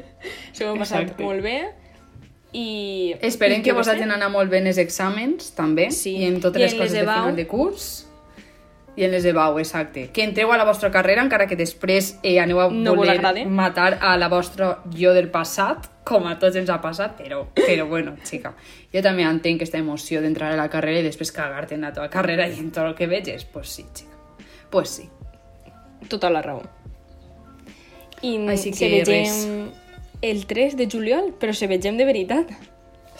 S'ho 0.54 0.68
hem 0.70 0.78
passat 0.78 1.08
Exacte. 1.08 1.24
molt 1.24 1.42
bé. 1.42 1.56
I... 2.52 3.14
Esperem 3.22 3.60
i 3.60 3.62
que 3.62 3.72
vos 3.72 3.86
sé, 3.86 3.92
hagin 3.96 4.10
anat 4.10 4.30
molt 4.30 4.50
bé 4.50 4.58
en 4.58 4.66
els 4.70 4.78
exàmens, 4.78 5.52
també, 5.54 5.90
Sí. 5.90 6.16
i 6.18 6.24
en 6.26 6.40
totes 6.40 6.60
I 6.60 6.64
les 6.64 6.72
en 6.74 6.78
coses 6.78 6.92
les 6.94 7.00
de 7.06 7.06
final 7.12 7.36
de 7.36 7.46
curs. 7.46 8.06
I 8.96 9.04
en 9.06 9.12
les 9.14 9.24
EBAU, 9.24 9.58
exacte. 9.60 10.08
Que 10.12 10.24
entreu 10.26 10.50
a 10.52 10.58
la 10.58 10.64
vostra 10.66 10.90
carrera, 10.90 11.22
encara 11.22 11.46
que 11.46 11.56
després 11.56 12.16
eh, 12.22 12.38
aneu 12.42 12.58
a 12.60 12.66
No 12.74 12.96
voler 12.98 13.46
matar 13.46 13.98
a 14.02 14.16
la 14.18 14.28
vostra 14.28 14.80
jo 14.96 15.14
del 15.14 15.30
passat, 15.30 15.86
com 16.04 16.26
a 16.26 16.34
tots 16.42 16.58
ens 16.58 16.70
ha 16.72 16.80
passat, 16.82 17.14
però, 17.16 17.44
però 17.54 17.86
bueno, 17.88 18.16
xica. 18.26 18.52
Jo 18.92 19.02
també 19.06 19.24
entenc 19.28 19.62
aquesta 19.62 19.78
emoció 19.78 20.20
d'entrar 20.20 20.50
a 20.52 20.58
la 20.58 20.68
carrera 20.72 21.00
i 21.00 21.06
després 21.06 21.30
cagar-te 21.32 21.78
en 21.78 21.86
la 21.86 21.94
teva 21.94 22.10
carrera 22.10 22.48
i 22.50 22.58
en 22.58 22.72
tot 22.74 22.88
el 22.88 22.96
que 22.98 23.06
veges. 23.06 23.46
Pues 23.46 23.70
sí, 23.70 23.86
xica. 23.94 24.18
Pues 24.70 24.90
sí. 24.98 25.08
Tota 26.08 26.30
la 26.30 26.42
raó. 26.42 26.64
I 28.22 28.36
Així 28.52 28.74
se 28.74 28.88
que 28.88 29.04
vegem 29.06 29.70
el 30.20 30.44
3 30.46 30.76
de 30.76 30.86
juliol, 30.90 31.32
però 31.40 31.54
se 31.56 31.70
vegem 31.70 31.96
de 31.96 32.04
veritat. 32.04 32.50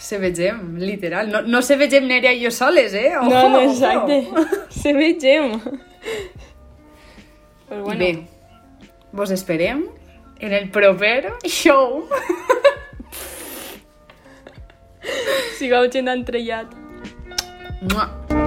Se 0.01 0.17
vegem, 0.17 0.77
literal. 0.81 1.29
No, 1.29 1.43
no 1.45 1.61
se 1.61 1.75
vegem 1.77 2.07
Nerea 2.09 2.33
i 2.33 2.41
jo 2.41 2.49
soles, 2.51 2.93
eh? 2.97 3.11
Ojo, 3.19 3.29
no, 3.29 3.49
no, 3.49 3.59
ojo. 3.59 3.71
exacte. 3.71 4.25
Se 4.81 4.93
vegem. 4.97 5.59
Pues 7.67 7.79
I 7.79 7.83
bueno, 7.83 7.99
bé, 7.99 8.27
vos 9.11 9.29
esperem 9.31 9.85
en 10.39 10.53
el 10.53 10.69
proper 10.71 11.31
show. 11.45 12.09
sigueu 15.59 15.87
gent 15.93 16.09
entrellat. 16.09 16.73
Mua. 17.93 18.40